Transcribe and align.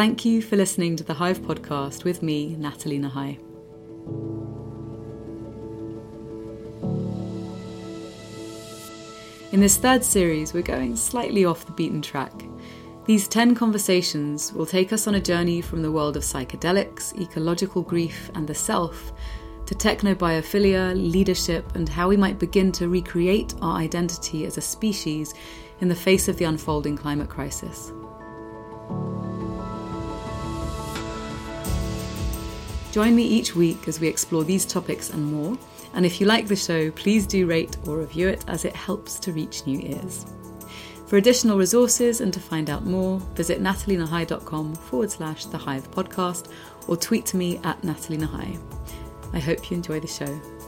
Thank 0.00 0.24
you 0.24 0.40
for 0.40 0.56
listening 0.56 0.96
to 0.96 1.04
the 1.04 1.12
Hive 1.12 1.40
podcast 1.40 2.04
with 2.04 2.22
me, 2.22 2.56
Nathalie 2.56 2.98
Nahai. 2.98 3.38
In 9.52 9.60
this 9.60 9.76
third 9.76 10.02
series, 10.02 10.54
we're 10.54 10.62
going 10.62 10.96
slightly 10.96 11.44
off 11.44 11.66
the 11.66 11.72
beaten 11.72 12.00
track. 12.00 12.32
These 13.04 13.28
10 13.28 13.54
conversations 13.54 14.54
will 14.54 14.64
take 14.64 14.90
us 14.94 15.06
on 15.06 15.16
a 15.16 15.20
journey 15.20 15.60
from 15.60 15.82
the 15.82 15.92
world 15.92 16.16
of 16.16 16.22
psychedelics, 16.22 17.14
ecological 17.20 17.82
grief, 17.82 18.30
and 18.34 18.48
the 18.48 18.54
self 18.54 19.12
to 19.66 19.74
technobiophilia, 19.74 20.94
leadership, 21.12 21.76
and 21.76 21.86
how 21.86 22.08
we 22.08 22.16
might 22.16 22.38
begin 22.38 22.72
to 22.72 22.88
recreate 22.88 23.54
our 23.60 23.76
identity 23.76 24.46
as 24.46 24.56
a 24.56 24.62
species 24.62 25.34
in 25.82 25.88
the 25.88 25.94
face 25.94 26.26
of 26.26 26.38
the 26.38 26.46
unfolding 26.46 26.96
climate 26.96 27.28
crisis. 27.28 27.92
Join 32.92 33.14
me 33.14 33.22
each 33.22 33.54
week 33.54 33.86
as 33.86 34.00
we 34.00 34.08
explore 34.08 34.42
these 34.42 34.66
topics 34.66 35.10
and 35.10 35.24
more. 35.32 35.56
And 35.94 36.04
if 36.04 36.20
you 36.20 36.26
like 36.26 36.46
the 36.46 36.56
show, 36.56 36.90
please 36.92 37.26
do 37.26 37.46
rate 37.46 37.76
or 37.86 37.98
review 37.98 38.28
it 38.28 38.44
as 38.48 38.64
it 38.64 38.74
helps 38.74 39.18
to 39.20 39.32
reach 39.32 39.66
new 39.66 39.80
ears. 39.80 40.26
For 41.06 41.16
additional 41.16 41.58
resources 41.58 42.20
and 42.20 42.32
to 42.32 42.40
find 42.40 42.70
out 42.70 42.86
more, 42.86 43.18
visit 43.34 43.60
nathalienahai.com 43.60 44.74
forward 44.74 45.10
slash 45.10 45.46
The 45.46 45.58
Hive 45.58 45.90
podcast 45.90 46.52
or 46.86 46.96
tweet 46.96 47.26
to 47.26 47.36
me 47.36 47.58
at 47.64 47.82
Nathalie 47.82 48.18
Nahai. 48.18 48.60
I 49.32 49.40
hope 49.40 49.70
you 49.70 49.76
enjoy 49.76 50.00
the 50.00 50.06
show. 50.06 50.59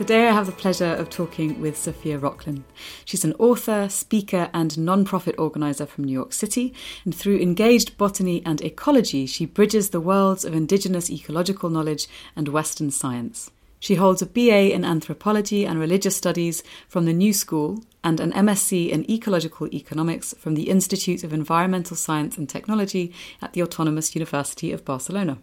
Today 0.00 0.28
I 0.28 0.32
have 0.32 0.46
the 0.46 0.52
pleasure 0.52 0.94
of 0.94 1.10
talking 1.10 1.60
with 1.60 1.76
Sophia 1.76 2.18
Rokhlin. 2.18 2.62
She's 3.04 3.22
an 3.22 3.34
author, 3.34 3.86
speaker, 3.90 4.48
and 4.54 4.78
non-profit 4.78 5.34
organizer 5.38 5.84
from 5.84 6.04
New 6.04 6.12
York 6.14 6.32
City, 6.32 6.72
and 7.04 7.14
through 7.14 7.38
engaged 7.38 7.98
botany 7.98 8.42
and 8.46 8.62
ecology, 8.62 9.26
she 9.26 9.44
bridges 9.44 9.90
the 9.90 10.00
worlds 10.00 10.42
of 10.46 10.54
indigenous 10.54 11.10
ecological 11.10 11.68
knowledge 11.68 12.08
and 12.34 12.48
Western 12.48 12.90
science. 12.90 13.50
She 13.78 13.96
holds 13.96 14.22
a 14.22 14.26
BA 14.26 14.72
in 14.72 14.86
anthropology 14.86 15.66
and 15.66 15.78
religious 15.78 16.16
studies 16.16 16.62
from 16.88 17.04
the 17.04 17.12
New 17.12 17.34
School 17.34 17.84
and 18.02 18.20
an 18.20 18.32
MSc 18.32 18.88
in 18.88 19.10
ecological 19.10 19.66
economics 19.66 20.34
from 20.38 20.54
the 20.54 20.70
Institute 20.70 21.24
of 21.24 21.34
Environmental 21.34 21.94
Science 21.94 22.38
and 22.38 22.48
Technology 22.48 23.12
at 23.42 23.52
the 23.52 23.62
Autonomous 23.62 24.14
University 24.14 24.72
of 24.72 24.82
Barcelona. 24.82 25.36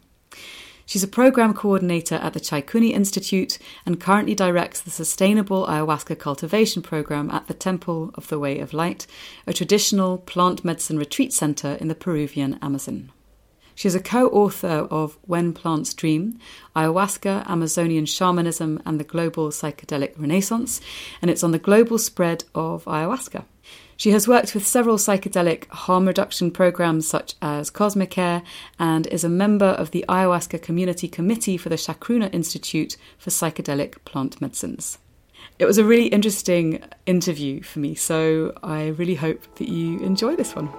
She's 0.88 1.03
a 1.03 1.07
program 1.09 1.53
coordinator 1.53 2.16
at 2.16 2.31
the 2.31 2.39
Chaikuni 2.39 2.91
Institute 2.91 3.59
and 3.85 3.99
currently 3.99 4.33
directs 4.33 4.80
the 4.80 4.89
Sustainable 4.89 5.67
Ayahuasca 5.67 6.17
Cultivation 6.17 6.81
Program 6.81 7.30
at 7.30 7.47
the 7.47 7.53
Temple 7.53 8.11
of 8.16 8.30
the 8.30 8.39
Way 8.39 8.59
of 8.59 8.71
Light, 8.71 9.05
a 9.45 9.52
traditional 9.52 10.17
plant 10.17 10.63
medicine 10.63 10.97
retreat 10.97 11.33
center 11.33 11.73
in 11.81 11.89
the 11.89 11.93
Peruvian 11.93 12.58
Amazon. 12.61 13.11
She 13.75 13.89
is 13.89 13.95
a 13.95 13.99
co 13.99 14.30
author 14.30 14.88
of 14.89 15.17
When 15.23 15.52
Plants 15.52 15.93
Dream 15.93 16.39
Ayahuasca, 16.73 17.45
Amazonian 17.49 18.05
Shamanism, 18.05 18.81
and 18.85 18.97
the 18.97 19.03
Global 19.03 19.49
Psychedelic 19.49 20.17
Renaissance, 20.17 20.80
and 21.21 21.30
it's 21.30 21.43
on 21.43 21.52
the 21.52 21.59
global 21.59 21.97
spread 21.97 22.45
of 22.55 22.85
ayahuasca. 22.85 23.43
She 23.95 24.11
has 24.11 24.27
worked 24.27 24.53
with 24.53 24.65
several 24.65 24.97
psychedelic 24.97 25.67
harm 25.69 26.05
reduction 26.07 26.51
programs 26.51 27.07
such 27.07 27.33
as 27.41 27.71
Kosmicare 27.71 28.43
and 28.77 29.07
is 29.07 29.23
a 29.23 29.29
member 29.29 29.65
of 29.65 29.89
the 29.89 30.05
Ayahuasca 30.07 30.61
Community 30.61 31.07
Committee 31.07 31.57
for 31.57 31.69
the 31.69 31.75
Chacruna 31.75 32.31
Institute 32.31 32.95
for 33.17 33.31
Psychedelic 33.31 33.95
Plant 34.05 34.39
Medicines. 34.39 34.99
It 35.57 35.65
was 35.65 35.79
a 35.79 35.83
really 35.83 36.07
interesting 36.07 36.83
interview 37.07 37.63
for 37.63 37.79
me, 37.79 37.95
so 37.95 38.53
I 38.61 38.89
really 38.89 39.15
hope 39.15 39.55
that 39.55 39.67
you 39.67 39.99
enjoy 40.02 40.35
this 40.35 40.55
one. 40.55 40.69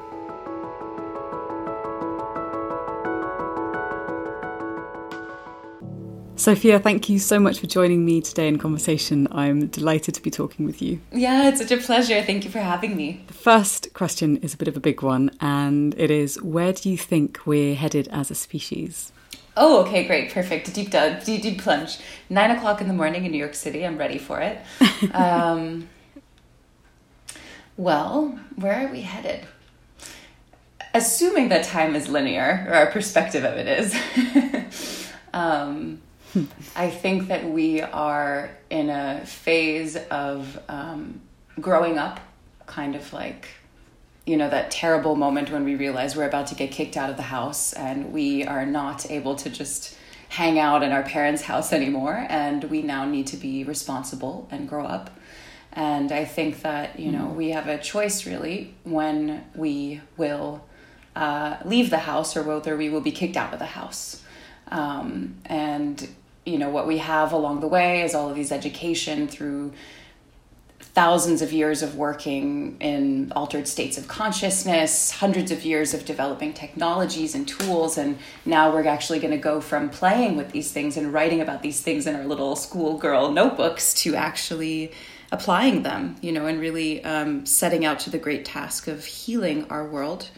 Sophia, 6.39 6.79
thank 6.79 7.09
you 7.09 7.19
so 7.19 7.41
much 7.41 7.59
for 7.59 7.67
joining 7.67 8.05
me 8.05 8.21
today 8.21 8.47
in 8.47 8.59
conversation. 8.59 9.27
I'm 9.33 9.67
delighted 9.67 10.15
to 10.15 10.23
be 10.23 10.31
talking 10.31 10.67
with 10.67 10.81
you. 10.81 11.01
Yeah, 11.11 11.49
it's 11.49 11.61
such 11.61 11.73
a 11.73 11.79
pleasure. 11.79 12.23
Thank 12.23 12.45
you 12.45 12.51
for 12.51 12.61
having 12.61 12.97
me. 12.97 13.25
The 13.27 13.35
first 13.35 13.93
question 13.93 14.37
is 14.37 14.55
a 14.55 14.57
bit 14.57 14.69
of 14.69 14.77
a 14.77 14.81
big 14.81 15.03
one, 15.03 15.33
and 15.41 15.97
it 15.99 16.13
is 16.13 16.41
where 16.41 16.73
do 16.73 16.91
you 16.91 16.97
think 16.97 17.41
we're 17.45 17.75
headed 17.75 18.07
as 18.13 18.31
a 18.31 18.37
species? 18.37 19.11
Oh, 19.57 19.83
okay, 19.83 20.07
great, 20.07 20.31
perfect. 20.31 20.73
Deep 20.73 20.93
dive, 20.93 21.25
deep, 21.25 21.43
deep 21.43 21.61
plunge. 21.61 21.99
Nine 22.31 22.53
o'clock 22.53 22.81
in 22.81 22.87
the 22.87 22.95
morning 22.95 23.25
in 23.25 23.33
New 23.33 23.39
York 23.39 23.57
City. 23.57 23.85
I'm 23.85 23.99
ready 23.99 24.19
for 24.19 24.41
it. 24.41 24.61
um, 25.13 25.89
well, 27.77 28.39
where 28.55 28.87
are 28.87 28.93
we 28.93 29.01
headed? 29.01 29.45
Assuming 30.95 31.49
that 31.49 31.65
time 31.65 31.97
is 31.97 32.09
linear, 32.09 32.65
or 32.69 32.75
our 32.75 32.87
perspective 32.87 33.43
of 33.43 33.55
it 33.55 33.67
is. 33.67 35.11
um, 35.33 36.01
I 36.77 36.91
think 36.91 37.29
that 37.29 37.49
we 37.49 37.81
are 37.81 38.51
in 38.71 38.91
a 38.91 39.25
phase 39.25 39.97
of 39.97 40.59
um, 40.69 41.21
growing 41.61 41.99
up, 41.99 42.21
kind 42.67 42.95
of 42.95 43.13
like, 43.13 43.49
you 44.27 44.37
know, 44.37 44.49
that 44.51 44.71
terrible 44.71 45.17
moment 45.17 45.51
when 45.51 45.65
we 45.65 45.75
realize 45.75 46.17
we're 46.17 46.29
about 46.29 46.49
to 46.49 46.55
get 46.55 46.71
kicked 46.71 46.97
out 46.97 47.11
of 47.11 47.17
the 47.17 47.23
house 47.23 47.73
and 47.73 48.13
we 48.13 48.45
are 48.45 48.67
not 48.67 49.11
able 49.11 49.37
to 49.37 49.49
just 49.51 49.97
hang 50.29 50.59
out 50.59 50.83
in 50.83 50.93
our 50.93 51.03
parents' 51.03 51.43
house 51.43 51.73
anymore. 51.73 52.27
And 52.29 52.65
we 52.65 52.83
now 52.83 53.07
need 53.07 53.27
to 53.29 53.37
be 53.37 53.65
responsible 53.65 54.47
and 54.51 54.69
grow 54.69 54.85
up. 54.85 55.11
And 55.73 56.13
I 56.13 56.25
think 56.25 56.63
that, 56.63 56.99
you 56.99 57.11
know, 57.11 57.27
mm. 57.27 57.35
we 57.35 57.51
have 57.51 57.69
a 57.69 57.79
choice 57.79 58.27
really 58.27 58.75
when 58.85 59.45
we 59.55 60.01
will 60.17 60.65
uh, 61.15 61.57
leave 61.65 61.91
the 61.91 61.99
house 61.99 62.37
or 62.37 62.43
whether 62.43 62.77
we 62.77 62.89
will 62.89 63.01
be 63.01 63.13
kicked 63.13 63.37
out 63.37 63.53
of 63.53 63.59
the 63.59 63.67
house. 63.67 64.23
Um, 64.71 65.37
and 65.47 66.09
you 66.49 66.59
know 66.59 66.71
what 66.71 66.87
we 66.87 66.99
have 66.99 67.33
along 67.33 67.61
the 67.61 67.69
way 67.69 68.03
is 68.03 68.15
all 68.15 68.29
of 68.29 68.35
these 68.35 68.51
education 68.51 69.29
through 69.29 69.73
thousands 70.81 71.43
of 71.43 71.53
years 71.53 71.83
of 71.83 71.95
working 71.95 72.77
in 72.81 73.33
altered 73.37 73.69
states 73.69 73.99
of 73.99 74.09
consciousness, 74.09 75.13
hundreds 75.13 75.53
of 75.53 75.65
years 75.65 75.95
of 75.95 76.05
developing 76.05 76.53
technologies 76.53 77.35
and 77.35 77.47
tools, 77.47 77.99
and 77.99 78.19
now 78.45 78.73
we're 78.73 78.87
actually 78.87 79.21
going 79.21 79.31
to 79.31 79.39
go 79.39 79.61
from 79.61 79.91
playing 79.91 80.37
with 80.37 80.51
these 80.51 80.73
things 80.73 80.97
and 80.97 81.13
writing 81.13 81.41
about 81.41 81.63
these 81.63 81.81
things 81.81 82.07
in 82.07 82.17
our 82.17 82.25
little 82.25 82.57
schoolgirl 82.57 83.31
notebooks 83.31 83.95
to 83.95 84.17
actually 84.17 84.91
applying 85.31 85.83
them, 85.83 86.17
you 86.21 86.33
know, 86.33 86.47
and 86.47 86.59
really 86.59 87.05
um, 87.05 87.45
setting 87.45 87.85
out 87.85 88.01
to 88.01 88.11
the 88.11 88.19
great 88.19 88.45
task 88.45 88.89
of 88.89 89.05
healing 89.05 89.67
our 89.71 89.87
world, 89.87 90.31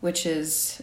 which 0.00 0.24
is 0.24 0.80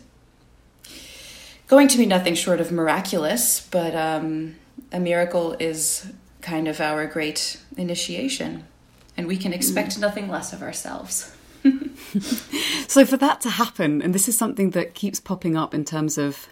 going 1.68 1.88
to 1.90 1.98
be 1.98 2.06
nothing 2.06 2.36
short 2.36 2.60
of 2.60 2.72
miraculous, 2.72 3.68
but 3.72 3.96
um, 3.96 4.56
a 4.92 5.00
miracle 5.00 5.56
is 5.60 6.12
kind 6.42 6.68
of 6.68 6.80
our 6.80 7.06
great 7.06 7.60
initiation, 7.76 8.66
and 9.16 9.28
we 9.28 9.38
can 9.38 9.54
expect 9.54 9.98
mm. 9.98 10.02
nothing 10.02 10.30
less 10.30 10.54
of 10.54 10.62
ourselves. 10.62 11.36
so, 12.88 13.06
for 13.06 13.18
that 13.18 13.42
to 13.42 13.50
happen, 13.50 14.02
and 14.02 14.16
this 14.16 14.28
is 14.28 14.38
something 14.38 14.72
that 14.72 14.94
keeps 14.94 15.20
popping 15.20 15.58
up 15.58 15.74
in 15.74 15.84
terms 15.84 16.18
of 16.18 16.48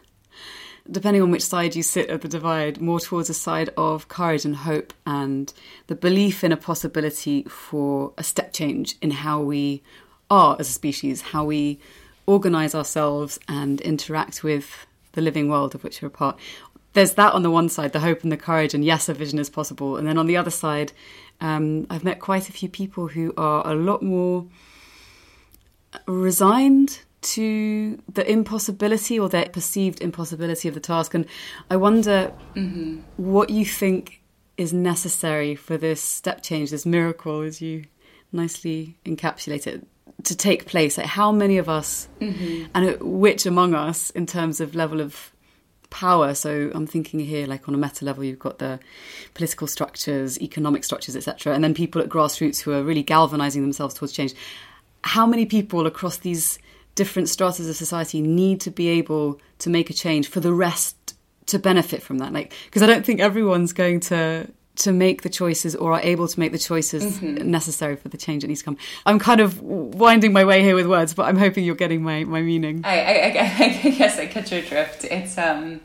depending 0.89 1.21
on 1.21 1.31
which 1.31 1.41
side 1.41 1.75
you 1.75 1.81
sit 1.81 2.09
at 2.09 2.21
the 2.21 2.27
divide, 2.27 2.79
more 2.79 2.99
towards 2.99 3.29
a 3.29 3.33
side 3.33 3.69
of 3.75 4.07
courage 4.07 4.45
and 4.45 4.55
hope 4.55 4.93
and 5.05 5.51
the 5.87 5.95
belief 5.95 6.43
in 6.43 6.51
a 6.51 6.57
possibility 6.57 7.43
for 7.43 8.13
a 8.17 8.23
step 8.23 8.53
change 8.53 8.95
in 9.01 9.09
how 9.09 9.41
we 9.41 9.81
are 10.29 10.55
as 10.59 10.69
a 10.69 10.71
species, 10.71 11.21
how 11.21 11.43
we 11.43 11.79
organize 12.27 12.75
ourselves 12.75 13.39
and 13.47 13.81
interact 13.81 14.43
with 14.43 14.85
the 15.15 15.21
living 15.21 15.49
world 15.49 15.73
of 15.75 15.83
which 15.83 16.01
you're 16.01 16.07
a 16.07 16.11
part. 16.11 16.37
There's 16.93 17.13
that 17.13 17.33
on 17.33 17.43
the 17.43 17.51
one 17.51 17.67
side, 17.67 17.91
the 17.91 17.99
hope 17.99 18.23
and 18.23 18.31
the 18.31 18.37
courage, 18.37 18.73
and 18.73 18.85
yes, 18.85 19.09
a 19.09 19.13
vision 19.13 19.39
is 19.39 19.49
possible. 19.49 19.97
And 19.97 20.07
then 20.07 20.17
on 20.17 20.27
the 20.27 20.37
other 20.37 20.51
side, 20.51 20.93
um, 21.41 21.87
I've 21.89 22.03
met 22.03 22.19
quite 22.19 22.47
a 22.47 22.53
few 22.53 22.69
people 22.69 23.07
who 23.07 23.33
are 23.35 23.67
a 23.67 23.75
lot 23.75 24.01
more 24.01 24.45
resigned 26.07 27.01
to 27.21 28.01
the 28.11 28.29
impossibility 28.31 29.19
or 29.19 29.27
their 29.27 29.49
perceived 29.49 30.01
impossibility 30.01 30.67
of 30.67 30.73
the 30.73 30.79
task. 30.79 31.13
And 31.13 31.25
I 31.69 31.75
wonder 31.75 32.31
mm-hmm. 32.55 32.99
what 33.17 33.49
you 33.49 33.65
think 33.65 34.21
is 34.57 34.71
necessary 34.71 35.55
for 35.55 35.75
this 35.75 36.01
step 36.01 36.41
change, 36.43 36.69
this 36.69 36.85
miracle, 36.85 37.41
as 37.41 37.61
you 37.61 37.85
nicely 38.31 38.95
encapsulate 39.05 39.67
it, 39.67 39.85
to 40.23 40.35
take 40.35 40.65
place? 40.65 40.97
Like 40.97 41.07
how 41.07 41.31
many 41.31 41.57
of 41.57 41.69
us, 41.69 42.07
mm-hmm. 42.19 42.65
and 42.73 42.99
which 43.01 43.45
among 43.45 43.75
us, 43.75 44.09
in 44.11 44.25
terms 44.25 44.59
of 44.61 44.75
level 44.75 45.01
of 45.01 45.31
power? 45.89 46.33
So 46.33 46.71
I'm 46.73 46.87
thinking 46.87 47.19
here, 47.19 47.47
like 47.47 47.67
on 47.67 47.75
a 47.75 47.77
meta 47.77 48.05
level, 48.05 48.23
you've 48.23 48.39
got 48.39 48.59
the 48.59 48.79
political 49.33 49.67
structures, 49.67 50.41
economic 50.41 50.83
structures, 50.83 51.15
etc., 51.15 51.53
and 51.53 51.63
then 51.63 51.73
people 51.73 52.01
at 52.01 52.09
grassroots 52.09 52.61
who 52.61 52.71
are 52.71 52.83
really 52.83 53.03
galvanizing 53.03 53.61
themselves 53.61 53.93
towards 53.93 54.13
change. 54.13 54.33
How 55.03 55.27
many 55.27 55.45
people 55.45 55.85
across 55.85 56.17
these 56.17 56.57
different 56.95 57.29
stratas 57.29 57.69
of 57.69 57.75
society 57.75 58.21
need 58.21 58.61
to 58.61 58.71
be 58.71 58.87
able 58.87 59.39
to 59.59 59.69
make 59.69 59.89
a 59.89 59.93
change 59.93 60.27
for 60.27 60.39
the 60.39 60.53
rest 60.53 61.15
to 61.47 61.59
benefit 61.59 62.01
from 62.01 62.17
that? 62.19 62.33
Like, 62.33 62.53
because 62.65 62.81
I 62.81 62.87
don't 62.87 63.05
think 63.05 63.19
everyone's 63.19 63.73
going 63.73 63.99
to 64.01 64.49
to 64.77 64.91
make 64.91 65.21
the 65.21 65.29
choices 65.29 65.75
or 65.75 65.93
are 65.93 66.01
able 66.01 66.27
to 66.27 66.39
make 66.39 66.51
the 66.51 66.59
choices 66.59 67.17
mm-hmm. 67.19 67.49
necessary 67.49 67.95
for 67.95 68.09
the 68.09 68.17
change 68.17 68.43
that 68.43 68.47
needs 68.47 68.61
to 68.61 68.65
come. 68.65 68.77
I'm 69.05 69.19
kind 69.19 69.41
of 69.41 69.61
winding 69.61 70.33
my 70.33 70.43
way 70.45 70.61
here 70.61 70.75
with 70.75 70.87
words, 70.87 71.13
but 71.13 71.23
I'm 71.23 71.37
hoping 71.37 71.63
you're 71.63 71.75
getting 71.75 72.03
my, 72.03 72.23
my 72.23 72.41
meaning. 72.41 72.81
I, 72.83 72.99
I, 72.99 73.25
I, 73.85 73.89
guess 73.89 74.19
I 74.19 74.27
catch 74.27 74.51
your 74.51 74.61
drift. 74.61 75.05
It's 75.05 75.37
um, 75.37 75.81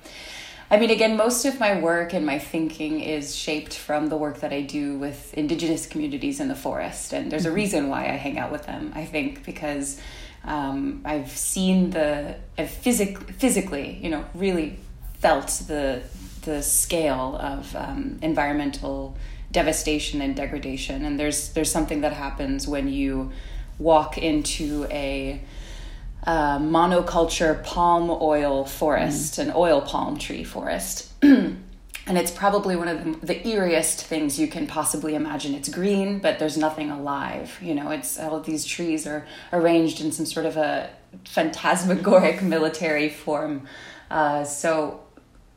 I 0.72 0.78
mean, 0.78 0.90
again, 0.90 1.16
most 1.16 1.44
of 1.46 1.58
my 1.58 1.80
work 1.80 2.14
and 2.14 2.24
my 2.24 2.38
thinking 2.38 3.00
is 3.00 3.34
shaped 3.34 3.74
from 3.74 4.08
the 4.08 4.16
work 4.16 4.38
that 4.40 4.52
I 4.52 4.60
do 4.60 4.96
with 4.98 5.34
indigenous 5.34 5.84
communities 5.84 6.38
in 6.38 6.46
the 6.46 6.54
forest. 6.54 7.12
And 7.12 7.30
there's 7.30 7.44
a 7.44 7.48
mm-hmm. 7.48 7.56
reason 7.56 7.88
why 7.88 8.04
I 8.04 8.12
hang 8.12 8.38
out 8.38 8.52
with 8.52 8.66
them, 8.66 8.92
I 8.94 9.04
think, 9.04 9.44
because 9.44 10.00
um, 10.44 11.02
I've 11.04 11.30
seen 11.30 11.90
the, 11.90 12.36
I've 12.56 12.70
physic- 12.70 13.18
physically, 13.32 13.98
you 14.00 14.10
know, 14.10 14.24
really 14.32 14.78
felt 15.14 15.48
the, 15.66 16.02
the 16.42 16.62
scale 16.62 17.36
of 17.40 17.74
um, 17.76 18.18
environmental 18.22 19.16
devastation 19.52 20.20
and 20.22 20.36
degradation. 20.36 21.04
And 21.04 21.18
there's, 21.18 21.50
there's 21.52 21.70
something 21.70 22.02
that 22.02 22.12
happens 22.12 22.68
when 22.68 22.88
you 22.88 23.32
walk 23.78 24.18
into 24.18 24.86
a 24.90 25.42
uh, 26.24 26.58
monoculture 26.58 27.62
palm 27.64 28.10
oil 28.10 28.64
forest, 28.64 29.34
mm. 29.34 29.44
an 29.44 29.52
oil 29.54 29.80
palm 29.80 30.18
tree 30.18 30.44
forest. 30.44 31.10
and 31.22 31.58
it's 32.06 32.30
probably 32.30 32.76
one 32.76 32.88
of 32.88 33.04
the, 33.04 33.26
the, 33.26 33.34
eeriest 33.40 34.00
things 34.02 34.38
you 34.38 34.46
can 34.46 34.66
possibly 34.66 35.14
imagine. 35.14 35.54
It's 35.54 35.68
green, 35.68 36.18
but 36.18 36.38
there's 36.38 36.58
nothing 36.58 36.90
alive. 36.90 37.58
You 37.62 37.74
know, 37.74 37.90
it's 37.90 38.18
all 38.18 38.36
of 38.36 38.44
these 38.44 38.64
trees 38.64 39.06
are 39.06 39.26
arranged 39.52 40.00
in 40.00 40.12
some 40.12 40.26
sort 40.26 40.46
of 40.46 40.56
a 40.56 40.90
phantasmagoric 41.24 42.42
military 42.42 43.08
form. 43.08 43.66
Uh, 44.10 44.44
so, 44.44 45.00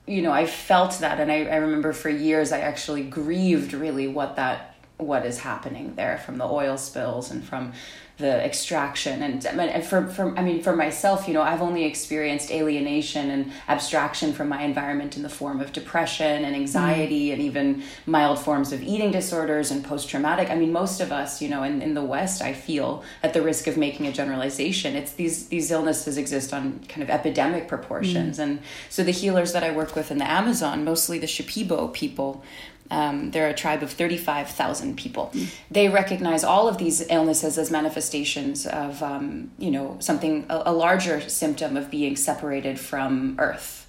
you 0.06 0.22
know, 0.22 0.32
I 0.32 0.46
felt 0.46 1.00
that, 1.00 1.20
and 1.20 1.32
I, 1.32 1.46
I 1.46 1.56
remember 1.58 1.94
for 1.94 2.10
years 2.10 2.52
I 2.52 2.60
actually 2.60 3.04
grieved 3.04 3.74
really 3.74 4.08
what 4.08 4.36
that 4.36 4.76
what 4.98 5.26
is 5.26 5.40
happening 5.40 5.96
there 5.96 6.18
from 6.20 6.38
the 6.38 6.46
oil 6.46 6.78
spills 6.78 7.32
and 7.32 7.44
from 7.44 7.74
the 8.18 8.46
extraction 8.46 9.24
and 9.24 9.44
and 9.44 9.84
for, 9.84 10.06
for 10.06 10.38
I 10.38 10.44
mean 10.44 10.62
for 10.62 10.76
myself 10.76 11.28
you 11.28 11.34
know 11.34 11.42
I've 11.42 11.64
only 11.64 11.84
experienced 11.84 12.52
alienation 12.52 13.32
and 13.32 13.52
abstraction 13.68 14.34
from 14.34 14.50
my 14.50 14.62
environment 14.62 15.18
in 15.18 15.24
the 15.24 15.30
form 15.30 15.60
of 15.60 15.74
depression 15.74 16.46
and 16.46 16.56
anxiety 16.56 17.30
mm. 17.30 17.34
and 17.34 17.42
even 17.42 17.84
mild 18.06 18.38
forms 18.38 18.72
of 18.72 18.84
eating 18.84 19.10
disorders 19.10 19.72
and 19.72 19.84
post 19.84 20.10
traumatic 20.10 20.52
I 20.52 20.56
mean 20.56 20.72
most 20.72 21.02
of 21.02 21.12
us 21.12 21.42
you 21.42 21.50
know 21.50 21.64
in, 21.64 21.82
in 21.82 21.96
the 21.96 22.04
west 22.04 22.44
I 22.44 22.54
feel 22.54 23.04
at 23.24 23.34
the 23.34 23.42
risk 23.42 23.66
of 23.66 23.78
making 23.78 24.06
a 24.06 24.12
generalization 24.12 24.96
it's 24.96 25.14
these 25.14 25.48
these 25.48 25.72
illnesses 25.72 26.16
exist 26.16 26.54
on 26.54 26.82
kind 26.88 27.02
of 27.02 27.10
epidemic 27.10 27.68
proportions 27.68 28.38
mm. 28.38 28.44
and 28.44 28.60
so 28.90 29.04
the 29.04 29.12
healers 29.12 29.54
that 29.54 29.64
I 29.64 29.72
work 29.72 29.96
with 29.96 30.12
in 30.12 30.20
the 30.20 30.30
Amazon 30.30 30.84
mostly 30.84 31.18
the 31.18 31.26
Shipibo 31.26 31.92
people 31.92 32.44
um, 32.92 33.32
they're 33.32 33.50
a 33.50 33.54
tribe 33.54 33.82
of 33.82 33.92
35,000 33.92 34.98
people. 34.98 35.32
Mm. 35.34 35.48
They 35.72 35.90
recognize 35.90 36.44
all 36.44 36.68
of 36.68 36.78
these 36.78 37.06
illnesses 37.10 37.58
as 37.58 37.72
manifestations 37.72 38.68
of, 38.68 39.02
um, 39.02 39.52
you 39.58 39.72
know, 39.72 39.98
something, 40.00 40.46
a, 40.50 40.64
a, 40.68 40.74
larger 40.74 41.22
symptom 41.30 41.78
of 41.78 41.90
being 41.90 42.16
separated 42.16 42.80
from 42.80 43.36
Earth. 43.40 43.88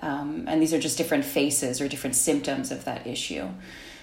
Um, 0.00 0.44
and 0.46 0.62
these 0.62 0.72
are 0.72 0.78
just 0.78 0.96
different 0.96 1.24
faces 1.24 1.80
or 1.80 1.88
different 1.88 2.16
symptoms 2.16 2.70
of 2.70 2.84
that 2.84 3.06
issue. 3.06 3.48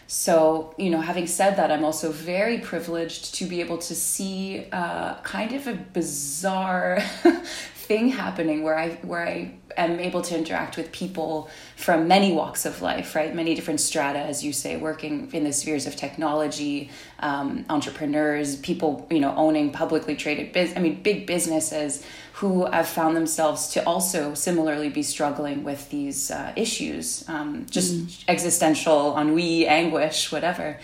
So, 0.07 0.75
you 0.77 0.89
know, 0.89 1.01
having 1.01 1.27
said 1.27 1.55
that, 1.55 1.71
I'm 1.71 1.85
also 1.85 2.11
very 2.11 2.59
privileged 2.59 3.35
to 3.35 3.45
be 3.45 3.61
able 3.61 3.77
to 3.79 3.95
see 3.95 4.67
uh, 4.71 5.15
kind 5.21 5.53
of 5.53 5.67
a 5.67 5.73
bizarre 5.73 6.99
thing 7.93 8.09
happening 8.09 8.63
where 8.63 8.77
I 8.85 8.89
where 9.11 9.25
I 9.35 9.37
am 9.77 9.99
able 9.99 10.23
to 10.29 10.33
interact 10.35 10.77
with 10.77 10.91
people 10.91 11.49
from 11.75 12.07
many 12.07 12.31
walks 12.31 12.65
of 12.65 12.81
life, 12.81 13.09
right? 13.13 13.31
Many 13.41 13.53
different 13.53 13.81
strata, 13.89 14.21
as 14.31 14.43
you 14.45 14.51
say, 14.63 14.71
working 14.77 15.13
in 15.31 15.43
the 15.43 15.53
spheres 15.53 15.85
of 15.85 15.95
technology, 15.95 16.89
um, 17.19 17.65
entrepreneurs, 17.69 18.55
people 18.69 18.91
you 19.11 19.19
know 19.19 19.33
owning 19.45 19.71
publicly 19.71 20.15
traded 20.15 20.47
biz. 20.55 20.73
I 20.75 20.79
mean, 20.85 21.03
big 21.03 21.27
businesses 21.27 21.91
who 22.39 22.65
have 22.65 22.87
found 22.87 23.15
themselves 23.15 23.59
to 23.73 23.79
also 23.91 24.33
similarly 24.33 24.89
be 24.89 25.03
struggling 25.03 25.63
with 25.63 25.81
these 25.95 26.31
uh, 26.31 26.51
issues, 26.65 27.05
um, 27.35 27.67
just 27.69 27.91
mm. 27.93 28.23
existential 28.27 29.15
ennui, 29.21 29.67
anguish, 29.67 30.31
whatever. 30.31 30.79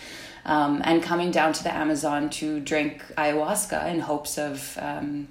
Um, 0.45 0.81
and 0.89 1.01
coming 1.11 1.31
down 1.31 1.53
to 1.57 1.63
the 1.67 1.73
Amazon 1.83 2.29
to 2.39 2.59
drink 2.71 2.93
ayahuasca 3.17 3.79
in 3.93 3.99
hopes 4.11 4.37
of 4.37 4.77
um, 4.89 5.27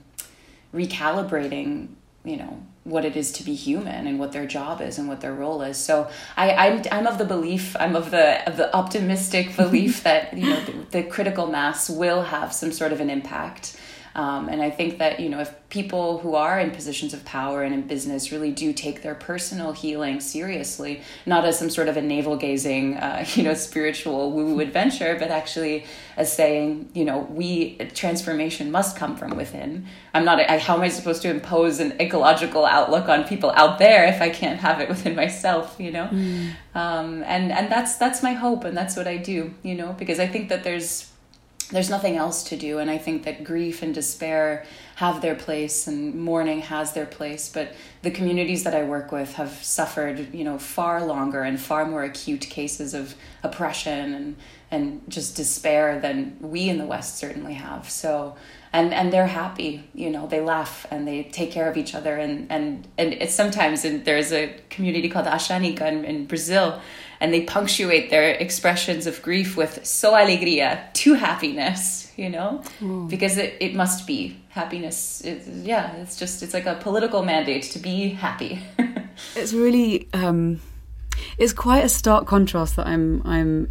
recalibrating 0.75 1.89
you 2.25 2.37
know 2.37 2.63
what 2.85 3.05
it 3.05 3.17
is 3.17 3.33
to 3.33 3.43
be 3.45 3.55
human 3.55 4.07
and 4.07 4.19
what 4.19 4.33
their 4.33 4.47
job 4.47 4.81
is 4.81 4.99
and 4.99 5.09
what 5.09 5.21
their 5.21 5.35
role 5.35 5.63
is. 5.63 5.77
So 5.77 6.09
i 6.37 6.53
i'm, 6.53 6.83
I'm 6.91 7.07
of 7.07 7.19
the 7.19 7.25
belief 7.25 7.77
i'm 7.79 7.97
of 7.97 8.11
the 8.11 8.47
of 8.49 8.57
the 8.57 8.75
optimistic 8.75 9.57
belief 9.57 10.03
that 10.09 10.37
you 10.37 10.51
know 10.51 10.65
the, 10.65 10.73
the 10.91 11.03
critical 11.03 11.47
mass 11.47 11.89
will 11.89 12.23
have 12.23 12.53
some 12.53 12.73
sort 12.73 12.93
of 12.93 13.01
an 13.01 13.11
impact 13.11 13.77
um, 14.19 14.49
and 14.49 14.61
I 14.61 14.69
think 14.69 14.99
that, 14.99 15.21
you 15.21 15.29
know, 15.29 15.39
if 15.39 15.55
people 15.69 16.19
who 16.19 16.35
are 16.35 16.59
in 16.59 16.73
positions 16.73 17.15
of 17.15 17.25
power 17.25 17.63
and 17.63 17.73
in 17.73 17.83
business 17.83 18.33
really 18.33 18.51
do 18.51 18.73
take 18.73 19.03
their 19.03 19.15
personal 19.15 19.71
healing 19.71 20.19
seriously, 20.19 21.03
not 21.25 21.45
as 21.45 21.57
some 21.57 21.71
sort 21.71 21.87
of 21.87 21.97
a 21.97 22.03
navel 22.03 22.37
gazing, 22.37 22.97
uh, 22.97 23.25
you 23.35 23.45
know, 23.45 23.55
spiritual 23.55 24.33
woo 24.33 24.57
woo 24.57 24.59
adventure, 24.61 25.17
but 25.21 25.31
actually 25.31 25.85
as 26.17 26.33
saying, 26.33 26.89
you 26.95 27.05
know, 27.05 27.29
we, 27.31 27.77
transformation 27.95 28.73
must 28.73 28.97
come 28.97 29.17
from 29.17 29.37
within. 29.37 29.87
I'm 30.13 30.25
not, 30.25 30.41
I, 30.41 30.59
how 30.59 30.75
am 30.75 30.81
I 30.81 30.89
supposed 30.89 31.23
to 31.23 31.31
impose 31.31 31.79
an 31.79 31.93
ecological 32.01 32.67
outlook 32.67 33.09
on 33.09 33.23
people 33.23 33.53
out 33.53 33.79
there 33.79 34.05
if 34.07 34.21
I 34.21 34.31
can't 34.31 34.59
have 34.59 34.81
it 34.81 34.89
within 34.89 35.15
myself, 35.15 35.77
you 35.79 35.93
know? 35.93 36.09
Mm. 36.09 36.55
Um, 36.75 37.23
and, 37.23 37.53
and 37.53 37.71
that's, 37.71 37.95
that's 37.99 38.21
my 38.25 38.33
hope 38.33 38.65
and 38.65 38.77
that's 38.77 38.97
what 38.97 39.07
I 39.07 39.17
do, 39.17 39.55
you 39.63 39.77
know, 39.77 39.93
because 39.93 40.19
I 40.19 40.27
think 40.27 40.49
that 40.49 40.65
there's, 40.65 41.09
there's 41.71 41.91
nothing 41.91 42.17
else 42.17 42.45
to 42.45 42.57
do. 42.57 42.79
And 42.79 42.91
i 42.91 42.99
think 42.99 43.25
that 43.25 43.45
grief 43.45 43.83
and 43.83 43.95
despair 43.95 44.65
have 44.97 45.21
their 45.21 45.35
place 45.35 45.87
and 45.87 46.15
mourning 46.15 46.61
has 46.63 46.93
their 46.93 47.07
place. 47.07 47.49
But 47.49 47.75
the 48.03 48.11
communities 48.11 48.65
that 48.65 48.75
i 48.75 48.85
work 48.85 49.13
with 49.13 49.35
have 49.35 49.53
suffered 49.63 50.35
you 50.35 50.45
know 50.45 50.59
far 50.59 51.05
longer 51.05 51.43
and 51.43 51.61
far 51.61 51.85
more 51.85 52.05
acute 52.05 52.43
cases 52.43 52.95
of 52.95 53.15
oppression 53.43 54.15
and 54.15 54.37
and 54.71 55.03
just 55.09 55.37
despair 55.37 55.99
than 56.01 56.37
we 56.41 56.69
in 56.69 56.79
the 56.79 56.87
west 56.87 57.17
certainly 57.17 57.55
have. 57.55 57.89
So 57.89 58.37
and 58.73 58.93
and 58.93 59.13
they're 59.13 59.27
happy 59.27 59.89
you 59.95 60.11
know 60.11 60.27
they 60.27 60.41
laugh 60.41 60.87
and 60.91 61.07
they 61.07 61.25
take 61.25 61.51
care 61.51 61.71
of 61.71 61.77
each 61.77 61.95
other. 61.95 62.17
And 62.17 62.51
and 62.51 62.87
and 62.97 63.13
it's 63.15 63.35
sometimes 63.35 63.85
and 63.85 64.05
there's 64.05 64.33
a 64.33 64.55
community 64.71 65.09
called 65.09 65.27
Ashaninka 65.27 65.83
in, 65.83 66.05
in 66.05 66.27
Brazil 66.27 66.81
and 67.21 67.35
they 67.35 67.43
punctuate 67.43 68.11
their 68.11 68.31
expressions 68.31 69.07
of 69.07 69.21
grief 69.23 69.57
with 69.57 69.85
so 69.85 70.15
alegria 70.15 70.93
to 70.95 71.15
happiness 71.15 72.13
you 72.17 72.29
know? 72.29 72.63
Mm. 72.81 73.09
because 73.09 73.39
it, 73.39 73.57
it 73.61 73.75
must 73.75 74.07
be. 74.07 74.37
Happiness 74.51 75.21
it, 75.21 75.47
yeah 75.47 75.93
it's 75.97 76.17
just 76.17 76.43
it's 76.43 76.53
like 76.53 76.67
a 76.67 76.75
political 76.77 77.23
mandate 77.23 77.63
to 77.75 77.79
be 77.79 78.09
happy. 78.09 78.61
It's 79.35 79.53
really 79.53 80.09
um 80.13 80.61
it's 81.39 81.53
quite 81.53 81.85
a 81.85 81.89
stark 81.89 82.27
contrast 82.27 82.77
that 82.77 82.87
i'm 82.87 83.23
i'm 83.25 83.69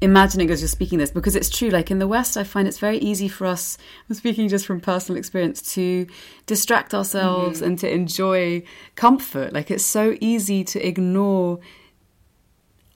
imagining 0.00 0.50
as 0.50 0.62
you're 0.62 0.68
speaking 0.68 0.98
this 0.98 1.10
because 1.10 1.36
it's 1.36 1.50
true 1.50 1.68
like 1.68 1.90
in 1.90 1.98
the 1.98 2.08
west 2.08 2.38
i 2.38 2.42
find 2.42 2.66
it's 2.66 2.78
very 2.78 2.96
easy 2.98 3.28
for 3.28 3.46
us 3.46 3.76
i'm 4.08 4.14
speaking 4.14 4.48
just 4.48 4.64
from 4.64 4.80
personal 4.80 5.18
experience 5.18 5.60
to 5.74 6.06
distract 6.46 6.94
ourselves 6.94 7.58
mm-hmm. 7.58 7.68
and 7.68 7.78
to 7.78 7.92
enjoy 7.92 8.62
comfort 8.94 9.52
like 9.52 9.70
it's 9.70 9.84
so 9.84 10.16
easy 10.20 10.64
to 10.64 10.84
ignore 10.86 11.60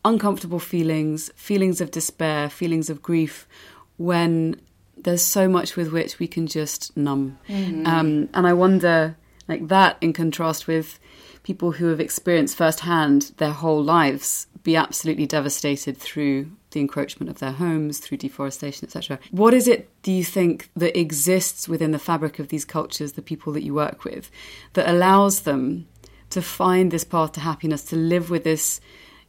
uncomfortable 0.05 0.59
feelings, 0.59 1.31
feelings 1.35 1.81
of 1.81 1.91
despair, 1.91 2.51
feelings 2.51 2.91
of 2.91 3.03
grief, 3.03 3.49
when 3.97 4.61
there's 4.97 5.23
so 5.23 5.49
much 5.49 5.77
with 5.77 5.93
which 5.93 6.19
we 6.19 6.27
can 6.27 6.47
just 6.47 6.97
numb. 6.97 7.39
Mm-hmm. 7.49 7.87
Um, 7.87 8.29
and 8.35 8.47
I 8.47 8.53
wonder, 8.53 9.17
like 9.49 9.69
that, 9.69 9.97
in 10.01 10.13
contrast 10.13 10.67
with 10.67 10.99
people 11.43 11.73
who 11.73 11.87
have 11.87 12.01
experienced 12.01 12.57
firsthand 12.57 13.33
their 13.37 13.53
whole 13.53 13.83
lives 13.83 14.47
be 14.63 14.77
absolutely 14.77 15.27
devastated 15.27 15.97
through 15.97 16.51
the 16.75 16.81
encroachment 16.81 17.31
of 17.31 17.39
their 17.39 17.53
homes, 17.53 17.99
through 17.99 18.19
deforestation, 18.19 18.87
etc. 18.87 19.19
What 19.31 19.55
is 19.55 19.67
it, 19.67 19.91
do 20.03 20.13
you 20.13 20.25
think, 20.25 20.69
that 20.77 20.99
exists 20.99 21.69
within 21.69 21.93
the 21.93 21.99
fabric 21.99 22.39
of 22.39 22.49
these 22.49 22.67
cultures, 22.67 23.13
the 23.13 23.23
people 23.23 23.53
that 23.55 23.63
you 23.63 23.73
work 23.73 24.05
with, 24.05 24.31
that 24.75 24.89
allows 24.89 25.41
them 25.41 25.89
to 26.31 26.43
find 26.43 26.91
this 26.91 27.05
path 27.05 27.33
to 27.33 27.41
happiness, 27.41 27.83
to 27.85 27.97
live 27.97 28.29
with 28.29 28.45
this 28.45 28.81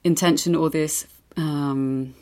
intention 0.03 0.55
or 0.55 0.69
this 0.69 1.07
um, 1.37 2.13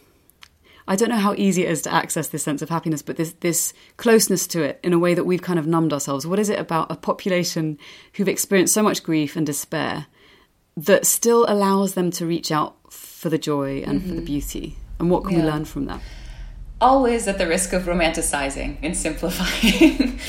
I 0.88 0.96
don't 0.96 1.10
know 1.10 1.18
how 1.18 1.34
easy 1.38 1.64
it 1.64 1.72
is 1.72 1.82
to 1.84 1.94
access 1.94 2.28
this 2.28 2.44
sense 2.44 2.62
of 2.62 2.70
happiness, 2.70 3.02
but 3.02 3.16
this 3.16 3.34
this 3.40 3.74
closeness 3.98 4.48
to 4.48 4.64
it 4.64 4.80
in 4.84 4.92
a 4.92 5.00
way 5.00 5.14
that 5.14 5.24
we've 5.24 5.42
kind 5.42 5.60
of 5.60 5.68
numbed 5.68 5.94
ourselves. 5.94 6.28
What 6.28 6.40
is 6.40 6.50
it 6.50 6.60
about 6.60 6.92
a 6.92 6.96
population 6.96 7.78
who've 8.14 8.28
experienced 8.28 8.74
so 8.74 8.84
much 8.84 9.04
grief 9.04 9.36
and 9.36 9.46
despair 9.46 10.08
that 10.76 11.06
still 11.06 11.46
allows 11.48 11.94
them 11.94 12.12
to 12.12 12.26
reach 12.26 12.52
out 12.52 12.76
for 12.92 13.30
the 13.30 13.38
joy 13.38 13.82
and 13.86 14.00
mm-hmm. 14.00 14.10
for 14.10 14.16
the 14.16 14.22
mm-hmm. 14.22 14.26
beauty? 14.26 14.78
And 15.00 15.10
what 15.10 15.24
can 15.24 15.34
yeah. 15.34 15.40
we 15.40 15.52
learn 15.52 15.66
from 15.66 15.86
that? 15.86 16.02
Always 16.82 17.28
at 17.28 17.38
the 17.38 17.48
risk 17.48 17.74
of 17.74 17.84
romanticizing 17.84 18.78
and 18.82 18.96
simplifying, 18.96 20.20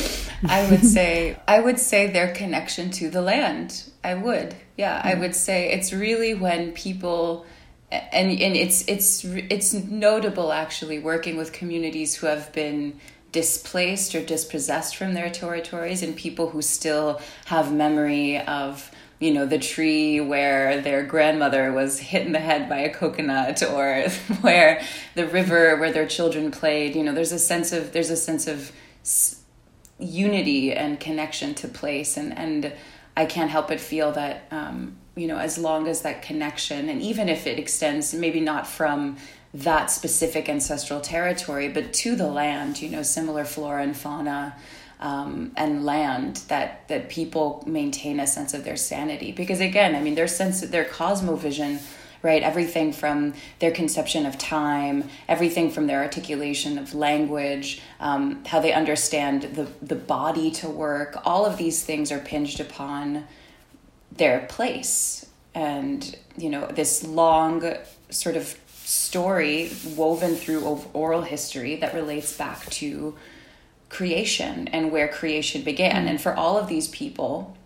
I 0.48 0.70
would 0.70 0.84
say 0.84 1.36
I 1.48 1.60
would 1.60 1.78
say 1.78 2.06
their 2.06 2.32
connection 2.32 2.90
to 2.92 3.10
the 3.10 3.20
land. 3.20 3.90
I 4.04 4.14
would. 4.14 4.54
Yeah, 4.76 5.00
mm. 5.00 5.06
I 5.06 5.14
would 5.14 5.34
say 5.34 5.72
it's 5.72 5.92
really 5.92 6.34
when 6.34 6.72
people 6.72 7.46
and 7.90 8.30
and 8.30 8.56
it's 8.56 8.86
it's 8.88 9.24
it's 9.24 9.74
notable 9.74 10.52
actually 10.52 10.98
working 10.98 11.36
with 11.36 11.52
communities 11.52 12.16
who 12.16 12.26
have 12.26 12.52
been 12.52 12.98
displaced 13.32 14.14
or 14.14 14.24
dispossessed 14.24 14.94
from 14.94 15.14
their 15.14 15.28
territories 15.28 16.02
and 16.02 16.14
people 16.14 16.50
who 16.50 16.62
still 16.62 17.20
have 17.46 17.72
memory 17.72 18.38
of 18.38 18.90
you 19.24 19.32
know 19.32 19.46
the 19.46 19.58
tree 19.58 20.20
where 20.20 20.80
their 20.80 21.02
grandmother 21.02 21.72
was 21.72 21.98
hit 21.98 22.26
in 22.26 22.32
the 22.32 22.38
head 22.38 22.68
by 22.68 22.78
a 22.78 22.92
coconut 22.92 23.62
or 23.62 24.08
where 24.40 24.82
the 25.14 25.26
river 25.26 25.76
where 25.76 25.92
their 25.92 26.06
children 26.06 26.50
played 26.50 26.94
you 26.94 27.02
know 27.02 27.14
there's 27.14 27.32
a 27.32 27.38
sense 27.38 27.72
of 27.72 27.92
there's 27.92 28.10
a 28.10 28.16
sense 28.16 28.46
of 28.46 28.72
unity 29.98 30.72
and 30.72 30.98
connection 30.98 31.54
to 31.54 31.68
place. 31.68 32.16
And 32.16 32.36
and 32.36 32.72
I 33.16 33.26
can't 33.26 33.50
help 33.50 33.68
but 33.68 33.80
feel 33.80 34.12
that 34.12 34.46
um, 34.50 34.96
you 35.14 35.26
know 35.26 35.38
as 35.38 35.58
long 35.58 35.86
as 35.86 36.02
that 36.02 36.22
connection 36.22 36.88
and 36.88 37.00
even 37.00 37.28
if 37.28 37.46
it 37.46 37.58
extends 37.58 38.12
maybe 38.12 38.40
not 38.40 38.66
from 38.66 39.16
that 39.52 39.88
specific 39.88 40.48
ancestral 40.48 41.00
territory 41.00 41.68
but 41.68 41.92
to 41.92 42.16
the 42.16 42.26
land 42.26 42.82
you 42.82 42.88
know 42.88 43.04
similar 43.04 43.44
flora 43.44 43.84
and 43.84 43.96
fauna 43.96 44.56
um, 45.04 45.52
and 45.56 45.84
land 45.84 46.36
that 46.48 46.88
that 46.88 47.08
people 47.08 47.62
maintain 47.66 48.18
a 48.18 48.26
sense 48.26 48.54
of 48.54 48.64
their 48.64 48.76
sanity. 48.76 49.30
Because 49.30 49.60
again 49.60 49.94
i 49.94 50.00
mean 50.00 50.16
their 50.16 50.28
sense 50.28 50.62
of 50.62 50.70
their 50.70 50.84
cosmovision 50.84 51.80
right 52.22 52.42
everything 52.42 52.92
from 52.92 53.34
their 53.58 53.70
conception 53.70 54.24
of 54.24 54.38
time 54.38 55.04
everything 55.28 55.70
from 55.70 55.86
their 55.86 56.02
articulation 56.02 56.78
of 56.78 56.94
language 56.94 57.82
um, 58.00 58.42
how 58.46 58.60
they 58.60 58.72
understand 58.72 59.42
the 59.42 59.68
the 59.82 59.94
body 59.94 60.50
to 60.50 60.68
work 60.68 61.20
all 61.24 61.44
of 61.44 61.58
these 61.58 61.84
things 61.84 62.10
are 62.10 62.18
pinged 62.18 62.58
upon 62.60 63.24
their 64.16 64.40
place. 64.48 65.26
And 65.54 66.16
you 66.36 66.50
know 66.50 66.66
this 66.66 67.04
long 67.04 67.74
sort 68.10 68.36
of 68.36 68.58
story 68.68 69.70
woven 69.96 70.34
through 70.34 70.62
oral 70.92 71.22
history 71.22 71.76
that 71.76 71.94
relates 71.94 72.36
back 72.36 72.66
to 72.66 73.14
creation 73.94 74.68
and 74.68 74.90
where 74.90 75.06
creation 75.06 75.62
began. 75.62 76.08
And 76.08 76.20
for 76.20 76.34
all 76.34 76.58
of 76.58 76.66
these 76.66 76.88
people, 76.88 77.56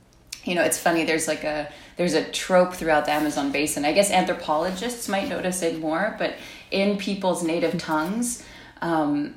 you 0.44 0.54
know, 0.54 0.62
it's 0.62 0.78
funny. 0.78 1.04
There's 1.04 1.26
like 1.26 1.44
a 1.44 1.72
there's 1.96 2.14
a 2.14 2.24
trope 2.30 2.74
throughout 2.74 3.06
the 3.06 3.12
Amazon 3.12 3.50
basin. 3.50 3.84
I 3.84 3.92
guess 3.92 4.10
anthropologists 4.10 5.08
might 5.08 5.28
notice 5.28 5.62
it 5.62 5.80
more, 5.80 6.14
but 6.18 6.34
in 6.70 6.96
people's 6.96 7.42
native 7.42 7.78
tongues, 7.78 8.44
um, 8.82 9.34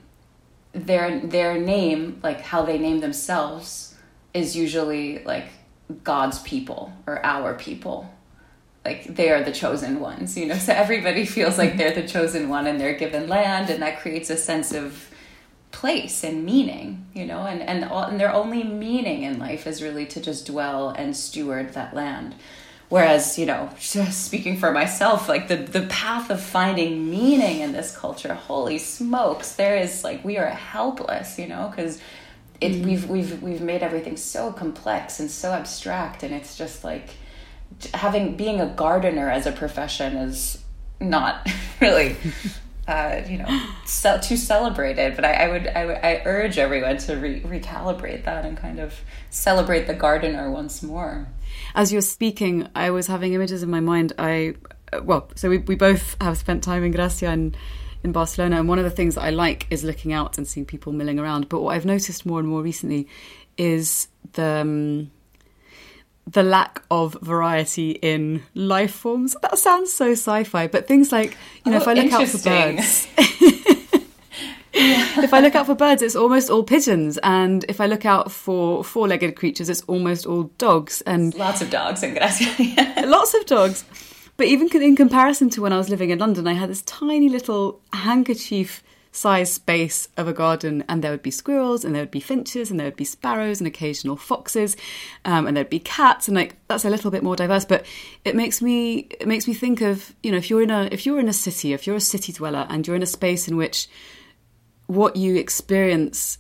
their 0.74 1.20
their 1.20 1.58
name, 1.58 2.20
like 2.24 2.42
how 2.42 2.64
they 2.64 2.78
name 2.78 3.00
themselves, 3.00 3.96
is 4.34 4.56
usually 4.56 5.24
like 5.24 5.48
God's 6.04 6.40
people 6.40 6.94
or 7.08 7.26
our 7.26 7.56
people. 7.56 8.14
Like 8.84 9.16
they 9.16 9.30
are 9.30 9.44
the 9.44 9.52
chosen 9.52 10.00
ones, 10.00 10.38
you 10.38 10.46
know. 10.46 10.56
So 10.68 10.74
everybody 10.74 11.26
feels 11.26 11.58
like 11.58 11.78
they're 11.78 11.94
the 11.94 12.08
chosen 12.08 12.50
one, 12.50 12.68
and 12.68 12.80
they're 12.80 12.98
given 12.98 13.28
land, 13.28 13.70
and 13.70 13.82
that 13.82 14.00
creates 14.02 14.30
a 14.30 14.38
sense 14.38 14.74
of 14.74 15.11
place 15.72 16.24
and 16.24 16.44
meaning 16.46 17.06
you 17.14 17.26
know 17.26 17.42
and 17.42 17.62
and, 17.62 17.86
all, 17.86 18.04
and 18.04 18.20
their 18.20 18.34
only 18.34 18.64
meaning 18.64 19.24
in 19.24 19.40
life 19.40 19.66
is 19.66 19.82
really 19.82 20.06
to 20.06 20.20
just 20.20 20.46
dwell 20.46 20.90
and 20.90 21.16
steward 21.16 21.74
that 21.74 21.94
land 21.94 22.36
whereas 22.90 23.40
you 23.40 23.46
know 23.46 23.70
just 23.80 24.26
speaking 24.26 24.58
for 24.58 24.72
myself 24.72 25.30
like 25.30 25.48
the 25.48 25.56
the 25.56 25.84
path 25.84 26.30
of 26.30 26.42
finding 26.42 27.10
meaning 27.10 27.62
in 27.62 27.72
this 27.72 27.96
culture 27.96 28.34
holy 28.34 28.78
smokes 28.78 29.54
there 29.54 29.78
is 29.78 30.04
like 30.04 30.24
we 30.26 30.38
are 30.38 30.48
helpless 30.48 31.40
you 31.40 31.48
know 31.48 31.72
because 31.74 32.00
it 32.60 32.74
mm-hmm. 32.74 32.86
we've 32.86 33.10
we've 33.10 33.42
we've 33.42 33.62
made 33.62 33.82
everything 33.82 34.18
so 34.18 34.52
complex 34.52 35.20
and 35.20 35.32
so 35.32 35.52
abstract 35.54 36.22
and 36.22 36.34
it's 36.34 36.58
just 36.58 36.84
like 36.84 37.12
having 37.94 38.36
being 38.36 38.60
a 38.60 38.68
gardener 38.68 39.30
as 39.30 39.46
a 39.46 39.52
profession 39.52 40.18
is 40.18 40.62
not 41.00 41.48
really 41.82 42.16
uh, 42.88 43.22
you 43.28 43.38
know, 43.38 43.66
so, 43.86 44.20
to 44.20 44.38
celebrate 44.38 44.98
it. 44.98 45.16
But 45.16 45.26
I, 45.26 45.34
I 45.34 45.48
would, 45.50 45.68
I, 45.68 45.82
I, 45.82 46.22
urge 46.26 46.58
everyone 46.58 46.98
to 46.98 47.16
re- 47.16 47.42
recalibrate 47.42 48.24
that 48.26 48.46
and 48.46 48.58
kind 48.58 48.80
of 48.80 49.02
celebrate 49.30 49.88
the 49.88 49.94
gardener 49.94 50.50
once 50.50 50.82
more. 50.82 51.28
As 51.76 51.92
you're 51.92 52.02
speaking, 52.02 52.68
I 52.76 52.90
was 52.92 53.08
having 53.08 53.34
images 53.34 53.64
in 53.64 53.70
my 53.70 53.80
mind. 53.80 54.14
I, 54.18 54.56
well, 55.04 55.30
so 55.36 55.50
we, 55.50 55.60
we 55.60 55.76
both 55.76 56.18
have 56.22 56.38
spent 56.38 56.64
time 56.64 56.84
in 56.84 56.92
Gracia 56.92 57.28
and 57.28 57.56
in 58.04 58.12
Barcelona, 58.12 58.58
and 58.58 58.68
one 58.68 58.80
of 58.80 58.84
the 58.84 58.90
things 58.90 59.16
that 59.16 59.22
I 59.22 59.30
like 59.30 59.68
is 59.70 59.84
looking 59.84 60.12
out 60.12 60.38
and 60.38 60.48
seeing 60.48 60.66
people 60.66 60.92
milling 60.92 61.20
around. 61.20 61.50
But 61.50 61.62
what 61.62 61.76
I've 61.76 61.86
noticed 61.86 62.26
more 62.26 62.40
and 62.40 62.48
more 62.48 62.62
recently 62.62 63.08
is 63.58 64.08
the 64.34 64.44
um, 64.44 65.12
the 66.28 66.44
lack 66.44 66.82
of 66.90 67.18
variety 67.22 67.92
in 67.92 68.44
life 68.54 68.94
forms. 68.94 69.36
That 69.42 69.58
sounds 69.58 69.92
so 69.92 70.12
sci-fi, 70.12 70.68
but 70.68 70.88
things 70.88 71.12
like 71.12 71.38
you 71.66 71.72
know, 71.72 71.78
oh, 71.78 71.82
if 71.82 71.88
I 71.88 71.94
look 71.94 72.14
out 72.14 72.28
for 72.28 72.38
oh, 72.38 72.74
birds. 72.76 73.08
if 74.74 75.34
I 75.34 75.42
look 75.42 75.54
out 75.56 75.66
for 75.66 75.76
birds, 75.76 76.02
it's 76.02 76.16
almost 76.16 76.50
all 76.50 76.64
pigeons, 76.64 77.18
and 77.24 77.66
if 77.68 77.82
I 77.82 77.88
look 77.88 78.06
out 78.06 78.32
for 78.32 78.86
four-legged 78.86 79.36
creatures, 79.36 79.70
it's 79.70 79.82
almost 79.82 80.26
all 80.26 80.44
dogs. 80.58 81.02
And 81.02 81.36
lots 81.36 81.62
of 81.62 81.70
dogs 81.70 82.04
in 82.04 82.14
Gracia. 82.14 83.04
lots 83.06 83.34
of 83.34 83.46
dogs. 83.46 83.84
But 84.38 84.48
even 84.48 84.70
in 84.82 84.96
comparison 84.96 85.50
to 85.52 85.62
when 85.62 85.74
I 85.74 85.78
was 85.78 85.90
living 85.90 86.10
in 86.10 86.20
London, 86.20 86.48
I 86.48 86.54
had 86.54 86.70
this 86.70 86.82
tiny 86.84 87.28
little 87.28 87.82
handkerchief 87.92 88.82
size 89.12 89.52
space 89.52 90.08
of 90.16 90.28
a 90.28 90.34
garden, 90.34 90.84
and 90.88 91.04
there 91.04 91.12
would 91.12 91.22
be 91.22 91.32
squirrels, 91.32 91.84
and 91.84 91.94
there 91.94 92.02
would 92.02 92.12
be 92.12 92.20
finches, 92.20 92.72
and 92.72 92.80
there 92.80 92.88
would 92.88 92.96
be 92.96 93.04
sparrows, 93.04 93.60
and 93.60 93.68
occasional 93.68 94.16
foxes, 94.16 94.78
um, 95.26 95.48
and 95.48 95.56
there'd 95.56 95.70
be 95.70 95.80
cats, 95.80 96.28
and 96.28 96.36
like 96.36 96.56
that's 96.68 96.86
a 96.86 96.90
little 96.90 97.12
bit 97.12 97.24
more 97.24 97.36
diverse. 97.36 97.66
But 97.66 97.86
it 98.24 98.36
makes 98.36 98.62
me 98.62 99.08
it 99.20 99.28
makes 99.28 99.48
me 99.48 99.54
think 99.54 99.82
of 99.82 100.16
you 100.24 100.32
know 100.32 100.38
if 100.38 100.50
you're 100.50 100.62
in 100.62 100.72
a 100.72 100.84
if 100.92 101.06
you're 101.06 101.20
in 101.20 101.28
a 101.28 101.34
city, 101.34 101.74
if 101.74 101.86
you're 101.86 101.96
a 101.96 102.02
city 102.02 102.32
dweller, 102.32 102.66
and 102.70 102.88
you're 102.88 102.96
in 102.96 103.04
a 103.04 103.08
space 103.08 103.48
in 103.48 103.58
which 103.58 103.90
what 104.88 105.16
you 105.16 105.36
experience 105.36 106.38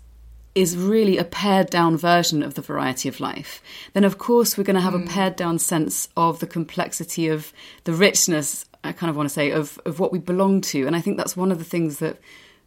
is 0.54 0.76
really 0.76 1.18
a 1.18 1.24
pared 1.24 1.70
down 1.70 1.96
version 1.96 2.44
of 2.44 2.56
the 2.56 2.62
variety 2.62 3.08
of 3.08 3.22
life, 3.22 3.62
then 3.94 4.04
of 4.04 4.18
course 4.18 4.58
we're 4.58 4.66
going 4.66 4.76
to 4.76 4.82
have 4.82 4.94
mm. 4.94 5.06
a 5.06 5.10
pared 5.10 5.36
down 5.36 5.58
sense 5.58 6.10
of 6.18 6.40
the 6.40 6.48
complexity 6.48 7.28
of 7.28 7.54
the 7.86 7.94
richness. 7.94 8.66
I 8.84 8.92
kind 8.92 9.10
of 9.10 9.16
want 9.16 9.30
to 9.30 9.34
say 9.34 9.52
of 9.52 9.80
of 9.86 10.00
what 10.00 10.12
we 10.12 10.20
belong 10.20 10.62
to, 10.62 10.88
and 10.88 10.96
I 10.96 11.02
think 11.02 11.18
that's 11.18 11.36
one 11.36 11.52
of 11.52 11.60
the 11.60 11.66
things 11.66 12.00
that 12.00 12.18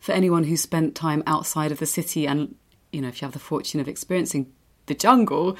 for 0.05 0.13
anyone 0.13 0.45
who 0.45 0.55
spent 0.55 0.95
time 0.95 1.23
outside 1.27 1.73
of 1.73 1.79
the 1.79 1.87
city 1.87 2.27
and, 2.27 2.55
you 2.93 3.01
know, 3.01 3.09
if 3.09 3.23
you 3.23 3.27
have 3.27 3.33
the 3.33 3.39
fortune 3.39 3.81
of 3.81 3.89
experiencing 3.89 4.53
the 4.85 4.95
jungle, 4.95 5.57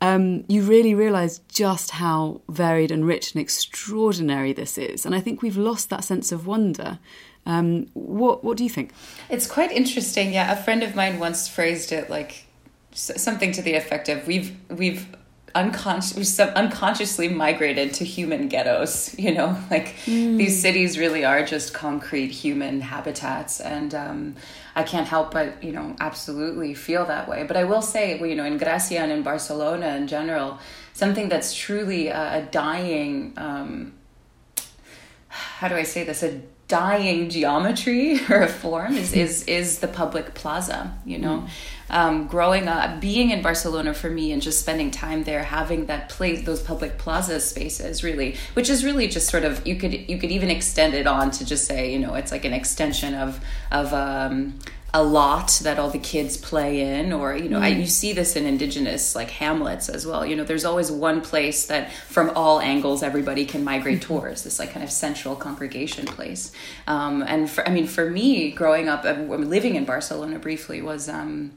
um, 0.00 0.44
you 0.46 0.62
really 0.62 0.94
realize 0.94 1.40
just 1.48 1.90
how 1.90 2.40
varied 2.48 2.92
and 2.92 3.04
rich 3.04 3.32
and 3.32 3.42
extraordinary 3.42 4.52
this 4.52 4.78
is. 4.78 5.04
And 5.04 5.16
I 5.16 5.20
think 5.20 5.42
we've 5.42 5.56
lost 5.56 5.90
that 5.90 6.04
sense 6.04 6.30
of 6.30 6.46
wonder. 6.46 7.00
Um, 7.44 7.88
what 7.94 8.44
What 8.44 8.56
do 8.56 8.62
you 8.62 8.70
think? 8.70 8.92
It's 9.30 9.48
quite 9.48 9.72
interesting. 9.72 10.32
Yeah, 10.32 10.52
a 10.52 10.62
friend 10.62 10.84
of 10.84 10.94
mine 10.94 11.18
once 11.18 11.48
phrased 11.48 11.90
it 11.90 12.08
like 12.08 12.46
something 12.92 13.50
to 13.50 13.62
the 13.62 13.74
effect 13.74 14.08
of 14.08 14.28
we've 14.28 14.56
we've 14.70 15.08
unconscious 15.54 16.38
unconsciously 16.40 17.28
migrated 17.28 17.94
to 17.94 18.04
human 18.04 18.48
ghettos 18.48 19.18
you 19.18 19.32
know? 19.32 19.56
Like 19.70 19.94
mm. 20.06 20.36
these 20.36 20.60
cities 20.60 20.98
really 20.98 21.24
are 21.24 21.44
just 21.44 21.74
concrete 21.74 22.28
human 22.28 22.80
habitats 22.80 23.60
and 23.60 23.94
um, 23.94 24.36
i 24.76 24.82
can't 24.82 25.08
help 25.08 25.32
but 25.32 25.62
you 25.62 25.72
know 25.72 25.96
absolutely 26.00 26.74
feel 26.74 27.06
that 27.06 27.28
way. 27.28 27.44
But 27.44 27.56
i 27.56 27.64
will 27.64 27.82
say 27.82 28.18
you 28.18 28.34
know 28.34 28.44
in 28.44 28.58
gracia 28.58 29.00
and 29.00 29.12
in 29.12 29.22
barcelona 29.22 29.96
in 29.96 30.06
general 30.06 30.58
something 30.92 31.28
that's 31.28 31.54
truly 31.54 32.08
a, 32.08 32.38
a 32.38 32.42
dying 32.50 33.32
um, 33.36 33.94
how 35.28 35.68
do 35.68 35.74
i 35.74 35.82
say 35.82 36.04
this? 36.04 36.22
A 36.22 36.40
dying 36.68 37.30
geometry 37.30 38.20
or 38.30 38.42
a 38.42 38.48
form 38.48 38.94
is 38.94 39.12
is 39.14 39.44
is 39.44 39.78
the 39.78 39.88
public 39.88 40.34
plaza 40.34 40.96
you 41.04 41.18
know? 41.18 41.38
Mm 41.38 41.48
um, 41.90 42.26
growing 42.26 42.68
up, 42.68 43.00
being 43.00 43.30
in 43.30 43.42
Barcelona 43.42 43.94
for 43.94 44.10
me 44.10 44.32
and 44.32 44.42
just 44.42 44.60
spending 44.60 44.90
time 44.90 45.24
there, 45.24 45.42
having 45.42 45.86
that 45.86 46.08
place, 46.08 46.44
those 46.44 46.62
public 46.62 46.98
plaza 46.98 47.40
spaces, 47.40 48.04
really, 48.04 48.36
which 48.54 48.68
is 48.68 48.84
really 48.84 49.08
just 49.08 49.28
sort 49.28 49.44
of 49.44 49.66
you 49.66 49.76
could 49.76 50.08
you 50.08 50.18
could 50.18 50.30
even 50.30 50.50
extend 50.50 50.94
it 50.94 51.06
on 51.06 51.30
to 51.32 51.44
just 51.44 51.66
say 51.66 51.92
you 51.92 51.98
know 51.98 52.14
it's 52.14 52.32
like 52.32 52.44
an 52.44 52.52
extension 52.52 53.14
of 53.14 53.40
of 53.70 53.92
um, 53.92 54.58
a 54.94 55.02
lot 55.02 55.60
that 55.64 55.78
all 55.78 55.90
the 55.90 55.98
kids 55.98 56.38
play 56.38 56.80
in 56.98 57.12
or 57.12 57.36
you 57.36 57.48
know 57.48 57.58
mm. 57.58 57.64
I, 57.64 57.68
you 57.68 57.86
see 57.86 58.14
this 58.14 58.36
in 58.36 58.46
indigenous 58.46 59.14
like 59.14 59.30
hamlets 59.30 59.88
as 59.88 60.06
well. 60.06 60.24
You 60.24 60.36
know 60.36 60.44
there's 60.44 60.64
always 60.64 60.90
one 60.90 61.20
place 61.20 61.66
that 61.66 61.92
from 61.92 62.30
all 62.30 62.60
angles 62.60 63.02
everybody 63.02 63.44
can 63.44 63.64
migrate 63.64 64.02
towards 64.02 64.44
this 64.44 64.58
like 64.58 64.72
kind 64.72 64.82
of 64.82 64.90
central 64.90 65.36
congregation 65.36 66.06
place. 66.06 66.52
Um, 66.86 67.22
and 67.22 67.50
for, 67.50 67.66
i 67.68 67.70
mean 67.70 67.86
for 67.86 68.08
me 68.10 68.50
growing 68.50 68.88
up 68.88 69.04
uh, 69.04 69.12
living 69.12 69.76
in 69.76 69.84
barcelona 69.84 70.38
briefly 70.38 70.80
was 70.82 71.08
um, 71.08 71.52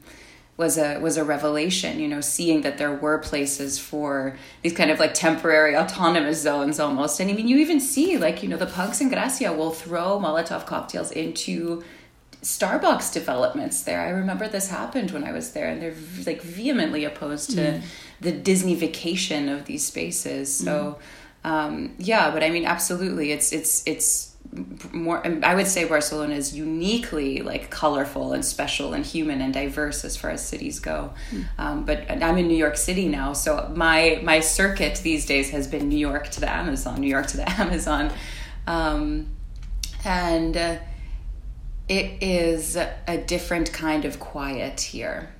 was 0.56 0.76
a 0.76 0.98
was 0.98 1.16
a 1.16 1.24
revelation 1.24 1.98
you 1.98 2.06
know 2.06 2.20
seeing 2.20 2.60
that 2.60 2.76
there 2.78 2.92
were 2.92 3.18
places 3.18 3.78
for 3.78 4.36
these 4.62 4.74
kind 4.74 4.90
of 4.90 4.98
like 4.98 5.14
temporary 5.14 5.76
autonomous 5.76 6.42
zones 6.42 6.78
almost. 6.78 7.20
And 7.20 7.30
i 7.30 7.34
mean 7.34 7.48
you 7.48 7.58
even 7.58 7.80
see 7.80 8.18
like 8.18 8.42
you 8.42 8.48
know 8.48 8.56
the 8.56 8.66
punks 8.66 9.00
in 9.00 9.08
gracia 9.08 9.52
will 9.52 9.70
throw 9.70 10.18
molotov 10.20 10.66
cocktails 10.66 11.10
into 11.10 11.82
starbucks 12.42 13.12
developments 13.12 13.84
there. 13.84 14.00
I 14.00 14.10
remember 14.10 14.48
this 14.48 14.68
happened 14.68 15.12
when 15.12 15.24
i 15.24 15.32
was 15.32 15.52
there 15.52 15.68
and 15.68 15.80
they're 15.80 15.94
like 16.26 16.42
vehemently 16.42 17.04
opposed 17.04 17.50
to 17.50 17.60
mm. 17.60 17.82
the 18.20 18.32
Disneyfication 18.32 19.52
of 19.52 19.64
these 19.64 19.86
spaces. 19.86 20.54
So 20.54 20.98
mm. 21.44 21.50
um, 21.50 21.94
yeah, 21.98 22.30
but 22.30 22.42
I 22.42 22.50
mean, 22.50 22.66
absolutely, 22.66 23.32
it's 23.32 23.52
it's 23.52 23.82
it's 23.86 24.31
more 24.92 25.26
i 25.44 25.54
would 25.54 25.66
say 25.66 25.84
barcelona 25.86 26.34
is 26.34 26.54
uniquely 26.54 27.40
like 27.40 27.70
colorful 27.70 28.34
and 28.34 28.44
special 28.44 28.92
and 28.92 29.06
human 29.06 29.40
and 29.40 29.54
diverse 29.54 30.04
as 30.04 30.16
far 30.16 30.30
as 30.30 30.46
cities 30.46 30.78
go. 30.78 31.12
Mm. 31.30 31.46
um, 31.58 31.84
but 31.84 32.10
i'm 32.10 32.36
in 32.36 32.48
new 32.48 32.56
york 32.56 32.76
city 32.76 33.08
now 33.08 33.32
so 33.32 33.72
my 33.74 34.20
my 34.22 34.40
circuit 34.40 35.00
these 35.02 35.24
days 35.24 35.50
has 35.50 35.66
been 35.66 35.88
new 35.88 35.98
york 35.98 36.28
to 36.28 36.40
the 36.40 36.50
amazon 36.50 37.00
new 37.00 37.08
york 37.08 37.26
to 37.28 37.36
the 37.38 37.50
amazon. 37.60 38.12
Um, 38.66 39.26
and 40.04 40.56
uh, 40.56 40.76
it 41.88 42.22
is 42.22 42.76
a 42.76 43.18
different 43.26 43.72
kind 43.72 44.04
of 44.04 44.20
quiet 44.20 44.80
here 44.80 45.30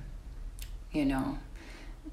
you 0.91 1.05
know. 1.05 1.39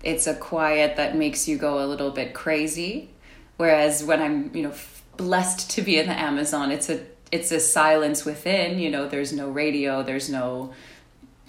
It's 0.03 0.27
a 0.27 0.35
quiet 0.35 0.97
that 0.97 1.15
makes 1.15 1.47
you 1.47 1.59
go 1.59 1.85
a 1.85 1.87
little 1.87 2.11
bit 2.11 2.35
crazy 2.35 3.11
whereas 3.57 4.03
when 4.03 4.23
i'm 4.23 4.55
you 4.57 4.63
know 4.63 4.73
blessed 5.21 5.71
to 5.71 5.83
be 5.83 5.99
in 5.99 6.07
the 6.07 6.19
Amazon. 6.19 6.71
It's 6.71 6.89
a 6.89 7.05
it's 7.31 7.53
a 7.53 7.61
silence 7.61 8.25
within. 8.25 8.79
You 8.79 8.91
know, 8.91 9.09
there's 9.09 9.33
no 9.33 9.51
radio, 9.51 10.03
there's 10.03 10.31
no 10.31 10.73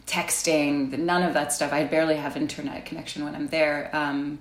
texting, 0.05 0.97
none 0.97 1.23
of 1.23 1.33
that 1.33 1.53
stuff. 1.53 1.71
I 1.71 1.85
barely 1.85 2.17
have 2.17 2.35
internet 2.35 2.85
connection 2.85 3.23
when 3.23 3.33
I'm 3.33 3.47
there. 3.47 3.89
Um, 3.93 4.39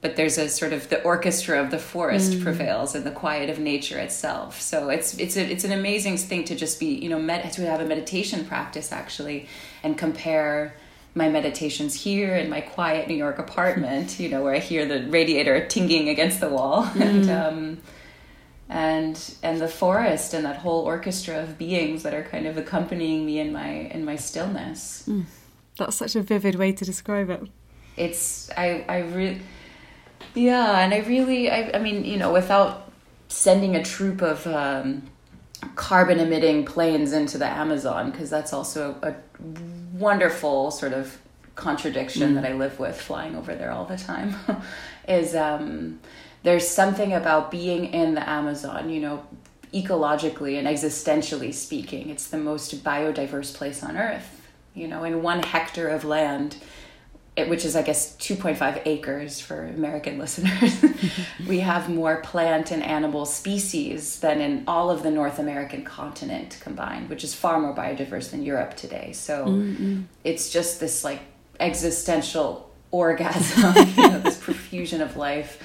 but 0.00 0.16
there's 0.16 0.38
a 0.38 0.48
sort 0.48 0.72
of 0.72 0.88
the 0.88 1.02
orchestra 1.02 1.62
of 1.62 1.70
the 1.70 1.78
forest 1.78 2.32
mm. 2.32 2.42
prevails 2.42 2.94
and 2.94 3.04
the 3.04 3.10
quiet 3.10 3.50
of 3.50 3.58
nature 3.58 3.98
itself. 3.98 4.60
So 4.60 4.88
it's 4.88 5.16
it's 5.18 5.36
a, 5.36 5.44
it's 5.44 5.64
an 5.64 5.72
amazing 5.72 6.16
thing 6.16 6.44
to 6.44 6.54
just 6.54 6.80
be 6.80 6.94
you 6.94 7.10
know 7.10 7.18
med- 7.18 7.52
to 7.52 7.66
have 7.66 7.80
a 7.80 7.84
meditation 7.84 8.46
practice 8.46 8.92
actually 8.92 9.46
and 9.82 9.98
compare 9.98 10.74
my 11.14 11.28
meditations 11.28 11.94
here 11.94 12.36
in 12.36 12.48
my 12.48 12.62
quiet 12.62 13.08
New 13.08 13.14
York 13.14 13.38
apartment. 13.38 14.18
You 14.18 14.30
know 14.30 14.42
where 14.42 14.54
I 14.54 14.58
hear 14.58 14.86
the 14.86 15.06
radiator 15.10 15.66
tinging 15.66 16.08
against 16.08 16.40
the 16.40 16.48
wall 16.48 16.84
mm. 16.86 17.00
and. 17.00 17.30
Um, 17.30 17.78
and 18.70 19.34
and 19.42 19.60
the 19.60 19.68
forest 19.68 20.32
and 20.32 20.44
that 20.44 20.56
whole 20.56 20.84
orchestra 20.84 21.42
of 21.42 21.58
beings 21.58 22.04
that 22.04 22.14
are 22.14 22.22
kind 22.22 22.46
of 22.46 22.56
accompanying 22.56 23.26
me 23.26 23.40
in 23.40 23.52
my 23.52 23.68
in 23.68 24.04
my 24.04 24.14
stillness. 24.14 25.04
Mm. 25.08 25.24
That's 25.76 25.96
such 25.96 26.14
a 26.14 26.22
vivid 26.22 26.54
way 26.54 26.72
to 26.72 26.84
describe 26.84 27.30
it. 27.30 27.42
It's 27.96 28.48
I 28.56 28.84
I 28.88 28.98
really 29.00 29.40
yeah, 30.34 30.78
and 30.78 30.94
I 30.94 30.98
really 30.98 31.50
I 31.50 31.72
I 31.74 31.78
mean 31.80 32.04
you 32.04 32.16
know 32.16 32.32
without 32.32 32.92
sending 33.26 33.74
a 33.74 33.82
troop 33.82 34.22
of 34.22 34.46
um, 34.46 35.02
carbon 35.74 36.20
emitting 36.20 36.64
planes 36.64 37.12
into 37.12 37.38
the 37.38 37.46
Amazon 37.46 38.12
because 38.12 38.30
that's 38.30 38.52
also 38.52 38.96
a, 39.02 39.08
a, 39.08 39.14
wonderful 39.94 40.70
sort 40.70 40.92
of 40.92 41.18
contradiction 41.56 42.30
mm. 42.30 42.34
that 42.34 42.44
I 42.44 42.54
live 42.54 42.78
with 42.78 42.98
flying 43.00 43.36
over 43.36 43.54
there 43.54 43.70
all 43.70 43.84
the 43.84 43.98
time 43.98 44.34
is 45.08 45.34
um 45.34 46.00
there's 46.42 46.66
something 46.66 47.12
about 47.12 47.50
being 47.50 47.86
in 47.86 48.14
the 48.14 48.28
Amazon, 48.28 48.90
you 48.90 49.00
know, 49.00 49.26
ecologically 49.72 50.58
and 50.58 50.66
existentially 50.66 51.52
speaking. 51.52 52.10
It's 52.10 52.28
the 52.28 52.38
most 52.38 52.82
biodiverse 52.82 53.54
place 53.54 53.82
on 53.82 53.96
earth. 53.96 54.48
You 54.74 54.88
know, 54.88 55.04
in 55.04 55.22
one 55.22 55.42
hectare 55.42 55.88
of 55.88 56.04
land, 56.04 56.56
it, 57.36 57.48
which 57.48 57.64
is, 57.64 57.76
I 57.76 57.82
guess, 57.82 58.16
2.5 58.16 58.82
acres 58.86 59.40
for 59.40 59.66
American 59.66 60.18
listeners, 60.24 60.84
we 61.46 61.60
have 61.60 61.88
more 61.88 62.20
plant 62.22 62.70
and 62.70 62.82
animal 62.82 63.26
species 63.26 64.20
than 64.20 64.40
in 64.40 64.64
all 64.66 64.90
of 64.90 65.02
the 65.02 65.10
North 65.10 65.38
American 65.38 65.84
continent 65.84 66.58
combined, 66.60 67.08
which 67.08 67.24
is 67.24 67.34
far 67.34 67.60
more 67.60 67.74
biodiverse 67.74 68.30
than 68.30 68.42
Europe 68.42 68.76
today. 68.76 69.12
So 69.12 69.46
mm-hmm. 69.46 70.02
it's 70.24 70.50
just 70.50 70.80
this 70.80 71.04
like 71.04 71.20
existential 71.58 72.70
orgasm, 72.90 73.74
you 73.96 74.08
know, 74.08 74.29
profusion 74.70 75.00
of 75.00 75.16
life, 75.16 75.60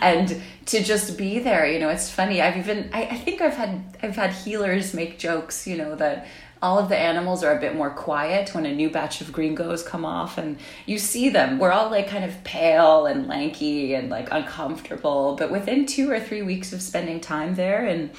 and 0.00 0.42
to 0.66 0.82
just 0.82 1.16
be 1.16 1.38
there. 1.38 1.66
You 1.66 1.78
know, 1.78 1.88
it's 1.88 2.10
funny. 2.10 2.42
I've 2.42 2.56
even 2.56 2.90
I, 2.92 3.02
I 3.04 3.16
think 3.16 3.40
I've 3.40 3.54
had 3.54 3.96
I've 4.02 4.16
had 4.16 4.32
healers 4.32 4.92
make 4.92 5.18
jokes. 5.18 5.66
You 5.66 5.76
know 5.76 5.94
that 5.96 6.26
all 6.62 6.78
of 6.78 6.90
the 6.90 6.98
animals 6.98 7.42
are 7.42 7.56
a 7.56 7.60
bit 7.60 7.74
more 7.74 7.90
quiet 7.90 8.54
when 8.54 8.66
a 8.66 8.74
new 8.74 8.90
batch 8.90 9.20
of 9.22 9.32
gringos 9.32 9.82
come 9.82 10.04
off 10.04 10.36
and 10.36 10.58
you 10.84 10.98
see 10.98 11.30
them 11.30 11.58
we're 11.58 11.72
all 11.72 11.88
like 11.90 12.06
kind 12.06 12.22
of 12.22 12.44
pale 12.44 13.06
and 13.06 13.26
lanky 13.26 13.94
and 13.94 14.10
like 14.10 14.28
uncomfortable 14.30 15.36
but 15.36 15.50
within 15.50 15.86
two 15.86 16.10
or 16.10 16.20
three 16.20 16.42
weeks 16.42 16.74
of 16.74 16.82
spending 16.82 17.18
time 17.18 17.54
there 17.54 17.86
and 17.86 18.10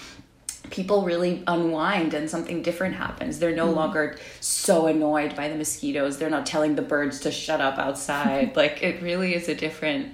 people 0.72 1.04
really 1.04 1.44
unwind 1.48 2.14
and 2.14 2.30
something 2.30 2.62
different 2.62 2.96
happens. 2.96 3.40
They're 3.40 3.56
no 3.56 3.68
mm. 3.68 3.76
longer 3.76 4.18
so 4.40 4.88
annoyed 4.88 5.36
by 5.36 5.50
the 5.50 5.56
mosquitoes. 5.56 6.18
They're 6.18 6.30
not 6.30 6.46
telling 6.46 6.76
the 6.76 6.82
birds 6.82 7.20
to 7.22 7.32
shut 7.32 7.62
up 7.62 7.78
outside. 7.78 8.56
like 8.56 8.82
it 8.82 9.02
really 9.02 9.36
is 9.36 9.48
a 9.50 9.56
different 9.56 10.14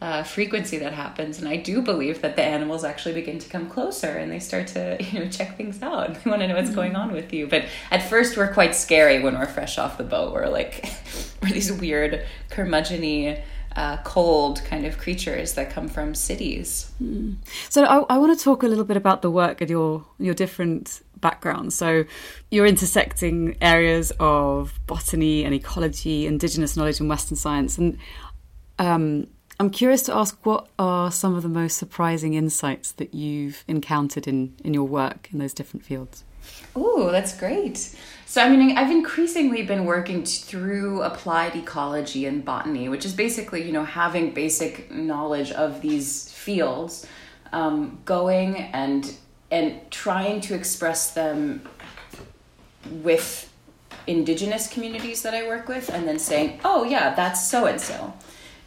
uh, 0.00 0.22
frequency 0.22 0.78
that 0.78 0.92
happens. 0.92 1.38
And 1.38 1.48
I 1.48 1.56
do 1.56 1.80
believe 1.80 2.20
that 2.20 2.36
the 2.36 2.42
animals 2.42 2.84
actually 2.84 3.14
begin 3.14 3.38
to 3.38 3.48
come 3.48 3.70
closer 3.70 4.08
and 4.08 4.30
they 4.30 4.38
start 4.38 4.66
to, 4.68 4.98
you 5.12 5.20
know, 5.20 5.28
check 5.28 5.56
things 5.56 5.82
out. 5.82 6.22
They 6.22 6.30
want 6.30 6.42
to 6.42 6.48
know 6.48 6.56
what's 6.56 6.70
mm. 6.70 6.74
going 6.74 6.94
on 6.94 7.12
with 7.12 7.32
you. 7.32 7.46
But 7.46 7.64
at 7.90 8.08
first, 8.08 8.36
we're 8.36 8.52
quite 8.52 8.74
scary 8.74 9.22
when 9.22 9.38
we're 9.38 9.46
fresh 9.46 9.78
off 9.78 9.96
the 9.96 10.04
boat. 10.04 10.32
We're 10.32 10.48
like, 10.48 10.84
we're 11.42 11.50
these 11.50 11.72
weird 11.72 12.26
curmudgeony 12.50 13.42
uh, 13.76 13.96
cold 14.04 14.64
kind 14.64 14.86
of 14.86 14.98
creatures 14.98 15.54
that 15.54 15.70
come 15.70 15.88
from 15.88 16.14
cities. 16.14 16.90
Mm. 17.02 17.36
So 17.68 17.84
I, 17.84 18.14
I 18.14 18.18
want 18.18 18.36
to 18.38 18.44
talk 18.44 18.62
a 18.62 18.68
little 18.68 18.84
bit 18.84 18.96
about 18.96 19.22
the 19.22 19.30
work 19.30 19.60
and 19.60 19.70
your 19.70 20.04
your 20.18 20.34
different 20.34 21.02
backgrounds. 21.20 21.74
So 21.74 22.04
you're 22.50 22.66
intersecting 22.66 23.56
areas 23.60 24.12
of 24.20 24.78
botany 24.86 25.44
and 25.44 25.54
ecology, 25.54 26.26
indigenous 26.26 26.76
knowledge, 26.76 27.00
and 27.00 27.08
Western 27.08 27.36
science. 27.36 27.78
And 27.78 27.98
um, 28.78 29.26
I'm 29.58 29.70
curious 29.70 30.02
to 30.02 30.14
ask, 30.14 30.38
what 30.44 30.68
are 30.78 31.10
some 31.10 31.34
of 31.34 31.42
the 31.42 31.48
most 31.48 31.78
surprising 31.78 32.34
insights 32.34 32.92
that 32.92 33.14
you've 33.14 33.64
encountered 33.66 34.28
in 34.28 34.54
in 34.62 34.74
your 34.74 34.84
work 34.84 35.28
in 35.32 35.38
those 35.38 35.54
different 35.54 35.84
fields? 35.84 36.24
Oh, 36.76 37.10
that's 37.10 37.36
great. 37.36 37.94
So, 38.26 38.42
I 38.42 38.48
mean, 38.48 38.76
I've 38.76 38.90
increasingly 38.90 39.62
been 39.62 39.84
working 39.84 40.24
through 40.24 41.02
applied 41.02 41.54
ecology 41.54 42.26
and 42.26 42.44
botany, 42.44 42.88
which 42.88 43.04
is 43.04 43.12
basically, 43.12 43.62
you 43.62 43.72
know, 43.72 43.84
having 43.84 44.32
basic 44.34 44.90
knowledge 44.90 45.52
of 45.52 45.82
these 45.82 46.32
fields, 46.32 47.06
um, 47.52 47.98
going 48.04 48.56
and 48.56 49.14
and 49.50 49.88
trying 49.90 50.40
to 50.40 50.54
express 50.54 51.12
them 51.12 51.62
with 52.90 53.52
indigenous 54.06 54.66
communities 54.66 55.22
that 55.22 55.32
I 55.32 55.46
work 55.46 55.68
with, 55.68 55.88
and 55.90 56.08
then 56.08 56.18
saying, 56.18 56.58
"Oh, 56.64 56.82
yeah, 56.82 57.14
that's 57.14 57.48
so 57.48 57.66
and 57.66 57.80
so," 57.80 58.14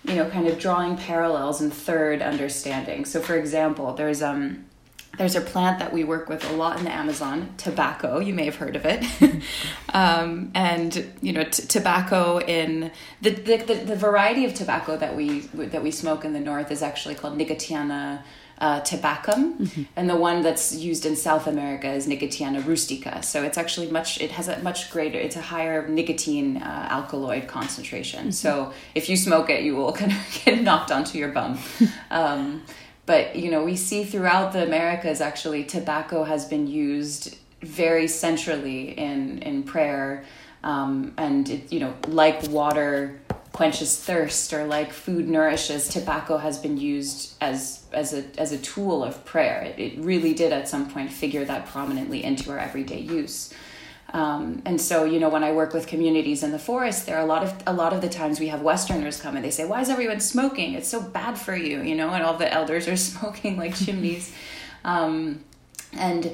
you 0.05 0.15
know, 0.15 0.29
kind 0.29 0.47
of 0.47 0.59
drawing 0.59 0.95
parallels 0.95 1.59
and 1.59 1.73
third 1.73 2.21
understanding. 2.21 3.03
So, 3.03 3.19
for 3.19 3.35
example, 3.35 3.93
there's 3.93 4.21
um 4.21 4.66
there's 5.17 5.35
a 5.35 5.41
plant 5.41 5.79
that 5.79 5.91
we 5.91 6.03
work 6.03 6.29
with 6.29 6.47
a 6.49 6.53
lot 6.53 6.77
in 6.77 6.85
the 6.85 6.93
Amazon, 6.93 7.53
tobacco. 7.57 8.19
You 8.19 8.33
may 8.33 8.45
have 8.45 8.55
heard 8.55 8.75
of 8.75 8.85
it, 8.85 9.03
um, 9.93 10.51
and 10.53 11.11
you 11.21 11.33
know 11.33 11.43
t- 11.43 11.63
tobacco 11.63 12.39
in 12.39 12.91
the, 13.21 13.31
the, 13.31 13.57
the 13.57 13.75
the 13.75 13.95
variety 13.95 14.45
of 14.45 14.53
tobacco 14.53 14.97
that 14.97 15.15
we 15.15 15.41
that 15.53 15.83
we 15.83 15.91
smoke 15.91 16.23
in 16.23 16.33
the 16.33 16.39
north 16.39 16.71
is 16.71 16.81
actually 16.81 17.15
called 17.15 17.37
Nicotiana 17.37 18.23
uh, 18.59 18.81
tabacum, 18.81 19.57
mm-hmm. 19.57 19.83
and 19.95 20.09
the 20.09 20.15
one 20.15 20.41
that's 20.41 20.73
used 20.73 21.05
in 21.05 21.15
South 21.15 21.47
America 21.47 21.91
is 21.91 22.07
Nicotiana 22.07 22.65
rustica. 22.65 23.21
So 23.21 23.43
it's 23.43 23.57
actually 23.57 23.89
much. 23.91 24.19
It 24.19 24.31
has 24.31 24.47
a 24.47 24.59
much 24.59 24.89
greater. 24.89 25.19
It's 25.19 25.35
a 25.35 25.41
higher 25.41 25.87
nicotine 25.87 26.57
uh, 26.57 26.87
alkaloid 26.89 27.47
concentration. 27.47 28.21
Mm-hmm. 28.21 28.31
So 28.31 28.73
if 28.95 29.09
you 29.09 29.17
smoke 29.17 29.49
it, 29.49 29.63
you 29.63 29.75
will 29.75 29.93
kind 29.93 30.11
of 30.13 30.41
get 30.43 30.61
knocked 30.61 30.91
onto 30.91 31.17
your 31.17 31.29
bum. 31.29 31.59
um, 32.11 32.63
but 33.07 33.35
you 33.35 33.49
know 33.49 33.63
we 33.63 33.75
see 33.75 34.03
throughout 34.03 34.53
the 34.53 34.61
americas 34.61 35.19
actually 35.21 35.63
tobacco 35.63 36.23
has 36.23 36.45
been 36.45 36.67
used 36.67 37.35
very 37.61 38.07
centrally 38.07 38.97
in 38.97 39.39
in 39.39 39.63
prayer. 39.63 40.23
Um, 40.63 41.13
and 41.17 41.49
it, 41.49 41.71
you 41.71 41.79
know 41.79 41.93
like 42.07 42.43
water 42.49 43.19
quenches 43.53 43.97
thirst 43.99 44.53
or 44.53 44.65
like 44.65 44.91
food 44.91 45.27
nourishes 45.27 45.87
tobacco 45.87 46.37
has 46.37 46.59
been 46.59 46.77
used 46.77 47.35
as 47.41 47.85
as 47.93 48.13
a 48.13 48.23
as 48.37 48.51
a 48.51 48.57
tool 48.57 49.03
of 49.03 49.23
prayer. 49.25 49.61
It, 49.61 49.79
it 49.79 49.99
really 49.99 50.33
did 50.33 50.51
at 50.51 50.67
some 50.67 50.89
point 50.89 51.11
figure 51.11 51.45
that 51.45 51.67
prominently 51.67 52.23
into 52.23 52.51
our 52.51 52.59
everyday 52.59 52.99
use 52.99 53.53
um, 54.13 54.61
and 54.65 54.79
so, 54.79 55.03
you 55.03 55.19
know, 55.19 55.29
when 55.29 55.43
I 55.43 55.51
work 55.51 55.73
with 55.73 55.85
communities 55.87 56.41
in 56.41 56.51
the 56.51 56.59
forest, 56.59 57.05
there 57.05 57.17
are 57.17 57.21
a 57.21 57.25
lot 57.25 57.43
of 57.43 57.53
a 57.67 57.73
lot 57.73 57.91
of 57.91 58.01
the 58.01 58.07
times 58.07 58.39
we 58.39 58.47
have 58.47 58.61
Westerners 58.61 59.19
come 59.19 59.35
and 59.35 59.43
they 59.43 59.51
say, 59.51 59.65
"Why 59.65 59.81
is 59.81 59.89
everyone 59.89 60.21
smoking? 60.21 60.73
It's 60.73 60.87
so 60.87 61.01
bad 61.01 61.37
for 61.37 61.55
you," 61.55 61.81
you 61.81 61.95
know, 61.95 62.09
and 62.11 62.23
all 62.23 62.37
the 62.37 62.51
elders 62.51 62.87
are 62.87 62.95
smoking 63.11 63.57
like 63.57 63.75
chimneys, 63.75 64.33
um, 64.85 65.43
and 65.91 66.31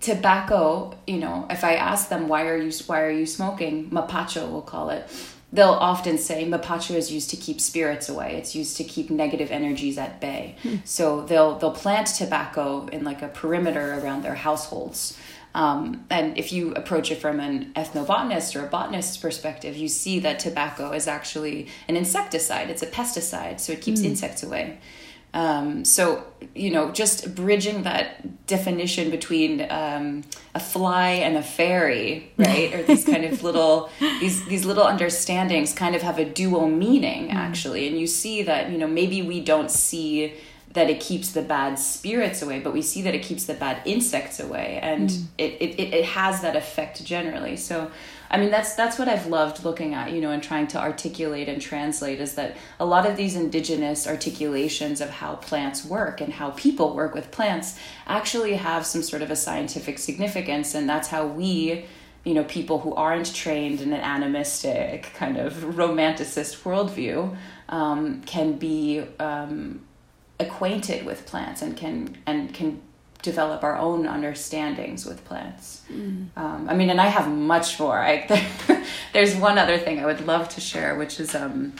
tobacco. 0.00 0.98
You 1.06 1.18
know, 1.18 1.46
if 1.50 1.62
I 1.62 1.74
ask 1.74 2.08
them 2.08 2.26
why 2.26 2.46
are 2.48 2.56
you 2.56 2.72
why 2.86 3.02
are 3.02 3.10
you 3.10 3.26
smoking, 3.26 3.90
mapacho 3.90 4.50
we'll 4.50 4.62
call 4.62 4.90
it. 4.90 5.08
They'll 5.52 5.68
often 5.68 6.16
say 6.16 6.48
mapacho 6.48 6.96
is 6.96 7.12
used 7.12 7.30
to 7.30 7.36
keep 7.36 7.60
spirits 7.60 8.08
away. 8.08 8.36
It's 8.38 8.56
used 8.56 8.76
to 8.78 8.84
keep 8.84 9.10
negative 9.10 9.50
energies 9.50 9.98
at 9.98 10.18
bay. 10.20 10.56
Hmm. 10.62 10.76
So 10.84 11.20
they'll 11.26 11.58
they'll 11.58 11.70
plant 11.70 12.08
tobacco 12.08 12.86
in 12.86 13.04
like 13.04 13.22
a 13.22 13.28
perimeter 13.28 14.00
around 14.00 14.22
their 14.22 14.34
households. 14.34 15.16
Um, 15.54 16.04
and 16.08 16.38
if 16.38 16.52
you 16.52 16.72
approach 16.74 17.10
it 17.10 17.16
from 17.16 17.38
an 17.40 17.72
ethnobotanist 17.74 18.56
or 18.56 18.64
a 18.64 18.68
botanist's 18.68 19.16
perspective, 19.18 19.76
you 19.76 19.88
see 19.88 20.18
that 20.20 20.38
tobacco 20.38 20.92
is 20.92 21.06
actually 21.06 21.68
an 21.88 21.96
insecticide. 21.96 22.70
It's 22.70 22.82
a 22.82 22.86
pesticide, 22.86 23.60
so 23.60 23.72
it 23.72 23.82
keeps 23.82 24.00
mm. 24.00 24.06
insects 24.06 24.42
away. 24.42 24.78
Um, 25.34 25.86
so, 25.86 26.26
you 26.54 26.70
know, 26.70 26.90
just 26.90 27.34
bridging 27.34 27.84
that 27.84 28.46
definition 28.46 29.10
between 29.10 29.66
um, 29.70 30.24
a 30.54 30.60
fly 30.60 31.10
and 31.10 31.36
a 31.36 31.42
fairy, 31.42 32.32
right? 32.36 32.74
or 32.74 32.82
these 32.82 33.04
kind 33.04 33.24
of 33.24 33.42
little 33.42 33.88
these 33.98 34.44
these 34.44 34.66
little 34.66 34.84
understandings 34.84 35.72
kind 35.72 35.94
of 35.94 36.02
have 36.02 36.18
a 36.18 36.24
dual 36.26 36.68
meaning 36.68 37.28
mm. 37.28 37.34
actually, 37.34 37.88
and 37.88 37.98
you 37.98 38.06
see 38.06 38.42
that 38.42 38.70
you 38.70 38.76
know 38.76 38.86
maybe 38.86 39.22
we 39.22 39.40
don't 39.40 39.70
see 39.70 40.34
that 40.72 40.88
it 40.88 41.00
keeps 41.00 41.32
the 41.32 41.42
bad 41.42 41.78
spirits 41.78 42.40
away, 42.40 42.58
but 42.58 42.72
we 42.72 42.80
see 42.80 43.02
that 43.02 43.14
it 43.14 43.22
keeps 43.22 43.44
the 43.44 43.54
bad 43.54 43.82
insects 43.84 44.40
away, 44.40 44.78
and 44.82 45.10
mm. 45.10 45.24
it, 45.36 45.52
it, 45.60 45.80
it 45.80 46.04
has 46.04 46.40
that 46.40 46.56
effect 46.56 47.04
generally. 47.04 47.56
So, 47.56 47.90
I 48.30 48.38
mean, 48.38 48.50
that's 48.50 48.74
that's 48.74 48.98
what 48.98 49.06
I've 49.06 49.26
loved 49.26 49.64
looking 49.64 49.92
at, 49.92 50.12
you 50.12 50.20
know, 50.22 50.30
and 50.30 50.42
trying 50.42 50.68
to 50.68 50.78
articulate 50.78 51.48
and 51.48 51.60
translate 51.60 52.20
is 52.20 52.36
that 52.36 52.56
a 52.80 52.86
lot 52.86 53.04
of 53.04 53.18
these 53.18 53.36
indigenous 53.36 54.06
articulations 54.06 55.02
of 55.02 55.10
how 55.10 55.34
plants 55.36 55.84
work 55.84 56.22
and 56.22 56.32
how 56.32 56.50
people 56.52 56.94
work 56.94 57.14
with 57.14 57.30
plants 57.30 57.78
actually 58.06 58.54
have 58.54 58.86
some 58.86 59.02
sort 59.02 59.20
of 59.20 59.30
a 59.30 59.36
scientific 59.36 59.98
significance, 59.98 60.74
and 60.74 60.88
that's 60.88 61.08
how 61.08 61.26
we 61.26 61.84
you 62.24 62.32
know 62.32 62.44
people 62.44 62.78
who 62.78 62.94
aren't 62.94 63.34
trained 63.34 63.82
in 63.82 63.92
an 63.92 64.00
animistic 64.00 65.12
kind 65.14 65.36
of 65.36 65.52
romanticist 65.52 66.62
worldview 66.62 67.36
um, 67.68 68.22
can 68.22 68.52
be 68.54 69.04
um, 69.18 69.80
acquainted 70.42 71.06
with 71.06 71.26
plants 71.26 71.62
and 71.62 71.76
can 71.76 72.18
and 72.26 72.52
can 72.52 72.80
develop 73.22 73.62
our 73.62 73.78
own 73.78 74.06
understandings 74.06 75.06
with 75.06 75.24
plants. 75.24 75.82
Mm. 75.90 76.26
Um, 76.36 76.68
I 76.68 76.74
mean, 76.74 76.90
and 76.90 77.00
I 77.00 77.06
have 77.06 77.28
much 77.30 77.78
more. 77.78 77.98
I, 77.98 78.26
there's 79.12 79.34
one 79.36 79.58
other 79.58 79.78
thing 79.78 80.00
I 80.00 80.06
would 80.06 80.26
love 80.26 80.48
to 80.50 80.60
share, 80.60 80.96
which 80.96 81.20
is 81.20 81.34
um, 81.34 81.72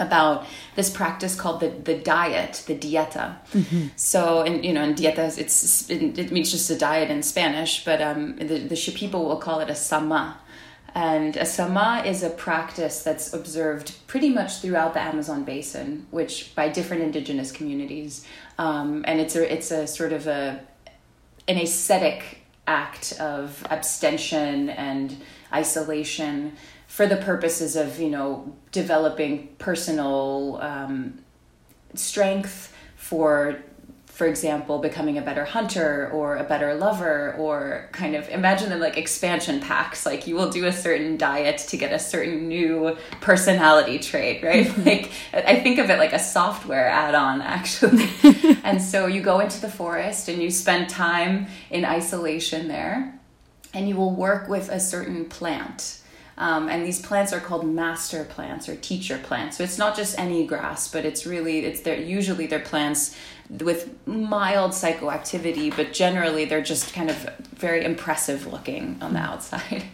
about 0.00 0.46
this 0.76 0.90
practice 0.90 1.34
called 1.34 1.60
the 1.60 1.68
the 1.68 1.94
diet, 1.94 2.64
the 2.66 2.74
dieta. 2.74 3.36
Mm-hmm. 3.52 3.88
So, 3.96 4.42
and 4.42 4.64
you 4.64 4.72
know, 4.72 4.82
in 4.82 4.94
dieta, 4.94 5.38
it's 5.38 5.88
it 5.90 6.32
means 6.32 6.50
just 6.50 6.70
a 6.70 6.78
diet 6.78 7.10
in 7.10 7.22
Spanish, 7.22 7.84
but 7.84 8.00
um, 8.00 8.36
the 8.36 8.58
the 8.58 8.74
Shipibo 8.74 9.22
will 9.24 9.36
call 9.36 9.60
it 9.60 9.70
a 9.70 9.74
sama. 9.74 10.38
And 10.98 11.36
a 11.36 11.46
sama 11.46 12.02
is 12.04 12.24
a 12.24 12.30
practice 12.30 13.04
that's 13.04 13.32
observed 13.32 13.94
pretty 14.08 14.30
much 14.30 14.56
throughout 14.56 14.94
the 14.94 15.00
Amazon 15.00 15.44
basin, 15.44 16.08
which 16.10 16.52
by 16.56 16.68
different 16.70 17.04
indigenous 17.04 17.52
communities. 17.52 18.26
Um, 18.58 19.04
and 19.06 19.20
it's 19.20 19.36
a 19.36 19.52
it's 19.52 19.70
a 19.70 19.86
sort 19.86 20.12
of 20.12 20.26
a 20.26 20.60
an 21.46 21.56
ascetic 21.56 22.40
act 22.66 23.12
of 23.20 23.64
abstention 23.70 24.70
and 24.70 25.16
isolation 25.52 26.56
for 26.88 27.06
the 27.06 27.18
purposes 27.18 27.76
of 27.76 28.00
you 28.00 28.10
know 28.10 28.56
developing 28.72 29.54
personal 29.58 30.58
um, 30.60 31.20
strength 31.94 32.74
for 32.96 33.62
for 34.18 34.26
example, 34.26 34.80
becoming 34.80 35.16
a 35.16 35.22
better 35.22 35.44
hunter 35.44 36.10
or 36.12 36.38
a 36.38 36.42
better 36.42 36.74
lover, 36.74 37.36
or 37.38 37.88
kind 37.92 38.16
of 38.16 38.28
imagine 38.30 38.68
them 38.68 38.80
like 38.80 38.96
expansion 38.96 39.60
packs. 39.60 40.04
Like 40.04 40.26
you 40.26 40.34
will 40.34 40.50
do 40.50 40.66
a 40.66 40.72
certain 40.72 41.16
diet 41.16 41.58
to 41.68 41.76
get 41.76 41.92
a 41.92 42.00
certain 42.00 42.48
new 42.48 42.96
personality 43.20 44.00
trait, 44.00 44.42
right? 44.42 44.66
Mm-hmm. 44.66 44.82
like 44.88 45.12
I 45.32 45.60
think 45.60 45.78
of 45.78 45.88
it 45.88 46.00
like 46.00 46.12
a 46.12 46.18
software 46.18 46.88
add 46.88 47.14
on, 47.14 47.42
actually. 47.42 48.10
and 48.64 48.82
so 48.82 49.06
you 49.06 49.20
go 49.20 49.38
into 49.38 49.60
the 49.60 49.70
forest 49.70 50.28
and 50.28 50.42
you 50.42 50.50
spend 50.50 50.88
time 50.88 51.46
in 51.70 51.84
isolation 51.84 52.66
there, 52.66 53.16
and 53.72 53.88
you 53.88 53.94
will 53.94 54.16
work 54.16 54.48
with 54.48 54.68
a 54.68 54.80
certain 54.80 55.26
plant. 55.26 55.97
Um, 56.38 56.68
and 56.68 56.86
these 56.86 57.00
plants 57.00 57.32
are 57.32 57.40
called 57.40 57.66
master 57.66 58.24
plants 58.24 58.68
or 58.68 58.76
teacher 58.76 59.18
plants. 59.18 59.58
So 59.58 59.64
it's 59.64 59.76
not 59.76 59.96
just 59.96 60.16
any 60.18 60.46
grass, 60.46 60.86
but 60.86 61.04
it's 61.04 61.26
really 61.26 61.64
it's 61.64 61.80
they're 61.80 62.00
usually 62.00 62.46
they're 62.46 62.60
plants 62.60 63.16
with 63.50 63.90
mild 64.06 64.70
psychoactivity, 64.70 65.74
but 65.74 65.92
generally 65.92 66.44
they're 66.44 66.62
just 66.62 66.94
kind 66.94 67.10
of 67.10 67.28
very 67.54 67.84
impressive 67.84 68.46
looking 68.46 68.98
on 69.02 69.12
the 69.12 69.20
outside. 69.20 69.84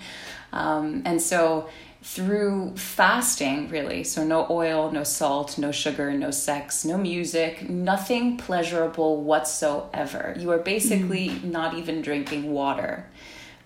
Um, 0.53 1.03
and 1.05 1.21
so 1.21 1.69
through 2.01 2.77
fasting, 2.77 3.69
really, 3.71 4.05
so 4.05 4.23
no 4.23 4.47
oil, 4.49 4.93
no 4.93 5.03
salt, 5.03 5.59
no 5.59 5.73
sugar, 5.73 6.13
no 6.13 6.31
sex, 6.31 6.85
no 6.85 6.97
music, 6.97 7.69
nothing 7.69 8.37
pleasurable 8.37 9.21
whatsoever. 9.25 10.37
You 10.39 10.53
are 10.53 10.59
basically 10.59 11.31
mm. 11.31 11.43
not 11.43 11.75
even 11.75 12.03
drinking 12.03 12.53
water 12.53 13.07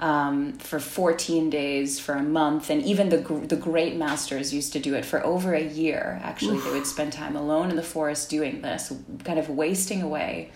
um, 0.01 0.53
for 0.55 0.79
14 0.79 1.51
days, 1.51 1.99
for 1.99 2.15
a 2.15 2.23
month, 2.23 2.71
and 2.71 2.83
even 2.83 3.09
the 3.09 3.19
the 3.19 3.57
great 3.57 3.97
masters 3.97 4.55
used 4.55 4.73
to 4.75 4.79
do 4.79 4.95
it 4.95 5.05
for 5.05 5.25
over 5.25 5.55
a 5.55 5.63
year. 5.63 6.21
Actually, 6.23 6.59
Oof. 6.59 6.65
they 6.65 6.71
would 6.71 6.87
spend 6.87 7.13
time 7.13 7.35
alone 7.35 7.71
in 7.71 7.77
the 7.77 7.83
forest 7.83 8.31
doing 8.31 8.63
this, 8.63 8.93
kind 9.25 9.39
of 9.39 9.49
wasting 9.49 10.03
away, 10.03 10.53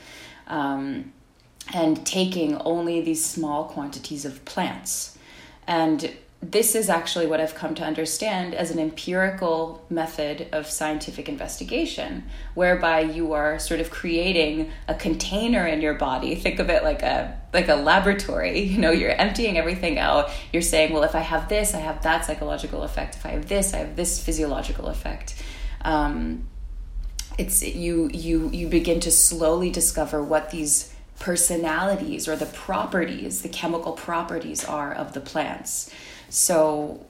um, 0.46 1.12
and 1.74 2.06
taking 2.06 2.56
only 2.58 3.00
these 3.00 3.24
small 3.24 3.64
quantities 3.64 4.24
of 4.24 4.44
plants. 4.44 5.18
And 5.66 6.12
this 6.42 6.74
is 6.74 6.88
actually 6.88 7.26
what 7.26 7.40
I've 7.40 7.54
come 7.54 7.76
to 7.76 7.84
understand 7.84 8.52
as 8.52 8.72
an 8.72 8.80
empirical 8.80 9.86
method 9.88 10.48
of 10.50 10.66
scientific 10.66 11.28
investigation, 11.28 12.24
whereby 12.54 13.00
you 13.00 13.32
are 13.32 13.60
sort 13.60 13.78
of 13.78 13.90
creating 13.90 14.72
a 14.88 14.94
container 14.94 15.64
in 15.64 15.80
your 15.80 15.94
body. 15.94 16.34
Think 16.34 16.58
of 16.58 16.68
it 16.68 16.82
like 16.82 17.02
a 17.02 17.40
like 17.52 17.68
a 17.68 17.76
laboratory. 17.76 18.60
You 18.72 18.78
know, 18.78 18.90
you're 18.90 19.10
emptying 19.10 19.58
everything 19.58 19.98
out. 19.98 20.30
You're 20.52 20.62
saying, 20.62 20.92
well, 20.92 21.04
if 21.04 21.14
I 21.14 21.20
have 21.20 21.48
this, 21.48 21.74
I 21.74 21.78
have 21.78 22.02
that 22.02 22.24
psychological 22.24 22.82
effect. 22.82 23.16
If 23.16 23.26
I 23.26 23.30
have 23.30 23.48
this, 23.48 23.74
I 23.74 23.78
have 23.78 23.94
this 23.96 24.22
physiological 24.22 24.88
effect. 24.88 25.40
Um, 25.82 26.48
it's 27.38 27.62
you 27.62 28.10
you 28.12 28.50
you 28.50 28.66
begin 28.66 28.98
to 29.00 29.12
slowly 29.12 29.70
discover 29.70 30.22
what 30.22 30.50
these 30.50 30.92
personalities 31.20 32.26
or 32.26 32.34
the 32.34 32.46
properties, 32.46 33.42
the 33.42 33.48
chemical 33.48 33.92
properties 33.92 34.64
are 34.64 34.92
of 34.92 35.12
the 35.12 35.20
plants. 35.20 35.88
So 36.32 37.04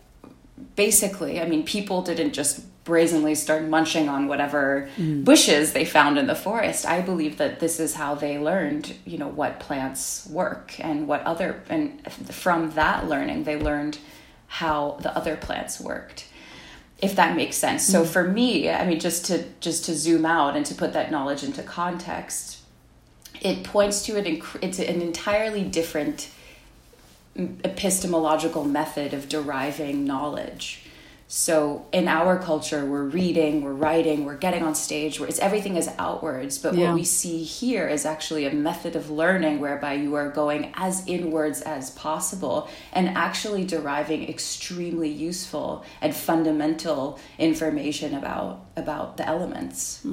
basically, 0.75 1.41
I 1.41 1.47
mean, 1.47 1.65
people 1.65 2.03
didn't 2.03 2.33
just 2.33 2.61
brazenly 2.83 3.37
start 3.37 3.63
munching 3.69 4.09
on 4.09 4.27
whatever 4.27 4.89
mm. 4.97 5.25
bushes 5.25 5.73
they 5.73 5.85
found 5.85 6.19
in 6.19 6.27
the 6.27 6.35
forest. 6.35 6.85
I 6.85 7.03
believe 7.03 7.39
that 7.39 7.61
this 7.61 7.79
is 7.79 7.95
how 7.95 8.17
they 8.17 8.37
learned, 8.37 8.95
you 9.05 9.19
know, 9.19 9.29
what 9.29 9.61
plants 9.61 10.27
work 10.29 10.75
and 10.81 11.07
what 11.07 11.23
other 11.23 11.63
and 11.69 12.05
from 12.13 12.73
that 12.73 13.09
learning 13.09 13.45
they 13.45 13.57
learned 13.57 13.99
how 14.49 14.99
the 15.03 15.17
other 15.17 15.37
plants 15.37 15.81
worked. 15.81 16.27
If 16.99 17.15
that 17.15 17.37
makes 17.37 17.55
sense. 17.55 17.89
Mm. 17.89 17.93
So 17.93 18.05
for 18.05 18.25
me, 18.25 18.69
I 18.71 18.85
mean 18.85 18.99
just 18.99 19.25
to 19.27 19.45
just 19.61 19.85
to 19.85 19.95
zoom 19.95 20.27
out 20.27 20.57
and 20.57 20.67
to 20.67 20.75
put 20.75 20.95
that 20.95 21.13
knowledge 21.13 21.45
into 21.45 21.63
context, 21.63 22.59
it 23.41 23.63
points 23.63 24.03
to 24.07 24.17
an 24.17 24.43
it's 24.61 24.81
an 24.81 25.01
entirely 25.01 25.63
different 25.63 26.29
epistemological 27.37 28.65
method 28.65 29.15
of 29.15 29.29
deriving 29.29 30.05
knowledge. 30.05 30.83
So 31.35 31.87
in 31.93 32.09
our 32.09 32.39
culture, 32.39 32.85
we're 32.85 33.05
reading, 33.05 33.63
we're 33.63 33.73
writing, 33.73 34.27
we're 34.27 34.37
getting 34.37 34.63
on 34.63 34.75
stage. 34.75 35.19
Where 35.19 35.27
it's 35.27 35.39
everything 35.39 35.77
is 35.77 35.89
outwards, 35.99 36.59
but 36.59 36.75
yeah. 36.75 36.89
what 36.89 36.95
we 36.97 37.05
see 37.05 37.43
here 37.43 37.89
is 37.89 38.05
actually 38.05 38.45
a 38.45 38.53
method 38.53 38.97
of 38.97 39.09
learning 39.09 39.59
whereby 39.59 39.95
you 39.95 40.15
are 40.15 40.29
going 40.29 40.75
as 40.75 41.07
inwards 41.07 41.63
as 41.63 41.91
possible 41.93 42.69
and 42.93 43.09
actually 43.17 43.65
deriving 43.65 44.29
extremely 44.29 45.09
useful 45.09 45.87
and 46.03 46.15
fundamental 46.15 47.19
information 47.39 48.15
about 48.15 48.67
about 48.77 49.17
the 49.17 49.27
elements. 49.27 50.03
Hmm. 50.03 50.13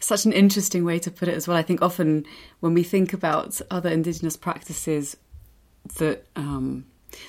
Such 0.00 0.24
an 0.24 0.32
interesting 0.32 0.84
way 0.84 0.98
to 0.98 1.12
put 1.12 1.28
it 1.28 1.34
as 1.34 1.46
well. 1.46 1.56
I 1.56 1.62
think 1.62 1.80
often 1.80 2.26
when 2.58 2.74
we 2.74 2.82
think 2.82 3.12
about 3.12 3.60
other 3.70 3.88
indigenous 3.88 4.36
practices, 4.36 5.16
that 5.96 6.26
um, 6.36 6.86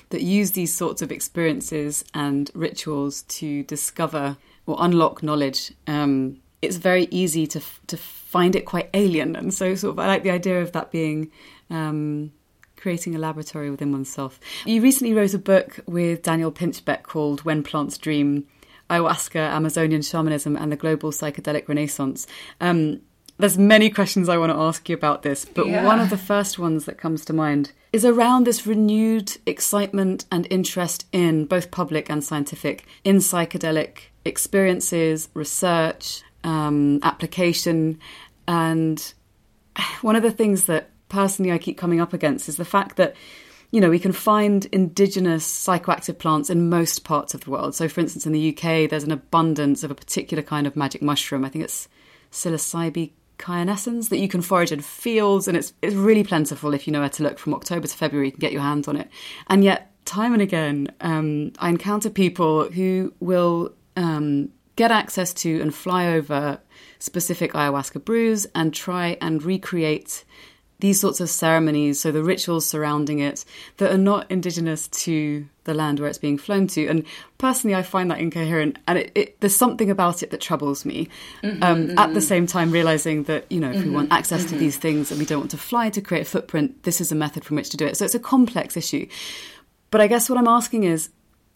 that 0.10 0.22
use 0.22 0.52
these 0.52 0.74
sorts 0.74 1.02
of 1.02 1.12
experiences 1.12 2.04
and 2.14 2.50
rituals 2.54 3.24
to 3.24 3.64
discover 3.64 4.38
or 4.66 4.78
unlock 4.80 5.22
knowledge. 5.22 5.74
Um, 5.88 6.42
it's 6.62 6.78
very 6.78 7.08
easy 7.12 7.48
to 7.48 7.62
to 7.88 7.98
find 7.98 8.56
it 8.56 8.66
quite 8.66 8.90
alien, 8.94 9.36
and 9.36 9.54
so 9.54 9.76
sort 9.76 9.92
of 9.92 10.00
I 10.00 10.08
like 10.08 10.24
the 10.24 10.32
idea 10.32 10.62
of 10.62 10.72
that 10.74 10.92
being. 10.92 11.32
Um, 11.70 12.32
creating 12.78 13.16
a 13.16 13.18
laboratory 13.18 13.72
within 13.72 13.92
oneself. 13.92 14.40
You 14.64 14.80
recently 14.80 15.16
wrote 15.16 15.34
a 15.34 15.40
book 15.40 15.80
with 15.88 16.22
Daniel 16.22 16.52
Pinchbeck 16.52 17.02
called 17.02 17.42
When 17.42 17.64
Plants 17.64 17.98
Dream 17.98 18.46
Ayahuasca, 18.92 19.40
Amazonian 19.40 20.04
Shamanism, 20.04 20.56
and 20.56 20.72
the 20.72 20.76
Global 20.76 21.12
Psychedelic 21.12 21.68
Renaissance. 21.68 22.28
Um, 22.62 23.02
there's 23.38 23.58
many 23.58 23.90
questions 23.90 24.30
I 24.30 24.38
want 24.38 24.52
to 24.52 24.58
ask 24.60 24.88
you 24.88 24.96
about 24.96 25.24
this, 25.24 25.46
but 25.46 25.68
yeah. 25.68 25.84
one 25.84 26.00
of 26.00 26.10
the 26.10 26.18
first 26.18 26.60
ones 26.60 26.86
that 26.86 26.98
comes 26.98 27.26
to 27.26 27.34
mind 27.34 27.72
is 27.96 28.04
around 28.04 28.46
this 28.46 28.68
renewed 28.68 29.38
excitement 29.46 30.26
and 30.30 30.46
interest 30.50 31.06
in 31.14 31.46
both 31.46 31.72
public 31.72 32.10
and 32.10 32.22
scientific 32.22 32.86
in 33.06 33.16
psychedelic 33.16 34.00
experiences, 34.26 35.30
research, 35.34 36.22
um, 36.44 37.00
application, 37.04 37.98
and 38.50 39.14
one 40.02 40.18
of 40.18 40.24
the 40.24 40.32
things 40.32 40.66
that 40.66 40.90
personally 41.08 41.54
I 41.54 41.58
keep 41.58 41.78
coming 41.78 42.02
up 42.02 42.12
against 42.12 42.50
is 42.50 42.58
the 42.58 42.66
fact 42.66 42.98
that 42.98 43.16
you 43.72 43.80
know, 43.80 43.90
we 43.90 44.00
can 44.00 44.12
find 44.12 44.66
indigenous 44.74 45.46
psychoactive 45.46 46.18
plants 46.18 46.50
in 46.50 46.70
most 46.70 47.06
parts 47.06 47.34
of 47.34 47.42
the 47.42 47.52
world. 47.52 47.76
So, 47.76 47.88
for 47.88 48.02
instance, 48.02 48.26
in 48.26 48.34
the 48.34 48.50
UK, 48.50 48.90
there's 48.90 49.04
an 49.04 49.12
abundance 49.12 49.84
of 49.84 49.92
a 49.92 49.96
particular 49.96 50.44
kind 50.44 50.68
of 50.68 50.76
magic 50.76 51.02
mushroom. 51.02 51.46
I 51.46 51.50
think 51.50 51.64
it's 51.64 51.88
psilocybe 52.32 53.12
cyanescens 53.38 54.10
that 54.10 54.18
you 54.18 54.28
can 54.28 54.42
forage 54.42 54.72
in 54.72 54.82
fields, 54.82 55.48
and 55.48 55.58
it's 55.58 55.74
it's 55.82 55.96
really 55.96 56.24
plentiful 56.24 56.74
if 56.74 56.88
you 56.88 56.94
know 56.94 57.02
where 57.02 57.10
to 57.10 57.24
look. 57.24 57.40
From 57.40 57.54
October 57.54 57.88
to 57.88 57.96
February, 57.96 58.28
you 58.28 58.32
can 58.32 58.40
get 58.40 58.52
your 58.52 58.62
hands 58.62 58.88
on 58.88 58.96
it, 58.96 59.10
and 59.48 59.64
yet 59.64 59.92
time 60.06 60.34
and 60.34 60.42
again, 60.42 60.88
um, 61.02 61.52
I 61.60 61.70
encounter 61.70 62.10
people 62.10 62.70
who 62.70 63.14
will 63.20 63.74
um, 63.98 64.50
get 64.76 64.92
access 64.92 65.34
to 65.34 65.62
and 65.62 65.74
fly 65.74 66.08
over 66.08 66.60
specific 67.00 67.54
ayahuasca 67.54 68.04
brews 68.04 68.46
and 68.56 68.74
try 68.74 69.18
and 69.22 69.44
recreate 69.44 70.24
these 70.80 71.00
sorts 71.00 71.22
of 71.22 71.30
ceremonies, 71.30 72.00
so 72.00 72.12
the 72.12 72.24
rituals 72.24 72.68
surrounding 72.68 73.20
it, 73.20 73.46
that 73.78 73.92
are 73.92 73.98
not 73.98 74.30
indigenous 74.30 74.88
to 74.90 75.48
the 75.64 75.74
land 75.74 76.00
where 76.00 76.10
it's 76.10 76.18
being 76.18 76.38
flown 76.38 76.68
to. 76.68 76.88
And 76.88 77.06
personally, 77.38 77.76
I 77.76 77.82
find 77.82 78.12
that 78.12 78.20
incoherent, 78.20 78.78
and 78.88 79.00
it, 79.00 79.12
it, 79.16 79.40
there's 79.40 79.56
something 79.56 79.90
about 79.90 80.22
it 80.22 80.32
that 80.32 80.42
troubles 80.42 80.86
me. 80.86 81.08
Mm-hmm, 81.44 81.64
um, 81.64 81.88
mm-hmm. 81.88 82.00
At 82.00 82.14
the 82.14 82.22
same 82.22 82.46
time, 82.46 82.72
realizing 82.72 83.24
that 83.24 83.50
you 83.52 83.60
know, 83.60 83.70
if 83.70 83.78
mm-hmm, 83.78 83.90
we 83.90 83.96
want 83.96 84.12
access 84.12 84.44
to 84.44 84.50
mm-hmm. 84.50 84.60
these 84.60 84.78
things 84.78 85.12
and 85.12 85.20
we 85.20 85.26
don't 85.26 85.40
want 85.40 85.52
to 85.52 85.58
fly 85.58 85.90
to 85.90 86.02
create 86.02 86.22
a 86.22 86.30
footprint, 86.30 86.84
this 86.84 87.00
is 87.00 87.12
a 87.12 87.16
method 87.16 87.46
from 87.46 87.56
which 87.56 87.70
to 87.70 87.78
do 87.78 87.86
it. 87.86 87.98
So 87.98 88.06
it's 88.06 88.16
a 88.16 88.20
complex 88.20 88.76
issue. 88.76 89.08
But 89.92 90.02
I 90.02 90.08
guess 90.08 90.30
what 90.30 90.38
I'm 90.38 90.48
asking 90.48 90.84
is, 90.84 91.10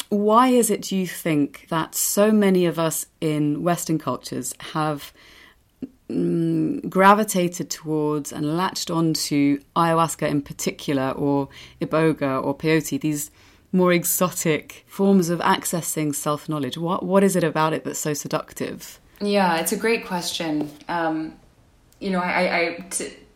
why 0.08 0.48
is 0.48 0.72
it, 0.72 0.82
do 0.82 0.96
you 0.96 1.06
think, 1.06 1.68
that 1.70 1.94
so 1.94 2.32
many 2.32 2.66
of 2.66 2.80
us 2.80 3.06
in 3.22 3.64
Western 3.64 4.00
cultures 4.00 4.54
have 4.72 5.14
mm, 6.10 6.90
gravitated 6.90 7.70
towards 7.70 8.32
and 8.32 8.58
latched 8.58 8.90
onto 8.90 9.60
ayahuasca 9.76 10.28
in 10.28 10.42
particular, 10.42 11.12
or 11.12 11.50
iboga 11.82 12.44
or 12.44 12.58
peyote, 12.58 13.00
these 13.02 13.32
more 13.72 13.94
exotic 13.94 14.84
forms 14.88 15.30
of 15.30 15.40
accessing 15.40 16.14
self 16.14 16.50
knowledge? 16.50 16.78
What, 16.78 17.04
what 17.04 17.24
is 17.24 17.36
it 17.36 17.44
about 17.44 17.74
it 17.74 17.84
that's 17.84 18.00
so 18.00 18.14
seductive? 18.14 19.00
Yeah, 19.22 19.58
it's 19.58 19.72
a 19.72 19.78
great 19.78 20.06
question. 20.06 20.72
Um, 20.88 21.34
you 22.00 22.10
know, 22.10 22.22
I, 22.22 22.86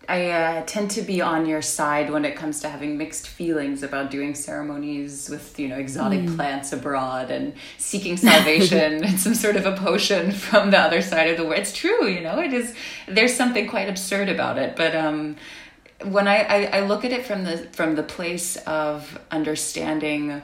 I 0.08 0.32
uh, 0.32 0.64
tend 0.66 0.92
to 0.92 1.02
be 1.02 1.22
on 1.22 1.46
your 1.46 1.62
side 1.62 2.10
when 2.10 2.26
it 2.26 2.36
comes 2.36 2.60
to 2.62 2.70
having 2.70 2.98
mixed 2.98 3.28
feelings 3.28 3.84
about 3.84 4.12
doing 4.12 4.36
ceremonies 4.36 5.30
with 5.30 5.58
you 5.58 5.70
know 5.70 5.78
exotic 5.78 6.22
mm. 6.22 6.36
plants 6.36 6.74
abroad 6.74 7.32
and 7.32 7.54
seeking 7.78 8.18
salvation 8.30 9.04
and 9.04 9.20
some 9.20 9.34
sort 9.34 9.56
of 9.56 9.66
a 9.66 9.76
potion 9.78 10.32
from 10.32 10.72
the 10.72 10.80
other 10.80 11.02
side 11.02 11.30
of 11.30 11.38
the 11.38 11.44
world. 11.44 11.60
It's 11.60 11.74
true, 11.74 12.08
you 12.08 12.22
know, 12.22 12.40
it 12.40 12.54
is. 12.54 12.76
There's 13.08 13.34
something 13.34 13.68
quite 13.68 13.88
absurd 13.88 14.28
about 14.28 14.58
it, 14.58 14.76
but 14.76 14.94
um, 14.94 15.38
when 16.04 16.28
I, 16.28 16.44
I, 16.44 16.64
I 16.66 16.80
look 16.82 17.06
at 17.06 17.14
it 17.14 17.26
from 17.26 17.46
the 17.46 17.58
from 17.72 17.96
the 17.96 18.04
place 18.04 18.58
of 18.58 19.20
understanding 19.32 20.42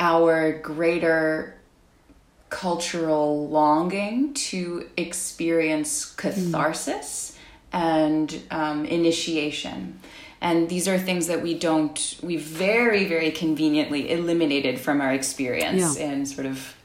our 0.00 0.58
greater 0.58 1.60
cultural 2.48 3.48
longing 3.48 4.32
to 4.34 4.88
experience 4.96 6.14
mm. 6.14 6.16
catharsis. 6.16 7.32
Mm 7.32 7.33
and 7.74 8.40
um, 8.52 8.86
initiation. 8.86 9.98
And 10.40 10.68
these 10.68 10.86
are 10.86 10.98
things 10.98 11.26
that 11.26 11.42
we 11.42 11.54
don't, 11.58 12.18
we 12.22 12.36
very, 12.36 13.04
very 13.06 13.30
conveniently 13.30 14.10
eliminated 14.10 14.78
from 14.78 15.00
our 15.00 15.12
experience 15.12 15.98
yeah. 15.98 16.12
in 16.12 16.26
sort 16.26 16.46
of 16.46 16.76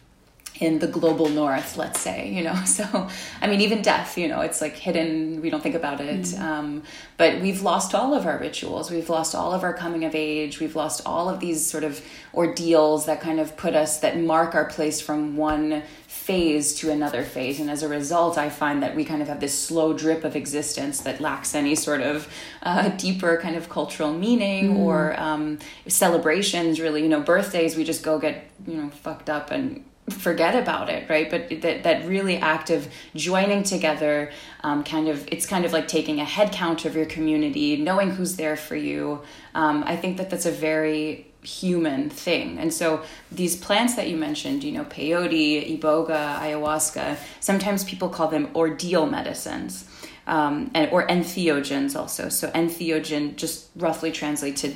in 0.60 0.80
the 0.80 0.88
global 0.88 1.30
north, 1.30 1.78
let's 1.78 2.00
say, 2.02 2.30
you 2.30 2.44
know. 2.44 2.56
So, 2.66 3.08
I 3.42 3.48
mean, 3.48 3.62
even 3.62 3.82
death, 3.82 4.18
you 4.18 4.28
know, 4.28 4.42
it's 4.42 4.62
like 4.62 4.76
hidden, 4.76 5.42
we 5.42 5.50
don't 5.50 5.62
think 5.62 5.76
about 5.76 6.02
it. 6.02 6.22
Mm. 6.22 6.40
Um, 6.40 6.84
but 7.18 7.42
we've 7.42 7.62
lost 7.62 7.94
all 7.94 8.14
of 8.14 8.26
our 8.26 8.38
rituals. 8.38 8.90
We've 8.92 9.10
lost 9.10 9.36
all 9.36 9.54
of 9.54 9.64
our 9.64 9.74
coming 9.74 10.06
of 10.06 10.16
age. 10.16 10.60
We've 10.60 10.76
lost 10.76 11.02
all 11.06 11.30
of 11.30 11.40
these 11.40 11.66
sort 11.66 11.84
of 11.84 12.04
ordeals 12.34 13.06
that 13.06 13.22
kind 13.22 13.40
of 13.40 13.56
put 13.58 13.76
us, 13.76 14.00
that 14.00 14.18
mark 14.18 14.56
our 14.56 14.66
place 14.66 15.02
from 15.02 15.36
one 15.36 15.84
phase 16.30 16.76
to 16.76 16.92
another 16.92 17.24
phase. 17.24 17.60
And 17.60 17.72
as 17.72 17.82
a 17.82 17.88
result, 17.88 18.38
I 18.38 18.50
find 18.52 18.84
that 18.84 18.96
we 18.96 19.04
kind 19.04 19.24
of 19.24 19.28
have 19.30 19.40
this 19.40 19.58
slow 19.58 19.94
drip 19.94 20.24
of 20.24 20.36
existence 20.36 21.00
that 21.02 21.20
lacks 21.20 21.56
any 21.56 21.74
sort 21.74 22.02
of 22.02 22.32
uh, 22.62 22.90
deeper 22.90 23.40
kind 23.42 23.56
of 23.56 23.68
cultural 23.68 24.14
meaning 24.14 24.76
mm. 24.76 24.78
or 24.78 25.20
um, 25.20 25.58
celebrations, 25.88 26.80
really. 26.80 27.02
You 27.02 27.10
know, 27.10 27.22
birthdays, 27.22 27.76
we 27.76 27.84
just 27.84 28.04
go 28.04 28.20
get, 28.20 28.48
you 28.68 28.76
know, 28.76 28.90
fucked 28.90 29.28
up 29.28 29.50
and 29.50 29.84
forget 30.10 30.56
about 30.56 30.90
it 30.90 31.08
right 31.08 31.30
but 31.30 31.62
that, 31.62 31.84
that 31.84 32.04
really 32.08 32.38
active 32.38 32.92
joining 33.14 33.62
together 33.62 34.32
um, 34.64 34.84
kind 34.84 35.08
of 35.08 35.28
it's 35.32 35.46
kind 35.46 35.66
of 35.66 35.72
like 35.72 35.88
taking 35.88 36.20
a 36.20 36.26
head 36.26 36.52
count 36.52 36.84
of 36.84 36.96
your 36.96 37.06
community 37.06 37.78
knowing 37.78 38.10
who's 38.10 38.36
there 38.36 38.58
for 38.58 38.76
you 38.76 39.22
um, 39.54 39.84
i 39.86 39.96
think 39.96 40.18
that 40.18 40.32
that's 40.32 40.48
a 40.48 40.52
very 40.52 41.29
human 41.44 42.10
thing. 42.10 42.58
And 42.58 42.74
so 42.74 43.02
these 43.32 43.56
plants 43.56 43.96
that 43.96 44.10
you 44.10 44.18
mentioned, 44.18 44.64
you 44.64 44.72
know, 44.72 44.84
peyote, 44.86 45.80
iboga, 45.80 46.38
ayahuasca, 46.38 47.18
sometimes 47.40 47.84
people 47.84 48.10
call 48.10 48.28
them 48.28 48.50
ordeal 48.56 49.06
medicines. 49.06 49.86
Um, 50.28 50.70
and, 50.76 50.92
or 50.92 51.08
entheogens 51.08 51.96
also. 51.96 52.30
So 52.30 52.52
entheogen 52.52 53.36
just 53.36 53.70
roughly 53.76 54.12
translates 54.12 54.62
to 54.62 54.68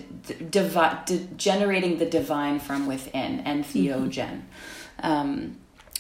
divi- 0.50 0.98
de- 1.06 1.28
generating 1.38 2.00
the 2.00 2.08
divine 2.08 2.60
from 2.60 2.88
within, 2.88 3.44
entheogen. 3.44 4.42
Mm-hmm. 5.00 5.06
Um, 5.06 5.58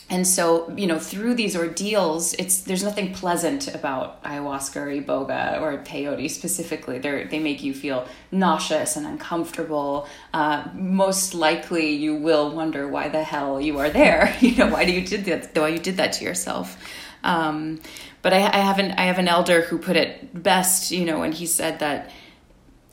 and 0.09 0.27
so 0.27 0.71
you 0.75 0.85
know 0.85 0.99
through 0.99 1.33
these 1.33 1.55
ordeals 1.55 2.33
it's 2.33 2.61
there's 2.61 2.83
nothing 2.83 3.13
pleasant 3.13 3.73
about 3.73 4.21
ayahuasca 4.23 4.75
or 4.75 4.87
iboga 4.87 5.61
or 5.61 5.77
peyote 5.77 6.29
specifically. 6.29 6.99
They 6.99 7.23
they 7.23 7.39
make 7.39 7.63
you 7.63 7.73
feel 7.73 8.07
nauseous 8.31 8.95
and 8.95 9.05
uncomfortable. 9.05 10.07
Uh, 10.33 10.65
most 10.73 11.33
likely 11.33 11.91
you 11.91 12.15
will 12.15 12.51
wonder 12.51 12.87
why 12.87 13.09
the 13.09 13.23
hell 13.23 13.59
you 13.61 13.79
are 13.79 13.89
there. 13.89 14.35
You 14.43 14.55
know 14.57 14.67
why 14.67 14.85
do 14.85 14.91
you 14.91 15.05
did 15.05 15.25
that 15.25 15.57
why 15.57 15.69
you 15.69 15.79
did 15.79 15.97
that 15.97 16.13
to 16.13 16.25
yourself? 16.25 16.77
Um, 17.23 17.79
but 18.21 18.33
I, 18.33 18.37
I 18.37 18.57
have 18.57 18.79
an 18.79 18.91
I 18.91 19.05
have 19.05 19.19
an 19.19 19.27
elder 19.27 19.61
who 19.61 19.77
put 19.77 19.95
it 19.95 20.43
best 20.43 20.91
you 20.91 21.05
know 21.05 21.19
when 21.19 21.31
he 21.31 21.45
said 21.45 21.79
that 21.79 22.11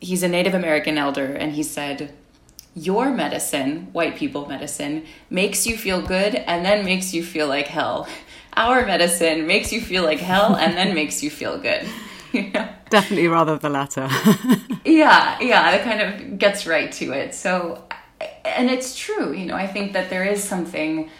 he's 0.00 0.22
a 0.22 0.28
Native 0.28 0.54
American 0.54 0.96
elder 0.96 1.26
and 1.26 1.52
he 1.52 1.62
said 1.62 2.12
your 2.74 3.10
medicine, 3.10 3.88
white 3.92 4.16
people 4.16 4.46
medicine, 4.46 5.04
makes 5.28 5.66
you 5.66 5.76
feel 5.76 6.00
good 6.00 6.34
and 6.34 6.64
then 6.64 6.84
makes 6.84 7.12
you 7.12 7.22
feel 7.22 7.48
like 7.48 7.66
hell. 7.66 8.08
Our 8.56 8.86
medicine 8.86 9.46
makes 9.46 9.72
you 9.72 9.80
feel 9.80 10.04
like 10.04 10.18
hell 10.18 10.56
and 10.56 10.76
then 10.76 10.94
makes 10.94 11.22
you 11.22 11.30
feel 11.30 11.58
good. 11.58 11.86
You 12.32 12.50
know? 12.54 12.68
Definitely 12.90 13.28
rather 13.28 13.58
the 13.58 13.70
latter. 13.70 14.08
yeah, 14.84 15.38
yeah, 15.40 15.70
that 15.72 15.84
kind 15.84 16.00
of 16.00 16.38
gets 16.38 16.66
right 16.66 16.90
to 16.92 17.12
it. 17.12 17.34
So, 17.34 17.84
and 18.44 18.70
it's 18.70 18.96
true, 18.96 19.32
you 19.32 19.46
know, 19.46 19.56
I 19.56 19.66
think 19.66 19.92
that 19.92 20.10
there 20.10 20.24
is 20.24 20.42
something 20.42 21.10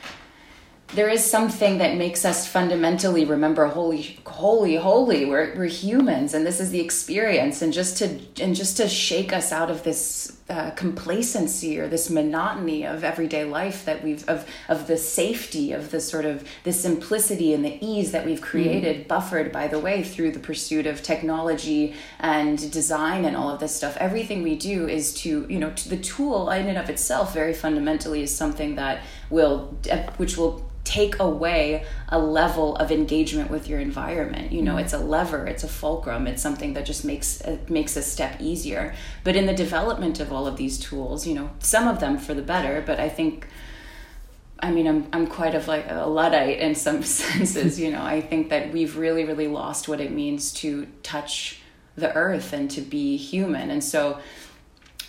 there 0.94 1.08
is 1.08 1.24
something 1.24 1.78
that 1.78 1.96
makes 1.96 2.24
us 2.24 2.48
fundamentally 2.48 3.24
remember 3.24 3.66
holy 3.66 4.18
holy 4.26 4.74
holy 4.74 5.24
we're, 5.24 5.54
we're 5.54 5.66
humans 5.66 6.34
and 6.34 6.44
this 6.44 6.58
is 6.58 6.70
the 6.70 6.80
experience 6.80 7.62
and 7.62 7.72
just 7.72 7.98
to 7.98 8.18
and 8.42 8.56
just 8.56 8.76
to 8.76 8.88
shake 8.88 9.32
us 9.32 9.52
out 9.52 9.70
of 9.70 9.84
this 9.84 10.39
uh, 10.50 10.70
complacency 10.72 11.78
or 11.78 11.86
this 11.86 12.10
monotony 12.10 12.84
of 12.84 13.04
everyday 13.04 13.44
life 13.44 13.84
that 13.84 14.02
we've 14.02 14.28
of 14.28 14.44
of 14.68 14.88
the 14.88 14.96
safety 14.96 15.72
of 15.72 15.92
the 15.92 16.00
sort 16.00 16.24
of 16.24 16.46
the 16.64 16.72
simplicity 16.72 17.54
and 17.54 17.64
the 17.64 17.78
ease 17.80 18.10
that 18.10 18.26
we've 18.26 18.40
created 18.40 19.04
mm. 19.04 19.08
buffered 19.08 19.52
by 19.52 19.68
the 19.68 19.78
way 19.78 20.02
through 20.02 20.32
the 20.32 20.40
pursuit 20.40 20.86
of 20.86 21.02
technology 21.04 21.94
and 22.18 22.70
design 22.72 23.24
and 23.24 23.36
all 23.36 23.48
of 23.48 23.60
this 23.60 23.74
stuff 23.74 23.96
everything 23.98 24.42
we 24.42 24.56
do 24.56 24.88
is 24.88 25.14
to 25.14 25.46
you 25.48 25.58
know 25.58 25.70
to 25.70 25.88
the 25.88 25.96
tool 25.96 26.50
in 26.50 26.66
and 26.66 26.76
of 26.76 26.90
itself 26.90 27.32
very 27.32 27.54
fundamentally 27.54 28.20
is 28.22 28.34
something 28.34 28.74
that 28.74 29.00
will 29.30 29.72
uh, 29.90 29.98
which 30.16 30.36
will 30.36 30.68
take 30.90 31.20
away 31.20 31.84
a 32.08 32.18
level 32.18 32.74
of 32.76 32.90
engagement 32.90 33.48
with 33.48 33.68
your 33.68 33.78
environment 33.78 34.50
you 34.50 34.60
know 34.60 34.74
mm. 34.74 34.80
it's 34.80 34.92
a 34.92 34.98
lever 34.98 35.46
it's 35.46 35.62
a 35.62 35.68
fulcrum 35.68 36.26
it's 36.26 36.42
something 36.42 36.72
that 36.74 36.84
just 36.84 37.04
makes 37.04 37.40
it 37.42 37.70
makes 37.70 37.96
a 37.96 38.02
step 38.02 38.40
easier 38.40 38.92
but 39.22 39.36
in 39.36 39.46
the 39.46 39.54
development 39.54 40.18
of 40.18 40.32
all 40.32 40.48
of 40.48 40.56
these 40.56 40.80
tools 40.80 41.28
you 41.28 41.34
know 41.34 41.48
some 41.60 41.86
of 41.86 42.00
them 42.00 42.18
for 42.18 42.34
the 42.34 42.42
better 42.42 42.82
but 42.84 42.98
i 42.98 43.08
think 43.08 43.46
I 44.62 44.70
mean, 44.70 44.86
I'm 44.86 45.08
I'm 45.14 45.26
quite 45.26 45.54
of 45.54 45.68
like 45.68 45.86
a 45.88 46.06
luddite 46.06 46.58
in 46.58 46.74
some 46.74 47.02
senses, 47.20 47.80
you 47.80 47.90
know. 47.90 48.02
I 48.02 48.20
think 48.20 48.50
that 48.50 48.70
we've 48.72 48.98
really, 48.98 49.24
really 49.24 49.48
lost 49.48 49.88
what 49.88 50.02
it 50.02 50.12
means 50.12 50.52
to 50.60 50.86
touch 51.02 51.62
the 51.96 52.14
earth 52.14 52.52
and 52.52 52.70
to 52.72 52.82
be 52.82 53.16
human. 53.16 53.70
And 53.70 53.82
so 53.82 54.18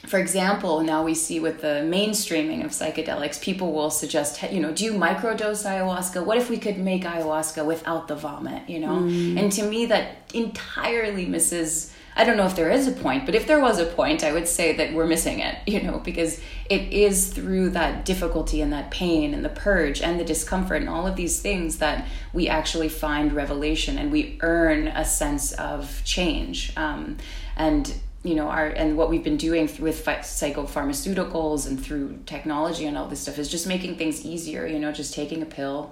for 0.08 0.18
example, 0.18 0.82
now 0.82 1.04
we 1.04 1.14
see 1.14 1.40
with 1.40 1.62
the 1.62 1.86
mainstreaming 1.86 2.66
of 2.66 2.72
psychedelics, 2.72 3.40
people 3.40 3.72
will 3.72 3.92
suggest, 3.92 4.42
you 4.52 4.60
know, 4.60 4.72
do 4.72 4.84
you 4.84 4.94
microdose 4.94 5.64
ayahuasca? 5.66 6.26
What 6.26 6.38
if 6.38 6.50
we 6.50 6.58
could 6.58 6.78
make 6.78 7.04
ayahuasca 7.04 7.64
without 7.66 8.08
the 8.08 8.16
vomit, 8.16 8.68
you 8.68 8.80
know? 8.80 9.00
Mm. 9.00 9.40
And 9.40 9.52
to 9.54 9.64
me, 9.64 9.86
that 9.88 10.32
entirely 10.34 11.26
misses. 11.26 11.94
I 12.16 12.24
don't 12.24 12.36
know 12.36 12.48
if 12.48 12.56
there 12.56 12.72
is 12.72 12.88
a 12.88 12.92
point, 12.92 13.26
but 13.26 13.36
if 13.36 13.46
there 13.46 13.60
was 13.60 13.78
a 13.78 13.86
point, 13.86 14.24
I 14.24 14.34
would 14.34 14.48
say 14.48 14.76
that 14.76 14.92
we're 14.92 15.06
missing 15.06 15.40
it, 15.40 15.56
you 15.68 15.84
know, 15.84 16.00
because 16.00 16.42
it 16.68 16.92
is 16.92 17.32
through 17.32 17.70
that 17.72 18.04
difficulty 18.04 18.62
and 18.62 18.74
that 18.74 18.90
pain 18.90 19.36
and 19.36 19.46
the 19.46 19.50
purge 19.50 20.02
and 20.02 20.20
the 20.20 20.26
discomfort 20.26 20.82
and 20.82 20.90
all 20.90 21.06
of 21.06 21.16
these 21.16 21.42
things 21.42 21.78
that 21.78 22.08
we 22.34 22.50
actually 22.50 22.90
find 22.90 23.34
revelation 23.34 24.00
and 24.00 24.12
we 24.12 24.40
earn 24.42 24.88
a 24.88 25.06
sense 25.06 25.52
of 25.54 26.02
change. 26.06 26.74
Um, 26.76 27.18
and 27.56 27.94
you 28.24 28.36
know 28.36 28.48
our 28.48 28.68
and 28.68 28.98
what 28.98 29.10
we've 29.10 29.24
been 29.24 29.38
doing 29.38 29.70
with 29.80 30.06
psychopharmaceuticals 30.06 31.68
and 31.68 31.84
through 31.84 32.20
technology 32.26 32.86
and 32.86 32.98
all 32.98 33.08
this 33.08 33.22
stuff 33.22 33.40
is 33.40 33.50
just 33.50 33.66
making 33.66 33.98
things 33.98 34.26
easier 34.26 34.68
you 34.68 34.78
know 34.78 34.92
just 34.92 35.14
taking 35.14 35.42
a 35.42 35.46
pill 35.46 35.92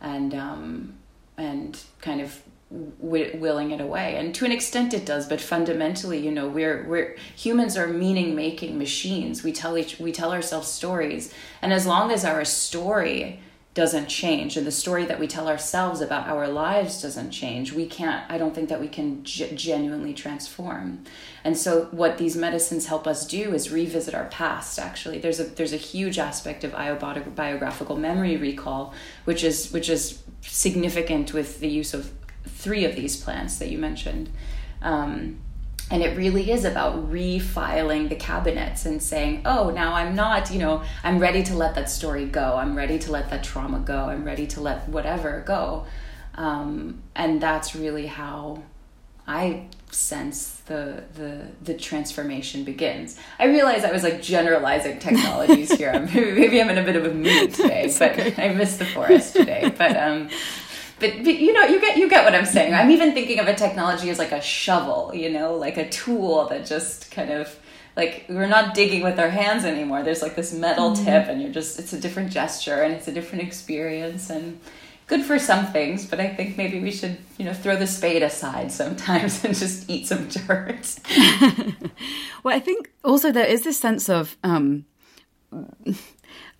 and 0.00 0.34
um 0.34 0.94
and 1.40 1.82
kind 2.00 2.20
of 2.20 2.42
w- 3.00 3.36
willing 3.38 3.72
it 3.72 3.80
away. 3.80 4.16
And 4.16 4.34
to 4.36 4.44
an 4.44 4.52
extent 4.52 4.94
it 4.94 5.04
does 5.04 5.26
but 5.26 5.40
fundamentally 5.40 6.18
you 6.18 6.30
know 6.30 6.48
we're 6.48 6.86
we're 6.86 7.16
humans 7.34 7.76
are 7.76 7.88
meaning 7.88 8.34
making 8.34 8.78
machines. 8.78 9.42
We 9.42 9.52
tell 9.52 9.76
each 9.76 9.98
we 9.98 10.12
tell 10.12 10.32
ourselves 10.32 10.68
stories. 10.68 11.32
And 11.62 11.72
as 11.72 11.86
long 11.86 12.12
as 12.12 12.24
our 12.24 12.44
story 12.44 13.40
doesn't 13.72 14.08
change 14.08 14.56
and 14.56 14.66
the 14.66 14.72
story 14.72 15.04
that 15.04 15.20
we 15.20 15.28
tell 15.28 15.46
ourselves 15.48 16.00
about 16.00 16.26
our 16.26 16.48
lives 16.48 17.00
doesn't 17.02 17.30
change 17.30 17.72
we 17.72 17.86
can't 17.86 18.28
i 18.28 18.36
don't 18.36 18.54
think 18.54 18.68
that 18.68 18.80
we 18.80 18.88
can 18.88 19.22
g- 19.22 19.48
genuinely 19.54 20.12
transform 20.12 21.04
and 21.44 21.56
so 21.56 21.84
what 21.92 22.18
these 22.18 22.36
medicines 22.36 22.86
help 22.86 23.06
us 23.06 23.26
do 23.26 23.54
is 23.54 23.70
revisit 23.70 24.12
our 24.12 24.26
past 24.26 24.78
actually 24.78 25.18
there's 25.18 25.38
a 25.38 25.44
there's 25.44 25.72
a 25.72 25.76
huge 25.76 26.18
aspect 26.18 26.64
of 26.64 26.72
biographical 27.36 27.96
memory 27.96 28.36
recall 28.36 28.92
which 29.24 29.44
is 29.44 29.70
which 29.72 29.88
is 29.88 30.20
significant 30.42 31.32
with 31.32 31.60
the 31.60 31.68
use 31.68 31.94
of 31.94 32.12
three 32.60 32.84
of 32.84 32.96
these 32.96 33.16
plants 33.16 33.58
that 33.58 33.70
you 33.70 33.78
mentioned. 33.78 34.30
Um, 34.82 35.40
and 35.90 36.02
it 36.02 36.16
really 36.16 36.50
is 36.50 36.64
about 36.64 37.10
refiling 37.10 38.08
the 38.08 38.14
cabinets 38.14 38.86
and 38.86 39.02
saying, 39.02 39.42
oh, 39.44 39.70
now 39.70 39.94
I'm 39.94 40.14
not, 40.14 40.50
you 40.52 40.60
know, 40.60 40.82
I'm 41.02 41.18
ready 41.18 41.42
to 41.44 41.54
let 41.54 41.74
that 41.74 41.90
story 41.90 42.26
go. 42.26 42.56
I'm 42.56 42.76
ready 42.76 42.98
to 43.00 43.10
let 43.10 43.28
that 43.30 43.42
trauma 43.42 43.80
go. 43.80 44.04
I'm 44.04 44.24
ready 44.24 44.46
to 44.48 44.60
let 44.60 44.88
whatever 44.88 45.42
go. 45.44 45.86
Um, 46.36 47.02
and 47.16 47.40
that's 47.40 47.74
really 47.74 48.06
how 48.06 48.62
I 49.26 49.66
sense 49.90 50.60
the 50.66 51.02
the 51.14 51.46
the 51.62 51.74
transformation 51.74 52.64
begins. 52.64 53.18
I 53.38 53.46
realize 53.46 53.84
I 53.84 53.92
was 53.92 54.02
like 54.02 54.22
generalizing 54.22 55.00
technologies 55.00 55.72
here. 55.76 55.92
Maybe 56.14 56.60
I'm 56.60 56.70
in 56.70 56.78
a 56.78 56.84
bit 56.84 56.96
of 56.96 57.04
a 57.04 57.12
mood 57.12 57.54
today, 57.54 57.92
but 57.98 58.12
okay. 58.12 58.50
I 58.50 58.54
missed 58.54 58.78
the 58.78 58.86
forest 58.86 59.34
today. 59.34 59.72
But 59.76 59.96
um, 59.96 60.30
but, 61.00 61.24
but 61.24 61.34
you 61.34 61.52
know 61.52 61.64
you 61.64 61.80
get 61.80 61.96
you 61.96 62.08
get 62.08 62.24
what 62.24 62.34
i'm 62.34 62.46
saying. 62.46 62.74
I'm 62.74 62.90
even 62.90 63.12
thinking 63.12 63.38
of 63.38 63.48
a 63.48 63.54
technology 63.54 64.10
as 64.10 64.18
like 64.18 64.32
a 64.32 64.40
shovel 64.40 65.12
you 65.14 65.30
know 65.30 65.54
like 65.54 65.76
a 65.76 65.88
tool 65.88 66.46
that 66.48 66.66
just 66.66 67.10
kind 67.10 67.30
of 67.30 67.58
like 67.96 68.26
we're 68.28 68.46
not 68.46 68.74
digging 68.74 69.02
with 69.02 69.18
our 69.18 69.28
hands 69.28 69.64
anymore. 69.64 70.02
There's 70.02 70.22
like 70.22 70.36
this 70.36 70.52
metal 70.52 70.92
mm-hmm. 70.92 71.04
tip 71.04 71.28
and 71.28 71.42
you're 71.42 71.52
just 71.52 71.78
it's 71.78 71.92
a 71.92 72.00
different 72.00 72.30
gesture 72.30 72.82
and 72.82 72.94
it's 72.94 73.08
a 73.08 73.12
different 73.12 73.42
experience 73.44 74.30
and 74.30 74.60
good 75.10 75.24
for 75.24 75.40
some 75.40 75.66
things 75.66 76.06
but 76.06 76.20
i 76.20 76.28
think 76.28 76.56
maybe 76.56 76.78
we 76.78 76.92
should 76.92 77.18
you 77.36 77.44
know 77.44 77.52
throw 77.52 77.74
the 77.74 77.86
spade 77.86 78.22
aside 78.22 78.70
sometimes 78.70 79.44
and 79.44 79.56
just 79.56 79.90
eat 79.90 80.06
some 80.06 80.28
dirt. 80.28 80.98
Well 82.44 82.56
i 82.56 82.60
think 82.60 82.90
also 83.04 83.32
there 83.32 83.44
is 83.44 83.62
this 83.62 83.78
sense 83.78 84.08
of 84.08 84.36
um 84.44 84.86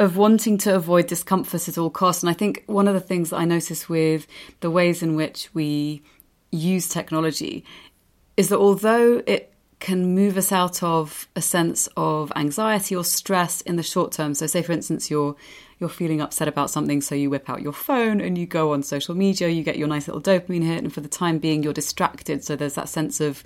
of 0.00 0.16
wanting 0.16 0.56
to 0.56 0.74
avoid 0.74 1.06
discomfort 1.06 1.68
at 1.68 1.76
all 1.76 1.90
costs. 1.90 2.22
And 2.22 2.30
I 2.30 2.32
think 2.32 2.64
one 2.66 2.88
of 2.88 2.94
the 2.94 3.00
things 3.00 3.30
that 3.30 3.36
I 3.36 3.44
notice 3.44 3.86
with 3.86 4.26
the 4.60 4.70
ways 4.70 5.02
in 5.02 5.14
which 5.14 5.50
we 5.52 6.02
use 6.50 6.88
technology 6.88 7.64
is 8.34 8.48
that 8.48 8.58
although 8.58 9.22
it 9.26 9.52
can 9.78 10.14
move 10.14 10.38
us 10.38 10.52
out 10.52 10.82
of 10.82 11.28
a 11.36 11.42
sense 11.42 11.86
of 11.98 12.32
anxiety 12.34 12.96
or 12.96 13.04
stress 13.04 13.60
in 13.62 13.76
the 13.76 13.82
short 13.82 14.12
term. 14.12 14.34
So 14.34 14.46
say 14.46 14.62
for 14.62 14.72
instance 14.72 15.10
you're 15.10 15.36
you're 15.78 15.88
feeling 15.88 16.20
upset 16.20 16.48
about 16.48 16.70
something 16.70 17.00
so 17.00 17.14
you 17.14 17.30
whip 17.30 17.48
out 17.48 17.62
your 17.62 17.72
phone 17.72 18.20
and 18.20 18.36
you 18.36 18.46
go 18.46 18.72
on 18.72 18.82
social 18.82 19.14
media, 19.14 19.48
you 19.48 19.62
get 19.62 19.78
your 19.78 19.88
nice 19.88 20.06
little 20.08 20.20
dopamine 20.20 20.62
hit 20.62 20.82
and 20.82 20.92
for 20.92 21.00
the 21.00 21.08
time 21.08 21.38
being 21.38 21.62
you're 21.62 21.72
distracted 21.72 22.42
so 22.42 22.56
there's 22.56 22.74
that 22.74 22.88
sense 22.88 23.20
of 23.20 23.44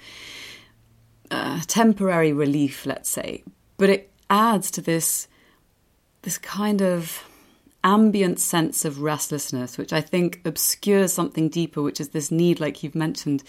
uh, 1.32 1.60
temporary 1.66 2.32
relief 2.32 2.86
let's 2.86 3.10
say. 3.10 3.42
But 3.76 3.90
it 3.90 4.10
adds 4.30 4.70
to 4.72 4.80
this 4.80 5.26
this 6.24 6.38
kind 6.38 6.82
of 6.82 7.24
ambient 7.84 8.40
sense 8.40 8.84
of 8.84 9.02
restlessness, 9.02 9.76
which 9.76 9.92
I 9.92 10.00
think 10.00 10.40
obscures 10.44 11.12
something 11.12 11.50
deeper, 11.50 11.82
which 11.82 12.00
is 12.00 12.08
this 12.08 12.30
need, 12.30 12.58
like 12.58 12.82
you've 12.82 12.94
mentioned, 12.94 13.44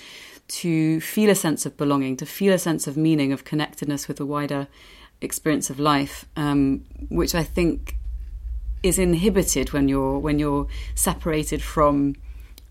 to 0.47 0.99
feel 1.01 1.29
a 1.29 1.35
sense 1.35 1.65
of 1.65 1.77
belonging, 1.77 2.17
to 2.17 2.25
feel 2.25 2.53
a 2.53 2.59
sense 2.59 2.85
of 2.85 2.97
meaning, 2.97 3.31
of 3.31 3.45
connectedness 3.45 4.07
with 4.07 4.19
a 4.19 4.25
wider 4.25 4.67
experience 5.21 5.69
of 5.69 5.79
life, 5.79 6.25
um, 6.35 6.85
which 7.09 7.33
I 7.33 7.43
think 7.43 7.95
is 8.83 8.99
inhibited 8.99 9.71
when 9.73 9.87
you're 9.87 10.19
when 10.19 10.37
you're 10.37 10.67
separated 10.93 11.61
from 11.61 12.15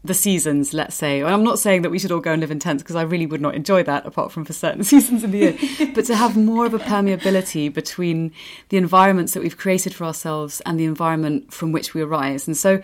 the 0.05 0.15
seasons, 0.15 0.75
let's 0.75 0.95
say. 0.95 1.23
And 1.23 1.31
I'm 1.31 1.43
not 1.43 1.59
saying 1.59 1.81
that 1.83 1.91
we 1.91 1.99
should 1.99 2.13
all 2.13 2.21
go 2.21 2.33
and 2.33 2.41
live 2.41 2.51
in 2.51 2.59
tents 2.59 2.83
because 2.83 2.95
I 2.95 3.03
really 3.03 3.25
would 3.25 3.41
not 3.41 3.55
enjoy 3.55 3.83
that 3.85 4.05
apart 4.05 4.31
from 4.31 4.45
for 4.45 4.53
certain 4.53 4.85
seasons 4.93 5.25
in 5.25 5.31
the 5.31 5.39
year. 5.39 5.59
but 5.95 6.05
to 6.05 6.15
have 6.15 6.37
more 6.37 6.67
of 6.67 6.75
a 6.75 6.79
permeability 6.79 7.73
between 7.73 8.31
the 8.69 8.77
environments 8.77 9.33
that 9.33 9.43
we've 9.43 9.57
created 9.57 9.95
for 9.95 10.05
ourselves 10.05 10.61
and 10.67 10.79
the 10.79 10.85
environment 10.85 11.53
from 11.53 11.73
which 11.73 11.95
we 11.95 12.03
arise. 12.03 12.47
And 12.47 12.57
so 12.57 12.83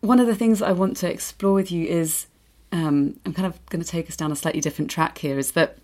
one 0.00 0.20
of 0.20 0.26
the 0.26 0.36
things 0.36 0.60
I 0.60 0.72
want 0.72 0.98
to 0.98 1.10
explore 1.10 1.54
with 1.54 1.72
you 1.72 1.86
is 1.86 2.26
um, 2.72 3.18
I'm 3.24 3.32
kind 3.32 3.46
of 3.46 3.64
going 3.66 3.82
to 3.82 3.88
take 3.88 4.08
us 4.08 4.16
down 4.16 4.30
a 4.30 4.36
slightly 4.36 4.60
different 4.60 4.90
track 4.90 5.18
here 5.18 5.38
is 5.38 5.52
that 5.52 5.78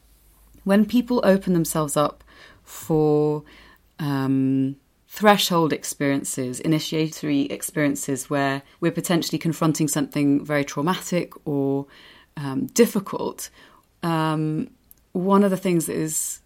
when 0.64 0.84
people 0.84 1.20
open 1.24 1.54
themselves 1.54 1.96
up 1.96 2.22
for 2.64 3.44
um, 3.98 4.76
threshold 5.16 5.72
experiences, 5.72 6.61
initiatory 6.61 7.42
experiences 7.46 8.29
where 8.29 8.61
we're 8.81 8.92
potentially 8.92 9.38
confronting 9.38 9.88
something 9.88 10.44
very 10.44 10.62
traumatic 10.62 11.33
or 11.46 11.87
um, 12.37 12.66
difficult, 12.66 13.48
um, 14.02 14.68
one 15.12 15.42
of 15.42 15.50
the 15.50 15.57
things 15.57 15.87
that 15.87 15.96
is 15.96 16.40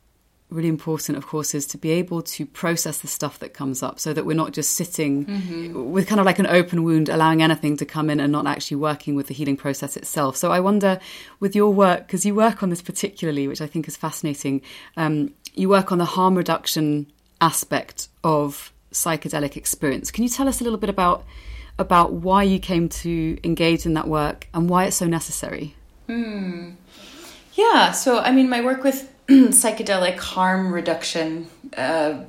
really 0.50 0.68
important, 0.68 1.18
of 1.18 1.26
course, 1.26 1.52
is 1.52 1.66
to 1.66 1.78
be 1.78 1.90
able 1.90 2.22
to 2.22 2.46
process 2.46 2.98
the 2.98 3.09
stuff 3.09 3.40
that 3.40 3.54
comes 3.54 3.83
up 3.83 3.98
so 3.98 4.12
that 4.12 4.24
we're 4.24 4.37
not 4.37 4.52
just 4.52 4.76
sitting 4.76 5.26
mm-hmm. 5.26 5.90
with 5.90 6.06
kind 6.06 6.20
of 6.20 6.26
like 6.26 6.38
an 6.38 6.46
open 6.46 6.85
wound, 6.85 7.09
allowing 7.09 7.42
anything 7.42 7.76
to 7.76 7.85
come 7.85 8.09
in 8.09 8.20
and 8.20 8.30
not 8.30 8.46
actually 8.46 8.76
working 8.76 9.16
with 9.16 9.26
the 9.26 9.35
healing 9.35 9.56
process 9.56 9.96
itself. 9.96 10.37
So 10.37 10.52
I 10.52 10.61
wonder, 10.61 11.00
with 11.40 11.56
your 11.56 11.72
work, 11.72 12.06
because 12.06 12.24
you 12.24 12.37
work 12.37 12.62
on 12.62 12.70
this 12.70 12.83
particularly, 12.83 13.48
which 13.48 13.61
I 13.61 13.66
think 13.66 13.88
is 13.88 13.96
fascinating, 13.96 14.62
um, 14.96 15.35
you 15.54 15.68
work 15.68 15.90
on 15.90 15.98
the 15.98 16.04
harm 16.04 16.37
reduction 16.37 17.06
aspect 17.40 18.09
of 18.22 18.72
psychedelic 18.92 19.57
experience. 19.57 20.11
Can 20.11 20.24
you 20.24 20.31
tell 20.31 20.48
us 20.48 20.61
a 20.61 20.64
little 20.64 20.79
bit 20.79 20.90
about 20.90 21.24
about 21.79 22.12
why 22.12 22.42
you 22.42 22.59
came 22.59 22.88
to 22.90 23.38
engage 23.42 23.87
in 23.87 23.94
that 23.94 24.07
work 24.07 24.46
and 24.53 24.68
why 24.68 24.85
it's 24.85 24.96
so 24.96 25.07
necessary? 25.07 25.74
Hmm. 26.07 26.72
Yeah, 27.55 27.92
so 27.92 28.18
I 28.18 28.33
mean, 28.33 28.48
my 28.48 28.61
work 28.61 28.85
with 28.85 29.11
psychedelic 29.29 30.18
harm 30.18 30.72
reduction 30.72 31.48
uh, 31.76 32.24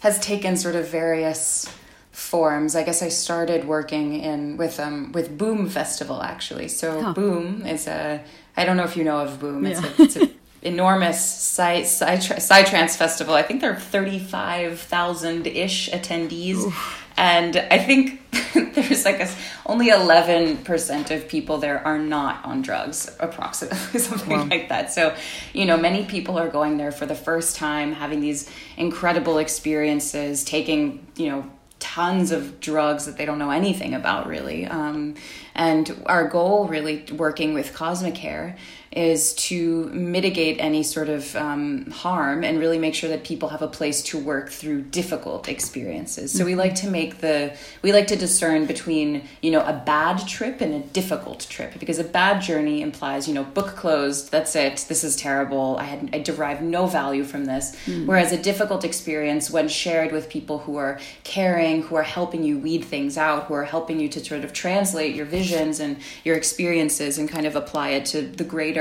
has 0.00 0.18
taken 0.20 0.56
sort 0.56 0.74
of 0.74 0.88
various 0.88 1.68
forms. 2.12 2.74
I 2.74 2.82
guess 2.82 3.02
I 3.02 3.08
started 3.08 3.66
working 3.66 4.14
in 4.14 4.56
with 4.56 4.80
um 4.80 5.12
with 5.12 5.36
Boom 5.38 5.68
Festival 5.68 6.22
actually. 6.22 6.68
So 6.68 7.00
huh. 7.00 7.12
Boom 7.12 7.64
is 7.66 7.86
a 7.86 8.22
I 8.56 8.64
don't 8.64 8.76
know 8.76 8.84
if 8.84 8.96
you 8.96 9.04
know 9.04 9.18
of 9.18 9.38
Boom. 9.38 9.64
It's 9.66 9.80
yeah. 9.80 9.88
a, 9.98 10.02
it's 10.02 10.16
a 10.16 10.30
enormous 10.62 11.24
side 11.24 11.84
psytrance 11.84 12.96
festival. 12.96 13.34
I 13.34 13.42
think 13.42 13.60
there 13.60 13.72
are 13.72 13.80
thirty 13.80 14.18
five 14.18 14.80
thousand 14.80 15.46
ish 15.46 15.90
attendees, 15.90 16.56
Oof. 16.56 17.06
and 17.16 17.56
I 17.56 17.78
think 17.78 18.20
there's 18.74 19.04
like 19.04 19.20
a, 19.20 19.28
only 19.66 19.90
eleven 19.90 20.58
percent 20.58 21.10
of 21.10 21.28
people 21.28 21.58
there 21.58 21.84
are 21.86 21.98
not 21.98 22.44
on 22.44 22.62
drugs, 22.62 23.14
approximately 23.20 24.00
something 24.00 24.30
wow. 24.30 24.46
like 24.46 24.68
that. 24.68 24.92
So, 24.92 25.14
you 25.52 25.64
know, 25.64 25.76
many 25.76 26.04
people 26.04 26.38
are 26.38 26.48
going 26.48 26.76
there 26.76 26.92
for 26.92 27.06
the 27.06 27.14
first 27.14 27.56
time, 27.56 27.92
having 27.92 28.20
these 28.20 28.50
incredible 28.76 29.38
experiences, 29.38 30.44
taking 30.44 31.06
you 31.16 31.30
know 31.30 31.50
tons 31.78 32.32
of 32.32 32.60
drugs 32.60 33.06
that 33.06 33.16
they 33.16 33.24
don't 33.24 33.38
know 33.38 33.50
anything 33.50 33.94
about 33.94 34.26
really. 34.26 34.66
Um, 34.66 35.14
and 35.54 36.02
our 36.06 36.26
goal, 36.28 36.66
really, 36.66 37.04
working 37.12 37.54
with 37.54 37.72
Kosmicare, 37.72 38.56
is 38.92 39.34
to 39.34 39.86
mitigate 39.86 40.58
any 40.58 40.82
sort 40.82 41.08
of 41.08 41.34
um, 41.36 41.90
harm 41.90 42.42
and 42.42 42.58
really 42.58 42.78
make 42.78 42.94
sure 42.94 43.10
that 43.10 43.24
people 43.24 43.50
have 43.50 43.62
a 43.62 43.68
place 43.68 44.02
to 44.02 44.18
work 44.18 44.48
through 44.48 44.82
difficult 44.82 45.48
experiences. 45.48 46.32
So 46.32 46.38
mm-hmm. 46.38 46.46
we 46.46 46.54
like 46.54 46.74
to 46.76 46.88
make 46.88 47.18
the 47.18 47.56
we 47.82 47.92
like 47.92 48.06
to 48.08 48.16
discern 48.16 48.66
between 48.66 49.28
you 49.42 49.50
know 49.50 49.60
a 49.60 49.82
bad 49.84 50.26
trip 50.26 50.60
and 50.60 50.74
a 50.74 50.80
difficult 50.80 51.46
trip 51.50 51.78
because 51.78 51.98
a 51.98 52.04
bad 52.04 52.40
journey 52.40 52.80
implies 52.80 53.28
you 53.28 53.34
know 53.34 53.44
book 53.44 53.76
closed, 53.76 54.30
that's 54.30 54.56
it, 54.56 54.86
this 54.88 55.04
is 55.04 55.16
terrible. 55.16 55.76
I 55.78 55.84
had 55.84 56.10
I 56.12 56.20
derive 56.20 56.62
no 56.62 56.86
value 56.86 57.24
from 57.24 57.44
this. 57.44 57.76
Mm-hmm. 57.86 58.06
Whereas 58.06 58.32
a 58.32 58.42
difficult 58.42 58.84
experience, 58.84 59.50
when 59.50 59.68
shared 59.68 60.12
with 60.12 60.28
people 60.28 60.58
who 60.60 60.76
are 60.76 60.98
caring, 61.24 61.82
who 61.82 61.96
are 61.96 62.02
helping 62.02 62.42
you 62.42 62.58
weed 62.58 62.84
things 62.84 63.18
out, 63.18 63.44
who 63.44 63.54
are 63.54 63.64
helping 63.64 64.00
you 64.00 64.08
to 64.08 64.24
sort 64.24 64.44
of 64.44 64.52
translate 64.52 65.14
your 65.14 65.26
visions 65.26 65.80
and 65.80 65.98
your 66.24 66.36
experiences 66.36 67.18
and 67.18 67.28
kind 67.28 67.46
of 67.46 67.54
apply 67.54 67.90
it 67.90 68.04
to 68.06 68.22
the 68.22 68.44
greater 68.44 68.77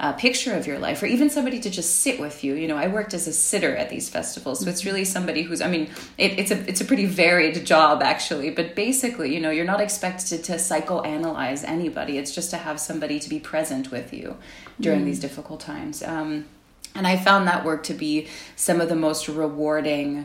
uh, 0.00 0.12
picture 0.12 0.54
of 0.54 0.66
your 0.66 0.78
life, 0.78 1.02
or 1.02 1.06
even 1.06 1.30
somebody 1.30 1.60
to 1.60 1.70
just 1.70 2.00
sit 2.00 2.20
with 2.20 2.44
you. 2.44 2.54
You 2.54 2.68
know, 2.68 2.76
I 2.76 2.88
worked 2.88 3.14
as 3.14 3.26
a 3.26 3.32
sitter 3.32 3.76
at 3.76 3.90
these 3.90 4.08
festivals, 4.08 4.60
so 4.60 4.70
it's 4.70 4.84
really 4.84 5.04
somebody 5.04 5.42
who's. 5.42 5.60
I 5.60 5.68
mean, 5.68 5.90
it, 6.18 6.38
it's 6.38 6.50
a 6.50 6.68
it's 6.68 6.80
a 6.80 6.84
pretty 6.84 7.06
varied 7.06 7.64
job 7.66 8.02
actually, 8.02 8.50
but 8.50 8.74
basically, 8.74 9.34
you 9.34 9.40
know, 9.40 9.50
you're 9.50 9.64
not 9.64 9.80
expected 9.80 10.44
to 10.44 10.52
psychoanalyze 10.54 11.64
anybody. 11.64 12.18
It's 12.18 12.34
just 12.34 12.50
to 12.50 12.56
have 12.56 12.78
somebody 12.80 13.18
to 13.20 13.28
be 13.28 13.40
present 13.40 13.90
with 13.90 14.12
you 14.12 14.36
during 14.80 15.02
mm. 15.02 15.06
these 15.06 15.20
difficult 15.20 15.60
times. 15.60 16.02
Um, 16.02 16.46
and 16.94 17.06
I 17.06 17.16
found 17.16 17.46
that 17.46 17.64
work 17.64 17.82
to 17.84 17.94
be 17.94 18.28
some 18.56 18.80
of 18.80 18.88
the 18.88 18.96
most 18.96 19.28
rewarding 19.28 20.24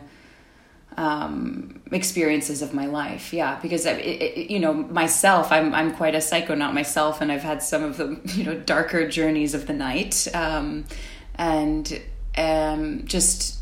um, 0.98 1.82
experiences 1.92 2.62
of 2.62 2.74
my 2.74 2.86
life. 2.86 3.34
Yeah, 3.34 3.60
because 3.62 3.86
it, 3.86 4.00
it, 4.00 4.52
you 4.52 4.60
know 4.60 4.74
myself, 4.74 5.52
I'm 5.52 5.74
I'm 5.74 5.94
quite 5.94 6.16
a 6.16 6.20
psychonaut 6.20 6.74
myself, 6.74 7.22
and 7.22 7.32
I've 7.32 7.44
had 7.44 7.64
some 7.64 7.84
of 7.84 7.98
the 7.98 8.20
you 8.36 8.44
know 8.44 8.60
darker 8.60 9.08
journeys 9.08 9.54
of 9.54 9.68
the 9.68 9.74
night, 9.74 10.28
um, 10.34 10.86
and 11.36 12.02
um, 12.38 13.06
just 13.06 13.61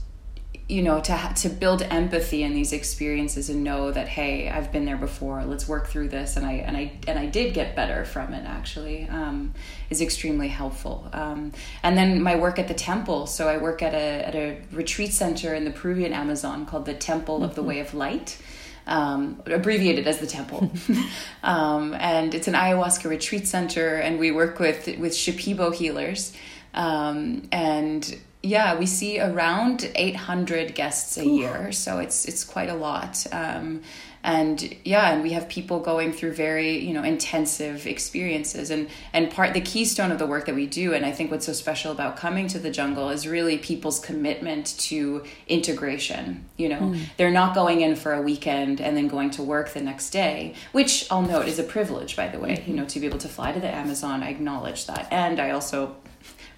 you 0.69 0.83
know 0.83 1.01
to 1.01 1.33
to 1.35 1.49
build 1.49 1.81
empathy 1.81 2.43
in 2.43 2.53
these 2.53 2.71
experiences 2.71 3.49
and 3.49 3.63
know 3.63 3.91
that 3.91 4.07
hey 4.07 4.47
I've 4.47 4.71
been 4.71 4.85
there 4.85 4.97
before 4.97 5.43
let's 5.43 5.67
work 5.67 5.87
through 5.87 6.09
this 6.09 6.37
and 6.37 6.45
I 6.45 6.53
and 6.53 6.77
I 6.77 6.91
and 7.07 7.17
I 7.17 7.25
did 7.25 7.55
get 7.55 7.75
better 7.75 8.05
from 8.05 8.33
it 8.33 8.45
actually 8.45 9.09
um, 9.09 9.55
is 9.89 9.99
extremely 9.99 10.47
helpful 10.47 11.09
um, 11.11 11.51
and 11.81 11.97
then 11.97 12.21
my 12.21 12.35
work 12.35 12.59
at 12.59 12.67
the 12.67 12.75
temple 12.75 13.25
so 13.25 13.49
I 13.49 13.57
work 13.57 13.81
at 13.81 13.95
a 13.95 14.27
at 14.27 14.35
a 14.35 14.61
retreat 14.71 15.11
center 15.11 15.55
in 15.55 15.65
the 15.65 15.71
Peruvian 15.71 16.13
Amazon 16.13 16.67
called 16.67 16.85
the 16.85 16.93
Temple 16.93 17.37
mm-hmm. 17.37 17.45
of 17.45 17.55
the 17.55 17.61
mm-hmm. 17.61 17.69
Way 17.69 17.79
of 17.79 17.93
Light 17.95 18.37
um, 18.85 19.41
abbreviated 19.45 20.07
as 20.07 20.17
the 20.17 20.25
temple. 20.25 20.71
um, 21.43 21.93
and 21.93 22.33
it's 22.33 22.47
an 22.47 22.55
ayahuasca 22.55 23.07
retreat 23.07 23.47
center, 23.47 23.97
and 23.97 24.17
we 24.17 24.31
work 24.31 24.57
with 24.57 24.87
with 24.97 25.13
Shipibo 25.13 25.73
healers. 25.73 26.33
Um, 26.73 27.47
and 27.51 28.19
yeah, 28.41 28.77
we 28.79 28.85
see 28.85 29.19
around 29.19 29.91
800 29.95 30.73
guests 30.73 31.17
a 31.17 31.25
Ooh. 31.25 31.37
year, 31.39 31.71
so 31.73 31.99
it's 31.99 32.25
it's 32.25 32.45
quite 32.45 32.69
a 32.69 32.75
lot. 32.75 33.25
Um, 33.33 33.81
and 34.23 34.75
yeah, 34.83 35.11
and 35.11 35.23
we 35.23 35.31
have 35.31 35.47
people 35.47 35.79
going 35.79 36.11
through 36.13 36.33
very 36.33 36.77
you 36.77 36.93
know 36.93 37.03
intensive 37.03 37.85
experiences, 37.85 38.69
and 38.69 38.87
and 39.11 39.29
part 39.29 39.53
the 39.53 39.59
keystone 39.59 40.09
of 40.09 40.19
the 40.19 40.25
work 40.25 40.45
that 40.45 40.55
we 40.55 40.67
do, 40.67 40.93
and 40.93 41.05
I 41.05 41.11
think 41.11 41.31
what's 41.31 41.47
so 41.47 41.53
special 41.53 41.91
about 41.91 42.15
coming 42.15 42.47
to 42.47 42.59
the 42.59 42.69
jungle 42.69 43.09
is 43.09 43.27
really 43.27 43.57
people's 43.57 43.99
commitment 43.99 44.77
to 44.79 45.25
integration. 45.47 46.45
You 46.55 46.69
know, 46.69 46.79
mm. 46.79 47.01
they're 47.17 47.31
not 47.31 47.53
going 47.53 47.81
in 47.81 47.97
for 47.97 48.13
a 48.13 48.21
weekend 48.21 48.79
and 48.79 48.95
then 48.95 49.09
going 49.09 49.31
to 49.31 49.43
work 49.43 49.73
the 49.73 49.81
next 49.81 50.11
day, 50.11 50.53
which 50.71 51.07
I'll 51.11 51.21
note 51.21 51.47
is 51.47 51.59
a 51.59 51.63
privilege, 51.63 52.15
by 52.15 52.29
the 52.29 52.39
way. 52.39 52.55
Mm-hmm. 52.55 52.71
You 52.71 52.77
know, 52.77 52.85
to 52.85 52.99
be 53.01 53.05
able 53.05 53.19
to 53.19 53.29
fly 53.29 53.51
to 53.51 53.59
the 53.59 53.73
Amazon, 53.73 54.23
I 54.23 54.29
acknowledge 54.29 54.85
that, 54.85 55.09
and 55.11 55.41
I 55.41 55.51
also 55.51 55.97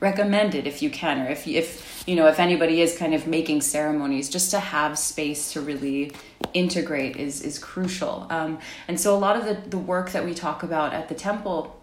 recommend 0.02 0.56
it 0.56 0.68
if 0.68 0.82
you 0.82 0.90
can 0.90 1.22
or 1.22 1.30
if 1.30 1.48
if 1.48 2.04
you 2.08 2.16
know 2.16 2.28
if 2.28 2.40
anybody 2.40 2.82
is 2.82 2.98
kind 2.98 3.14
of 3.14 3.28
making 3.28 3.62
ceremonies 3.62 4.30
just 4.30 4.52
to 4.52 4.60
have 4.60 5.00
space 5.00 5.54
to 5.54 5.62
really 5.62 6.12
integrate 6.54 7.16
is 7.16 7.42
is 7.42 7.58
crucial. 7.58 8.28
Um, 8.30 8.60
and 8.90 9.00
so 9.00 9.16
a 9.16 9.20
lot 9.20 9.38
of 9.38 9.46
the, 9.46 9.70
the 9.70 9.78
work 9.78 10.12
that 10.12 10.26
we 10.26 10.34
talk 10.34 10.64
about 10.64 10.94
at 10.94 11.08
the 11.08 11.16
temple 11.16 11.80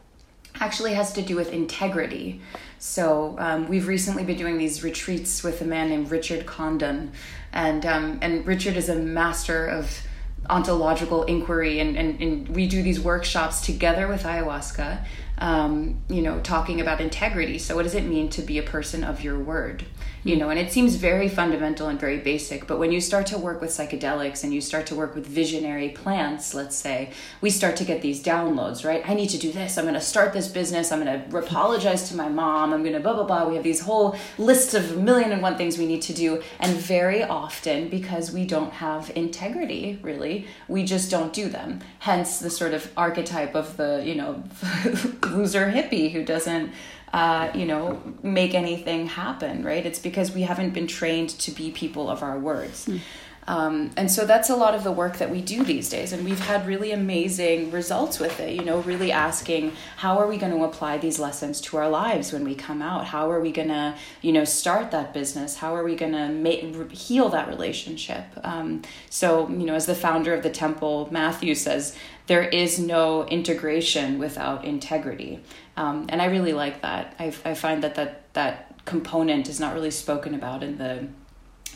actually 0.60 0.94
has 0.94 1.12
to 1.12 1.22
do 1.22 1.36
with 1.36 1.52
integrity. 1.52 2.40
So 2.80 3.36
um, 3.38 3.68
we've 3.68 3.86
recently 3.86 4.24
been 4.24 4.36
doing 4.36 4.58
these 4.58 4.82
retreats 4.82 5.44
with 5.44 5.60
a 5.62 5.64
man 5.64 5.88
named 5.88 6.10
richard 6.10 6.46
condon 6.46 7.12
and 7.52 7.86
um, 7.86 8.18
and 8.20 8.44
richard 8.46 8.76
is 8.76 8.88
a 8.88 8.96
master 8.96 9.66
of 9.66 10.02
ontological 10.50 11.24
inquiry 11.24 11.80
and, 11.80 11.96
and, 11.96 12.20
and 12.20 12.48
we 12.48 12.66
do 12.66 12.82
these 12.82 13.00
workshops 13.00 13.60
together 13.60 14.08
with 14.08 14.22
ayahuasca 14.22 15.04
um, 15.40 16.02
you 16.08 16.20
know, 16.20 16.40
talking 16.40 16.80
about 16.80 17.00
integrity. 17.00 17.58
So, 17.58 17.76
what 17.76 17.84
does 17.84 17.94
it 17.94 18.04
mean 18.04 18.28
to 18.30 18.42
be 18.42 18.58
a 18.58 18.62
person 18.62 19.04
of 19.04 19.22
your 19.22 19.38
word? 19.38 19.84
You 20.28 20.36
know, 20.36 20.50
and 20.50 20.60
it 20.60 20.70
seems 20.70 20.96
very 20.96 21.26
fundamental 21.26 21.88
and 21.88 21.98
very 21.98 22.18
basic, 22.18 22.66
but 22.66 22.78
when 22.78 22.92
you 22.92 23.00
start 23.00 23.24
to 23.28 23.38
work 23.38 23.62
with 23.62 23.70
psychedelics 23.70 24.44
and 24.44 24.52
you 24.52 24.60
start 24.60 24.84
to 24.88 24.94
work 24.94 25.14
with 25.14 25.26
visionary 25.26 25.88
plants, 25.88 26.52
let's 26.52 26.76
say, 26.76 27.12
we 27.40 27.48
start 27.48 27.76
to 27.76 27.84
get 27.86 28.02
these 28.02 28.22
downloads, 28.22 28.84
right? 28.84 29.02
I 29.08 29.14
need 29.14 29.30
to 29.30 29.38
do 29.38 29.50
this. 29.50 29.78
I'm 29.78 29.86
going 29.86 29.94
to 29.94 30.02
start 30.02 30.34
this 30.34 30.46
business. 30.46 30.92
I'm 30.92 31.02
going 31.02 31.30
to 31.30 31.38
apologize 31.38 32.10
to 32.10 32.14
my 32.14 32.28
mom. 32.28 32.74
I'm 32.74 32.82
going 32.82 32.92
to 32.92 33.00
blah, 33.00 33.14
blah, 33.14 33.24
blah. 33.24 33.48
We 33.48 33.54
have 33.54 33.64
these 33.64 33.80
whole 33.80 34.18
lists 34.36 34.74
of 34.74 34.98
a 34.98 35.00
million 35.00 35.32
and 35.32 35.40
one 35.40 35.56
things 35.56 35.78
we 35.78 35.86
need 35.86 36.02
to 36.02 36.12
do. 36.12 36.42
And 36.60 36.76
very 36.76 37.22
often, 37.22 37.88
because 37.88 38.30
we 38.30 38.44
don't 38.44 38.74
have 38.74 39.10
integrity, 39.14 39.98
really, 40.02 40.46
we 40.68 40.84
just 40.84 41.10
don't 41.10 41.32
do 41.32 41.48
them. 41.48 41.80
Hence 42.00 42.38
the 42.38 42.50
sort 42.50 42.74
of 42.74 42.92
archetype 42.98 43.54
of 43.54 43.78
the, 43.78 44.02
you 44.04 44.16
know, 44.16 44.44
loser 45.26 45.72
hippie 45.72 46.12
who 46.12 46.22
doesn't 46.22 46.70
uh, 47.12 47.50
you 47.54 47.66
know 47.66 48.00
make 48.22 48.54
anything 48.54 49.06
happen 49.06 49.64
right 49.64 49.86
it's 49.86 49.98
because 49.98 50.32
we 50.32 50.42
haven't 50.42 50.70
been 50.70 50.86
trained 50.86 51.30
to 51.30 51.50
be 51.50 51.70
people 51.70 52.08
of 52.08 52.22
our 52.22 52.38
words 52.38 52.86
mm. 52.86 53.00
Um, 53.48 53.90
and 53.96 54.10
so 54.10 54.26
that's 54.26 54.50
a 54.50 54.56
lot 54.56 54.74
of 54.74 54.84
the 54.84 54.92
work 54.92 55.16
that 55.16 55.30
we 55.30 55.40
do 55.40 55.64
these 55.64 55.88
days. 55.88 56.12
And 56.12 56.22
we've 56.22 56.38
had 56.38 56.66
really 56.66 56.92
amazing 56.92 57.70
results 57.70 58.20
with 58.20 58.38
it, 58.40 58.54
you 58.54 58.62
know, 58.62 58.80
really 58.80 59.10
asking 59.10 59.72
how 59.96 60.18
are 60.18 60.26
we 60.26 60.36
going 60.36 60.52
to 60.52 60.64
apply 60.64 60.98
these 60.98 61.18
lessons 61.18 61.58
to 61.62 61.78
our 61.78 61.88
lives 61.88 62.30
when 62.30 62.44
we 62.44 62.54
come 62.54 62.82
out? 62.82 63.06
How 63.06 63.30
are 63.30 63.40
we 63.40 63.50
going 63.50 63.68
to, 63.68 63.96
you 64.20 64.32
know, 64.32 64.44
start 64.44 64.90
that 64.90 65.14
business? 65.14 65.56
How 65.56 65.74
are 65.74 65.82
we 65.82 65.96
going 65.96 66.12
to 66.12 66.28
make, 66.28 66.92
heal 66.92 67.30
that 67.30 67.48
relationship? 67.48 68.26
Um, 68.44 68.82
so, 69.08 69.48
you 69.48 69.64
know, 69.64 69.74
as 69.74 69.86
the 69.86 69.94
founder 69.94 70.34
of 70.34 70.42
the 70.42 70.50
temple, 70.50 71.08
Matthew 71.10 71.54
says, 71.54 71.96
there 72.28 72.44
is 72.44 72.78
no 72.78 73.26
integration 73.26 74.18
without 74.18 74.64
integrity. 74.64 75.40
Um, 75.76 76.06
and 76.10 76.22
I 76.22 76.26
really 76.26 76.52
like 76.52 76.82
that. 76.82 77.16
I, 77.18 77.32
I 77.44 77.54
find 77.54 77.82
that, 77.82 77.96
that 77.96 78.32
that 78.34 78.84
component 78.84 79.48
is 79.48 79.58
not 79.58 79.74
really 79.74 79.90
spoken 79.90 80.34
about 80.34 80.62
in 80.62 80.78
the 80.78 81.08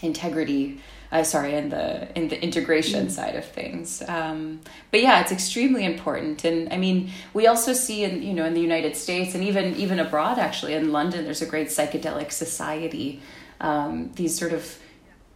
integrity 0.00 0.80
uh, 1.12 1.22
sorry 1.22 1.54
in 1.54 1.68
the 1.68 2.18
in 2.18 2.28
the 2.28 2.42
integration 2.42 3.06
mm. 3.06 3.10
side 3.10 3.36
of 3.36 3.44
things 3.44 4.02
um, 4.08 4.60
but 4.90 5.00
yeah 5.00 5.20
it's 5.20 5.30
extremely 5.30 5.84
important 5.84 6.42
and 6.44 6.72
i 6.72 6.76
mean 6.76 7.10
we 7.34 7.46
also 7.46 7.72
see 7.72 8.02
in 8.02 8.22
you 8.22 8.32
know 8.32 8.44
in 8.44 8.54
the 8.54 8.60
united 8.60 8.96
states 8.96 9.34
and 9.34 9.44
even 9.44 9.76
even 9.76 10.00
abroad 10.00 10.38
actually 10.38 10.72
in 10.72 10.90
london 10.90 11.24
there's 11.24 11.42
a 11.42 11.46
great 11.46 11.68
psychedelic 11.68 12.32
society 12.32 13.20
um, 13.60 14.10
these 14.14 14.36
sort 14.36 14.52
of 14.52 14.78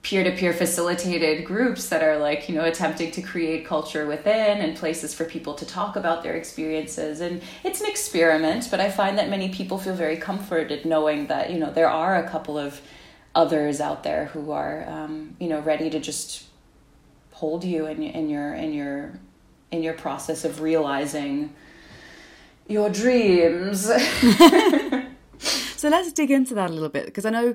peer-to-peer 0.03 0.53
facilitated 0.53 1.44
groups 1.44 1.88
that 1.88 2.03
are 2.03 2.16
like 2.18 2.49
you 2.49 2.55
know 2.55 2.64
attempting 2.64 3.11
to 3.11 3.22
create 3.22 3.66
culture 3.66 4.07
within 4.07 4.59
and 4.61 4.76
places 4.76 5.12
for 5.14 5.24
people 5.24 5.55
to 5.55 5.66
talk 5.66 5.97
about 5.97 6.22
their 6.22 6.34
experiences. 6.34 7.20
And 7.20 7.42
it's 7.64 7.80
an 7.80 7.88
experiment 7.88 8.68
but 8.70 8.80
i 8.80 8.90
find 8.90 9.18
that 9.18 9.28
many 9.28 9.49
people 9.49 9.78
feel 9.78 9.94
very 9.94 10.16
comforted 10.16 10.84
knowing 10.84 11.26
that 11.26 11.51
you 11.51 11.59
know 11.59 11.70
there 11.72 11.88
are 11.88 12.16
a 12.16 12.28
couple 12.28 12.59
of 12.59 12.80
others 13.34 13.80
out 13.80 14.03
there 14.03 14.26
who 14.26 14.51
are 14.51 14.84
um, 14.88 15.36
you 15.38 15.49
know 15.49 15.61
ready 15.61 15.90
to 15.90 16.01
just 16.01 16.44
hold 17.32 17.64
you 17.64 17.86
in, 17.86 18.03
in 18.03 18.28
your 18.28 18.55
in 18.55 18.72
your 18.72 19.18
in 19.70 19.82
your 19.82 19.94
process 19.94 20.44
of 20.44 20.61
realizing 20.61 21.55
your 22.66 22.88
dreams 22.88 23.90
so 25.77 25.89
let's 25.89 26.12
dig 26.12 26.31
into 26.31 26.55
that 26.55 26.70
a 26.70 26.72
little 26.72 26.89
bit 26.89 27.07
because 27.07 27.24
i 27.24 27.31
know 27.31 27.55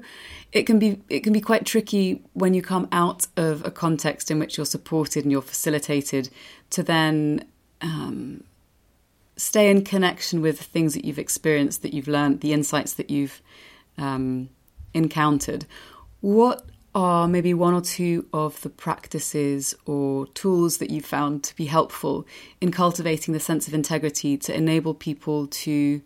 it 0.51 0.63
can 0.63 0.79
be 0.79 1.01
it 1.09 1.21
can 1.21 1.33
be 1.33 1.41
quite 1.41 1.65
tricky 1.65 2.21
when 2.33 2.53
you 2.53 2.61
come 2.61 2.87
out 2.91 3.27
of 3.37 3.65
a 3.65 3.71
context 3.71 4.29
in 4.31 4.39
which 4.39 4.57
you're 4.57 4.65
supported 4.65 5.23
and 5.23 5.31
you're 5.31 5.41
facilitated 5.41 6.29
to 6.69 6.83
then 6.83 7.43
um, 7.81 8.43
stay 9.37 9.71
in 9.71 9.83
connection 9.83 10.41
with 10.41 10.61
things 10.61 10.93
that 10.93 11.03
you've 11.03 11.19
experienced 11.19 11.81
that 11.81 11.93
you've 11.93 12.07
learned 12.07 12.41
the 12.41 12.53
insights 12.53 12.93
that 12.93 13.09
you've 13.09 13.41
um, 13.97 14.49
encountered, 14.93 15.65
what 16.19 16.65
are 16.93 17.27
maybe 17.27 17.53
one 17.53 17.73
or 17.73 17.81
two 17.81 18.27
of 18.33 18.61
the 18.61 18.69
practices 18.69 19.73
or 19.85 20.27
tools 20.27 20.77
that 20.77 20.89
you 20.89 21.01
found 21.01 21.43
to 21.43 21.55
be 21.55 21.65
helpful 21.65 22.27
in 22.59 22.69
cultivating 22.69 23.33
the 23.33 23.39
sense 23.39 23.67
of 23.67 23.73
integrity 23.73 24.37
to 24.37 24.53
enable 24.53 24.93
people 24.93 25.47
to 25.47 26.01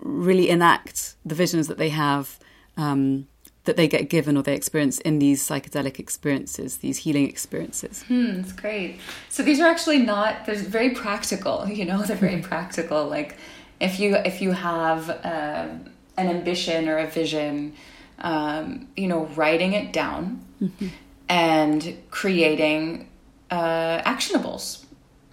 really 0.00 0.48
enact 0.48 1.14
the 1.24 1.34
visions 1.34 1.68
that 1.68 1.78
they 1.78 1.90
have 1.90 2.38
um, 2.76 3.26
that 3.64 3.76
they 3.76 3.88
get 3.88 4.10
given 4.10 4.36
or 4.36 4.42
they 4.42 4.54
experience 4.54 4.98
in 4.98 5.18
these 5.18 5.46
psychedelic 5.46 5.98
experiences, 5.98 6.78
these 6.78 6.98
healing 6.98 7.28
experiences. 7.28 8.02
Hmm, 8.02 8.42
that's 8.42 8.52
great. 8.52 9.00
So 9.30 9.42
these 9.42 9.60
are 9.60 9.68
actually 9.68 9.98
not. 9.98 10.44
They're 10.44 10.56
very 10.56 10.90
practical. 10.90 11.66
You 11.74 11.84
know, 11.84 12.02
they're 12.02 12.16
very 12.16 12.40
practical. 12.40 13.06
Like 13.06 13.36
if 13.80 13.98
you 14.00 14.16
if 14.16 14.40
you 14.42 14.52
have. 14.52 15.10
Uh, 15.10 15.68
an 16.16 16.28
ambition 16.28 16.88
or 16.88 16.98
a 16.98 17.06
vision, 17.06 17.74
um, 18.18 18.88
you 18.96 19.08
know, 19.08 19.26
writing 19.36 19.72
it 19.72 19.92
down 19.92 20.44
mm-hmm. 20.62 20.88
and 21.28 21.96
creating 22.10 23.08
uh, 23.50 24.00
actionables, 24.02 24.84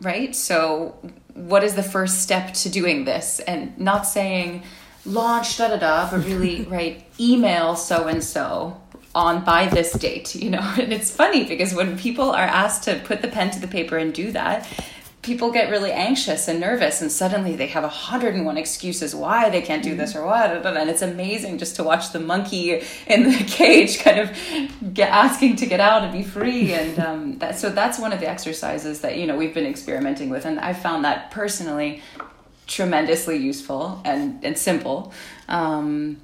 right? 0.01 0.35
So, 0.35 0.95
what 1.33 1.63
is 1.63 1.75
the 1.75 1.83
first 1.83 2.21
step 2.21 2.53
to 2.55 2.69
doing 2.69 3.05
this? 3.05 3.39
And 3.41 3.77
not 3.79 4.07
saying 4.07 4.63
launch 5.05 5.57
da 5.57 5.69
da 5.69 5.77
da, 5.77 6.11
but 6.11 6.25
really, 6.25 6.63
right, 6.69 7.05
email 7.19 7.75
so 7.75 8.07
and 8.07 8.23
so 8.23 8.81
on 9.13 9.43
by 9.43 9.67
this 9.67 9.91
date, 9.93 10.35
you 10.35 10.49
know. 10.49 10.73
And 10.79 10.93
it's 10.93 11.11
funny 11.11 11.43
because 11.45 11.73
when 11.73 11.97
people 11.97 12.31
are 12.31 12.43
asked 12.45 12.83
to 12.83 12.99
put 13.03 13.21
the 13.21 13.27
pen 13.27 13.51
to 13.51 13.59
the 13.59 13.67
paper 13.67 13.97
and 13.97 14.13
do 14.13 14.31
that, 14.31 14.67
people 15.21 15.51
get 15.51 15.69
really 15.69 15.91
anxious 15.91 16.47
and 16.47 16.59
nervous 16.59 17.01
and 17.01 17.11
suddenly 17.11 17.55
they 17.55 17.67
have 17.67 17.83
101 17.83 18.57
excuses 18.57 19.13
why 19.13 19.49
they 19.49 19.61
can't 19.61 19.83
do 19.83 19.95
this 19.95 20.15
or 20.15 20.25
what 20.25 20.65
and 20.65 20.89
it's 20.89 21.01
amazing 21.01 21.57
just 21.57 21.75
to 21.75 21.83
watch 21.83 22.11
the 22.11 22.19
monkey 22.19 22.81
in 23.05 23.23
the 23.23 23.43
cage 23.47 23.99
kind 23.99 24.19
of 24.19 24.93
get 24.93 25.09
asking 25.09 25.55
to 25.55 25.65
get 25.65 25.79
out 25.79 26.03
and 26.03 26.11
be 26.11 26.23
free 26.23 26.73
and 26.73 26.99
um, 26.99 27.37
that, 27.37 27.57
so 27.57 27.69
that's 27.69 27.99
one 27.99 28.11
of 28.11 28.19
the 28.19 28.27
exercises 28.27 29.01
that 29.01 29.17
you 29.17 29.27
know 29.27 29.37
we've 29.37 29.53
been 29.53 29.67
experimenting 29.67 30.29
with 30.29 30.45
and 30.45 30.59
i 30.59 30.73
found 30.73 31.05
that 31.05 31.29
personally 31.29 32.01
tremendously 32.71 33.37
useful 33.37 34.01
and, 34.05 34.43
and 34.43 34.57
simple. 34.57 35.11
Um, 35.49 36.21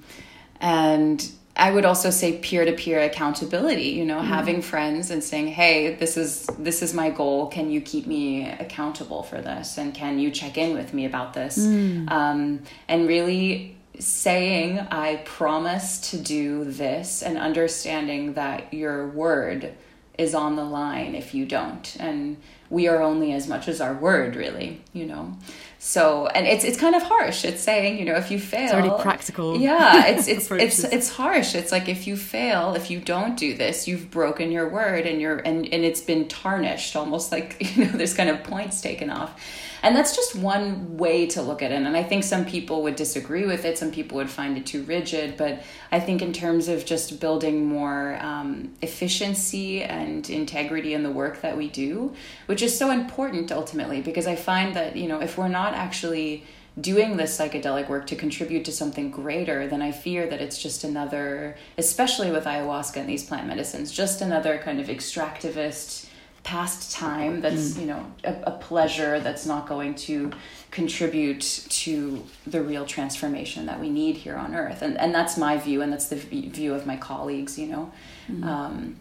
and 0.61 1.29
I 1.57 1.71
would 1.71 1.85
also 1.85 2.11
say 2.11 2.37
peer-to-peer 2.37 3.01
accountability, 3.01 3.89
you 3.89 4.05
know, 4.05 4.19
mm. 4.19 4.25
having 4.25 4.61
friends 4.61 5.09
and 5.09 5.23
saying, 5.23 5.47
"Hey, 5.47 5.95
this 5.95 6.15
is 6.15 6.45
this 6.59 6.81
is 6.81 6.93
my 6.93 7.09
goal. 7.09 7.47
Can 7.47 7.71
you 7.71 7.81
keep 7.81 8.05
me 8.07 8.47
accountable 8.47 9.23
for 9.23 9.41
this? 9.41 9.77
And 9.77 9.93
can 9.93 10.19
you 10.19 10.29
check 10.31 10.57
in 10.57 10.73
with 10.73 10.93
me 10.93 11.05
about 11.05 11.33
this?" 11.33 11.57
Mm. 11.57 12.11
Um, 12.11 12.59
and 12.87 13.07
really 13.07 13.75
saying, 13.99 14.79
"I 14.91 15.21
promise 15.25 15.99
to 16.11 16.17
do 16.17 16.63
this," 16.63 17.23
and 17.23 17.37
understanding 17.37 18.33
that 18.33 18.73
your 18.73 19.07
word 19.07 19.73
is 20.17 20.33
on 20.33 20.55
the 20.55 20.63
line 20.63 21.15
if 21.15 21.33
you 21.33 21.45
don't, 21.45 21.95
and 21.99 22.37
we 22.69 22.87
are 22.87 23.01
only 23.01 23.33
as 23.33 23.47
much 23.47 23.67
as 23.67 23.79
our 23.79 23.93
word, 23.93 24.35
really, 24.35 24.81
you 24.93 25.05
know 25.05 25.37
so 25.79 26.27
and 26.27 26.47
it's 26.47 26.63
it's 26.63 26.77
kind 26.77 26.95
of 26.95 27.03
harsh. 27.03 27.45
It's 27.45 27.61
saying 27.61 27.99
you 27.99 28.05
know 28.05 28.15
if 28.15 28.31
you 28.31 28.39
fail 28.39 28.63
it's 28.63 28.73
already 28.73 29.01
practical 29.01 29.57
yeah 29.59 30.07
it's 30.07 30.27
it's 30.27 30.49
it's 30.51 30.83
it's 30.83 31.09
harsh. 31.09 31.55
It's 31.55 31.71
like 31.71 31.87
if 31.87 32.07
you 32.07 32.17
fail 32.17 32.73
if 32.75 32.89
you 32.89 32.99
don't 32.99 33.37
do 33.37 33.55
this 33.55 33.87
you've 33.87 34.09
broken 34.09 34.51
your 34.51 34.69
word 34.69 35.05
and 35.05 35.21
you're 35.21 35.37
and 35.37 35.65
and 35.71 35.85
it's 35.85 36.01
been 36.01 36.27
tarnished 36.27 36.95
almost 36.95 37.31
like 37.31 37.57
you 37.77 37.85
know 37.85 37.91
there's 37.91 38.13
kind 38.13 38.29
of 38.29 38.43
points 38.43 38.81
taken 38.81 39.09
off. 39.09 39.39
And 39.83 39.95
that's 39.95 40.15
just 40.15 40.35
one 40.35 40.97
way 40.97 41.27
to 41.27 41.41
look 41.41 41.61
at 41.61 41.71
it. 41.71 41.75
And 41.75 41.95
I 41.95 42.03
think 42.03 42.23
some 42.23 42.45
people 42.45 42.83
would 42.83 42.95
disagree 42.95 43.45
with 43.45 43.63
it, 43.63 43.77
some 43.77 43.91
people 43.91 44.17
would 44.17 44.29
find 44.29 44.57
it 44.57 44.65
too 44.65 44.83
rigid. 44.83 45.37
But 45.37 45.63
I 45.91 45.99
think, 45.99 46.21
in 46.21 46.33
terms 46.33 46.67
of 46.67 46.85
just 46.85 47.19
building 47.19 47.65
more 47.65 48.17
um, 48.21 48.73
efficiency 48.81 49.83
and 49.83 50.27
integrity 50.29 50.93
in 50.93 51.03
the 51.03 51.11
work 51.11 51.41
that 51.41 51.57
we 51.57 51.69
do, 51.69 52.13
which 52.47 52.61
is 52.61 52.77
so 52.77 52.91
important 52.91 53.51
ultimately, 53.51 54.01
because 54.01 54.27
I 54.27 54.35
find 54.35 54.75
that, 54.75 54.95
you 54.95 55.07
know, 55.07 55.21
if 55.21 55.37
we're 55.37 55.47
not 55.47 55.66
actually 55.73 56.45
doing 56.79 57.17
this 57.17 57.37
psychedelic 57.37 57.89
work 57.89 58.05
to 58.07 58.15
contribute 58.15 58.63
to 58.65 58.71
something 58.71 59.09
greater, 59.09 59.67
then 59.67 59.81
I 59.81 59.91
fear 59.91 60.27
that 60.27 60.41
it's 60.41 60.61
just 60.61 60.83
another, 60.83 61.57
especially 61.77 62.29
with 62.29 62.45
ayahuasca 62.45 62.97
and 62.97 63.09
these 63.09 63.23
plant 63.23 63.47
medicines, 63.47 63.91
just 63.91 64.21
another 64.21 64.59
kind 64.59 64.79
of 64.79 64.87
extractivist 64.87 66.07
pastime 66.47 67.41
that's 67.41 67.73
mm. 67.73 67.81
you 67.81 67.87
know 67.87 68.05
a, 68.23 68.33
a, 68.43 68.51
pleasure 68.51 69.19
that's 69.19 69.45
not 69.45 69.67
going 69.67 69.93
to 69.93 70.31
contribute 70.71 71.41
to 71.67 72.23
the 72.45 72.61
real 72.61 72.85
transformation 72.85 73.65
that 73.65 73.77
we 73.81 73.89
need 73.89 74.15
here 74.15 74.37
on 74.37 74.55
earth 74.55 74.81
and 74.81 74.97
and 74.97 75.13
that's 75.13 75.37
my 75.37 75.57
view 75.57 75.81
and 75.81 75.91
that's 75.91 76.07
the 76.07 76.15
view 76.15 76.73
of 76.73 76.85
my 76.85 76.95
colleagues 76.95 77.59
you 77.59 77.67
know 77.67 77.91
mm. 78.31 78.45
um, 78.45 78.95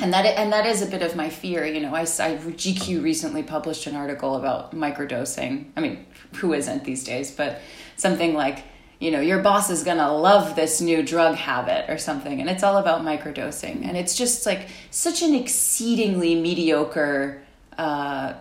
and 0.00 0.12
that 0.12 0.24
and 0.26 0.52
that 0.52 0.66
is 0.66 0.82
a 0.82 0.86
bit 0.86 1.02
of 1.02 1.14
my 1.14 1.30
fear 1.30 1.64
you 1.64 1.80
know 1.80 1.94
I, 1.94 2.00
I 2.00 2.04
gq 2.04 3.00
recently 3.00 3.44
published 3.44 3.86
an 3.86 3.94
article 3.94 4.34
about 4.34 4.74
microdosing 4.74 5.66
i 5.76 5.80
mean 5.80 6.04
who 6.36 6.52
isn't 6.52 6.84
these 6.84 7.04
days 7.04 7.30
but 7.30 7.60
something 7.96 8.34
like 8.34 8.64
you 9.00 9.12
know, 9.12 9.20
your 9.20 9.38
boss 9.38 9.70
is 9.70 9.84
going 9.84 9.98
to 9.98 10.10
love 10.10 10.56
this 10.56 10.80
new 10.80 11.02
drug 11.02 11.36
habit 11.36 11.88
or 11.88 11.98
something. 11.98 12.40
And 12.40 12.50
it's 12.50 12.64
all 12.64 12.78
about 12.78 13.02
microdosing. 13.02 13.86
And 13.86 13.96
it's 13.96 14.16
just 14.16 14.44
like 14.44 14.68
such 14.90 15.22
an 15.22 15.34
exceedingly 15.34 16.34
mediocre 16.34 17.42
uh, 17.76 18.34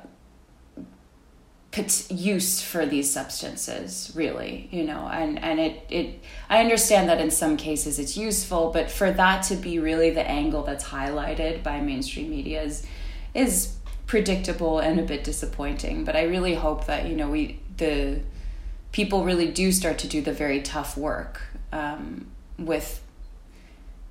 use 2.09 2.59
for 2.59 2.87
these 2.87 3.07
substances 3.07 4.11
really 4.15 4.67
you 4.71 4.83
know 4.83 5.07
and 5.13 5.37
and 5.43 5.59
it 5.59 5.85
it 5.91 6.23
i 6.49 6.59
understand 6.59 7.07
that 7.07 7.21
in 7.21 7.29
some 7.29 7.55
cases 7.55 7.99
it's 7.99 8.17
useful 8.17 8.71
but 8.71 8.89
for 8.89 9.11
that 9.11 9.43
to 9.43 9.55
be 9.55 9.77
really 9.77 10.09
the 10.09 10.27
angle 10.27 10.63
that's 10.63 10.85
highlighted 10.85 11.61
by 11.61 11.79
mainstream 11.79 12.31
media 12.31 12.63
is 12.63 12.83
is 13.35 13.75
predictable 14.07 14.79
and 14.79 14.99
a 14.99 15.03
bit 15.03 15.23
disappointing 15.23 16.03
but 16.03 16.15
i 16.15 16.23
really 16.23 16.55
hope 16.55 16.87
that 16.87 17.05
you 17.05 17.15
know 17.15 17.29
we 17.29 17.59
the 17.77 18.19
people 18.91 19.23
really 19.23 19.47
do 19.47 19.71
start 19.71 19.97
to 19.99 20.07
do 20.07 20.21
the 20.21 20.33
very 20.33 20.61
tough 20.61 20.97
work 20.97 21.41
um, 21.71 22.27
with 22.57 23.01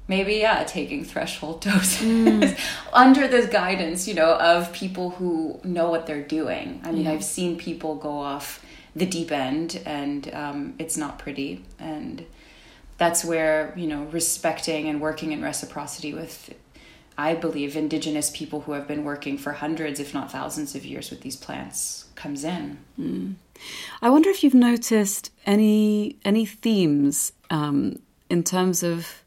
maybe 0.08 0.34
yeah 0.34 0.62
taking 0.64 1.04
threshold 1.04 1.60
doses 1.62 2.00
mm. 2.00 2.58
under 2.92 3.26
the 3.26 3.46
guidance 3.46 4.06
you 4.06 4.14
know 4.14 4.34
of 4.38 4.72
people 4.72 5.10
who 5.10 5.60
know 5.64 5.90
what 5.90 6.06
they're 6.06 6.22
doing 6.22 6.80
i 6.84 6.90
mean 6.90 7.04
yeah. 7.04 7.12
i've 7.12 7.24
seen 7.24 7.58
people 7.58 7.96
go 7.96 8.18
off 8.18 8.64
the 8.94 9.06
deep 9.06 9.30
end 9.30 9.82
and 9.84 10.32
um, 10.32 10.74
it's 10.78 10.96
not 10.96 11.18
pretty 11.18 11.64
and 11.78 12.24
that's 12.98 13.24
where 13.24 13.74
you 13.76 13.86
know 13.86 14.04
respecting 14.04 14.88
and 14.88 15.00
working 15.00 15.32
in 15.32 15.42
reciprocity 15.42 16.14
with 16.14 16.54
i 17.18 17.34
believe 17.34 17.76
indigenous 17.76 18.30
people 18.30 18.62
who 18.62 18.72
have 18.72 18.86
been 18.86 19.04
working 19.04 19.36
for 19.36 19.52
hundreds 19.52 20.00
if 20.00 20.14
not 20.14 20.30
thousands 20.30 20.74
of 20.74 20.84
years 20.84 21.10
with 21.10 21.20
these 21.20 21.36
plants 21.36 22.06
comes 22.14 22.44
in 22.44 22.78
mm. 22.98 23.34
I 24.02 24.10
wonder 24.10 24.30
if 24.30 24.42
you've 24.42 24.54
noticed 24.54 25.30
any 25.44 26.18
any 26.24 26.46
themes 26.46 27.32
um, 27.50 28.00
in 28.30 28.42
terms 28.42 28.82
of 28.82 29.22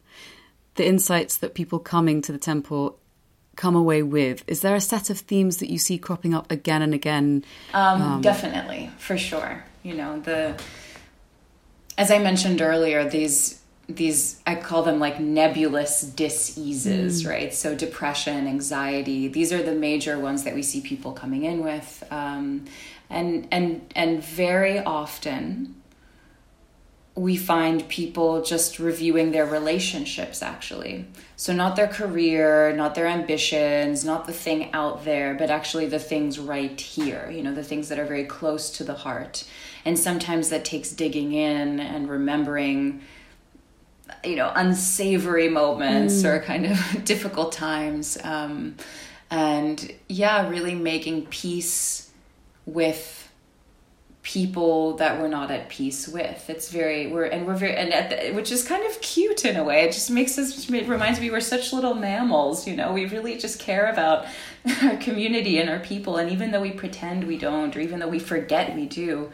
the 0.75 0.87
insights 0.87 1.37
that 1.37 1.53
people 1.53 1.79
coming 1.79 2.21
to 2.21 2.31
the 2.31 2.37
temple 2.37 2.99
come 3.55 3.75
away 3.75 4.01
with. 4.01 4.43
Is 4.47 4.61
there 4.61 4.75
a 4.75 4.81
set 4.81 5.09
of 5.09 5.19
themes 5.19 5.57
that 5.57 5.69
you 5.69 5.77
see 5.77 5.97
cropping 5.97 6.33
up 6.33 6.49
again 6.51 6.81
and 6.81 6.93
again? 6.93 7.43
Um, 7.73 8.01
um, 8.01 8.21
definitely, 8.21 8.89
for 8.97 9.17
sure. 9.17 9.65
You 9.83 9.95
know 9.95 10.19
the 10.19 10.59
as 11.97 12.11
I 12.11 12.17
mentioned 12.19 12.61
earlier, 12.61 13.07
these 13.07 13.59
these 13.89 14.39
I 14.45 14.55
call 14.55 14.83
them 14.83 14.99
like 14.99 15.19
nebulous 15.19 16.01
diseases, 16.01 17.23
mm. 17.23 17.29
right? 17.29 17.53
So 17.53 17.75
depression, 17.75 18.47
anxiety, 18.47 19.27
these 19.27 19.51
are 19.51 19.61
the 19.61 19.73
major 19.73 20.17
ones 20.17 20.43
that 20.43 20.55
we 20.55 20.61
see 20.61 20.79
people 20.79 21.11
coming 21.11 21.43
in 21.43 21.63
with. 21.63 22.03
Um, 22.09 22.65
and 23.09 23.47
and 23.51 23.91
and 23.95 24.23
very 24.23 24.79
often 24.79 25.75
we 27.15 27.35
find 27.35 27.89
people 27.89 28.41
just 28.43 28.79
reviewing 28.79 29.31
their 29.31 29.45
relationships 29.45 30.41
actually. 30.41 31.05
So 31.35 31.53
not 31.53 31.75
their 31.75 31.87
career 31.87 32.73
not 32.75 32.95
their 32.95 33.07
ambitions 33.07 34.05
not 34.05 34.27
the 34.27 34.33
thing 34.33 34.71
out 34.73 35.05
there 35.05 35.33
but 35.33 35.49
actually 35.49 35.87
the 35.87 35.99
things 35.99 36.39
right 36.39 36.79
here 36.79 37.29
you 37.31 37.43
know 37.43 37.53
the 37.53 37.63
things 37.63 37.89
that 37.89 37.99
are 37.99 38.05
very 38.05 38.25
close 38.25 38.69
to 38.71 38.83
the 38.83 38.93
heart. 38.93 39.43
And 39.85 39.97
sometimes 39.97 40.49
that 40.49 40.65
takes 40.65 40.91
digging 40.91 41.33
in 41.33 41.79
and 41.79 42.09
remembering 42.09 43.01
you 44.23 44.35
know 44.35 44.51
unsavory 44.55 45.49
moments 45.49 46.21
mm. 46.21 46.25
or 46.25 46.39
kind 46.41 46.67
of 46.67 46.77
difficult 47.05 47.51
times. 47.51 48.17
Um, 48.23 48.75
and 49.31 49.93
yeah 50.07 50.47
really 50.49 50.73
making 50.73 51.25
peace 51.27 52.08
with 52.65 53.29
people 54.21 54.97
that 54.97 55.19
we're 55.19 55.29
not 55.29 55.49
at 55.49 55.69
peace 55.69 56.07
with. 56.07 56.49
It's 56.49 56.69
very 56.69 57.07
we're 57.07 57.25
and 57.25 57.47
we're 57.47 57.55
very 57.55 57.75
and 57.75 57.93
at 57.93 58.09
the, 58.09 58.31
which 58.33 58.51
is 58.51 58.67
kind 58.67 58.85
of 58.85 58.99
cute 59.01 59.45
in 59.45 59.55
a 59.55 59.63
way. 59.63 59.83
It 59.83 59.93
just 59.93 60.11
makes 60.11 60.37
us 60.37 60.69
it 60.69 60.87
reminds 60.87 61.19
me 61.19 61.31
we're 61.31 61.39
such 61.39 61.71
little 61.73 61.95
mammals 61.95 62.67
you 62.67 62.75
know? 62.75 62.91
We 62.91 63.05
really 63.05 63.37
just 63.37 63.59
care 63.59 63.89
about 63.89 64.25
our 64.83 64.97
community 64.97 65.57
and 65.59 65.69
our 65.69 65.79
people. 65.79 66.17
And 66.17 66.29
even 66.31 66.51
though 66.51 66.61
we 66.61 66.71
pretend 66.71 67.23
we 67.25 67.37
don't 67.37 67.75
or 67.75 67.79
even 67.79 67.99
though 67.99 68.09
we 68.09 68.19
forget 68.19 68.75
we 68.75 68.85
do 68.85 69.31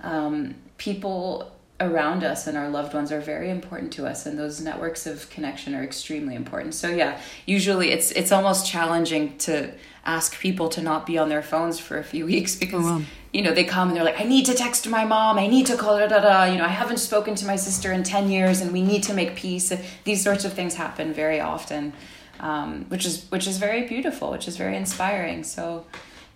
um, 0.00 0.54
people 0.78 1.52
around 1.80 2.22
us 2.22 2.46
and 2.46 2.58
our 2.58 2.68
loved 2.68 2.92
ones 2.92 3.10
are 3.10 3.20
very 3.20 3.48
important 3.48 3.90
to 3.90 4.06
us 4.06 4.26
and 4.26 4.38
those 4.38 4.60
networks 4.60 5.06
of 5.06 5.28
connection 5.30 5.74
are 5.74 5.82
extremely 5.82 6.34
important 6.34 6.74
so 6.74 6.88
yeah 6.88 7.18
usually 7.46 7.90
it's 7.90 8.10
it's 8.12 8.30
almost 8.30 8.66
challenging 8.66 9.36
to 9.38 9.72
ask 10.04 10.38
people 10.38 10.68
to 10.68 10.82
not 10.82 11.06
be 11.06 11.16
on 11.16 11.30
their 11.30 11.42
phones 11.42 11.78
for 11.78 11.98
a 11.98 12.04
few 12.04 12.26
weeks 12.32 12.54
because 12.54 12.84
oh, 12.84 12.98
wow. 12.98 13.02
you 13.32 13.40
know 13.40 13.54
they 13.54 13.64
come 13.64 13.88
and 13.88 13.96
they're 13.96 14.04
like 14.04 14.20
i 14.20 14.24
need 14.24 14.44
to 14.44 14.54
text 14.54 14.86
my 14.88 15.06
mom 15.06 15.38
i 15.38 15.46
need 15.46 15.64
to 15.64 15.76
call 15.76 15.96
her 15.96 16.06
da 16.06 16.20
da 16.20 16.44
you 16.44 16.58
know 16.58 16.64
i 16.64 16.68
haven't 16.68 16.98
spoken 16.98 17.34
to 17.34 17.46
my 17.46 17.56
sister 17.56 17.92
in 17.92 18.02
10 18.02 18.30
years 18.30 18.60
and 18.60 18.72
we 18.72 18.82
need 18.82 19.02
to 19.02 19.14
make 19.14 19.34
peace 19.34 19.72
these 20.04 20.22
sorts 20.22 20.44
of 20.44 20.52
things 20.52 20.74
happen 20.74 21.14
very 21.14 21.40
often 21.40 21.94
um, 22.40 22.86
which 22.88 23.04
is 23.06 23.24
which 23.30 23.46
is 23.46 23.56
very 23.58 23.86
beautiful 23.86 24.30
which 24.30 24.46
is 24.46 24.56
very 24.56 24.76
inspiring 24.76 25.44
so 25.44 25.86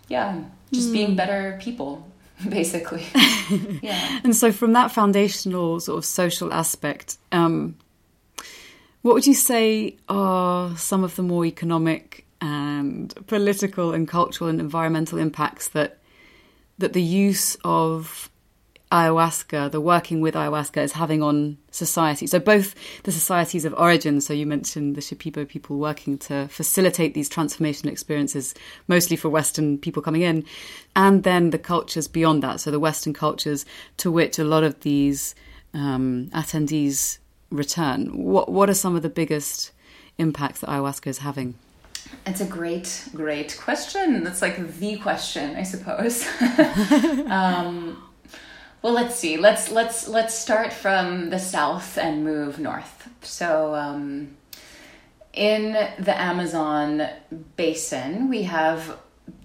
yeah 0.08 0.42
just 0.72 0.88
mm. 0.88 0.92
being 0.92 1.10
hmm. 1.10 1.16
better 1.16 1.58
people 1.62 2.06
basically. 2.48 3.04
Yeah. 3.82 4.20
And 4.24 4.34
so 4.34 4.52
from 4.52 4.72
that 4.72 4.90
foundational 4.90 5.78
sort 5.78 5.98
of 5.98 6.06
social 6.06 6.50
aspect 6.50 7.18
um, 7.30 7.76
what 9.02 9.12
would 9.12 9.26
you 9.26 9.34
say 9.34 9.98
are 10.08 10.74
some 10.78 11.04
of 11.04 11.14
the 11.16 11.22
more 11.22 11.44
economic 11.44 12.24
and 12.40 13.14
political 13.26 13.92
and 13.92 14.08
cultural 14.08 14.48
and 14.48 14.58
environmental 14.60 15.18
impacts 15.18 15.68
that 15.68 15.98
that 16.78 16.94
the 16.94 17.02
use 17.02 17.56
of 17.64 18.30
ayahuasca, 18.92 19.70
the 19.70 19.80
working 19.80 20.20
with 20.20 20.34
ayahuasca, 20.34 20.82
is 20.82 20.92
having 20.92 21.22
on 21.22 21.58
society. 21.70 22.26
So 22.26 22.38
both 22.38 22.74
the 23.02 23.12
societies 23.12 23.64
of 23.64 23.74
origin. 23.76 24.20
So 24.20 24.32
you 24.32 24.46
mentioned 24.46 24.94
the 24.94 25.00
Shipibo 25.00 25.48
people 25.48 25.78
working 25.78 26.18
to 26.18 26.48
facilitate 26.48 27.14
these 27.14 27.28
transformational 27.28 27.90
experiences, 27.90 28.54
mostly 28.86 29.16
for 29.16 29.28
Western 29.28 29.78
people 29.78 30.02
coming 30.02 30.22
in, 30.22 30.44
and 30.94 31.24
then 31.24 31.50
the 31.50 31.58
cultures 31.58 32.08
beyond 32.08 32.42
that. 32.42 32.60
So 32.60 32.70
the 32.70 32.80
Western 32.80 33.12
cultures 33.12 33.66
to 33.98 34.10
which 34.12 34.38
a 34.38 34.44
lot 34.44 34.62
of 34.62 34.80
these 34.80 35.34
um, 35.72 36.28
attendees 36.32 37.18
return. 37.50 38.16
What 38.16 38.50
what 38.50 38.70
are 38.70 38.74
some 38.74 38.96
of 38.96 39.02
the 39.02 39.08
biggest 39.08 39.72
impacts 40.18 40.60
that 40.60 40.70
ayahuasca 40.70 41.08
is 41.08 41.18
having? 41.18 41.54
It's 42.26 42.40
a 42.40 42.46
great, 42.46 43.08
great 43.14 43.56
question. 43.58 44.22
That's 44.24 44.42
like 44.42 44.78
the 44.78 44.96
question, 44.98 45.56
I 45.56 45.62
suppose. 45.62 46.26
um, 47.28 48.02
Well, 48.84 48.92
let's 48.92 49.14
see. 49.14 49.38
Let's 49.38 49.70
let's 49.70 50.08
let's 50.08 50.34
start 50.34 50.70
from 50.70 51.30
the 51.30 51.38
south 51.38 51.96
and 51.96 52.22
move 52.22 52.58
north. 52.58 53.08
So, 53.22 53.74
um, 53.74 54.36
in 55.32 55.72
the 55.72 56.14
Amazon 56.20 57.08
basin, 57.56 58.28
we 58.28 58.42
have 58.42 58.98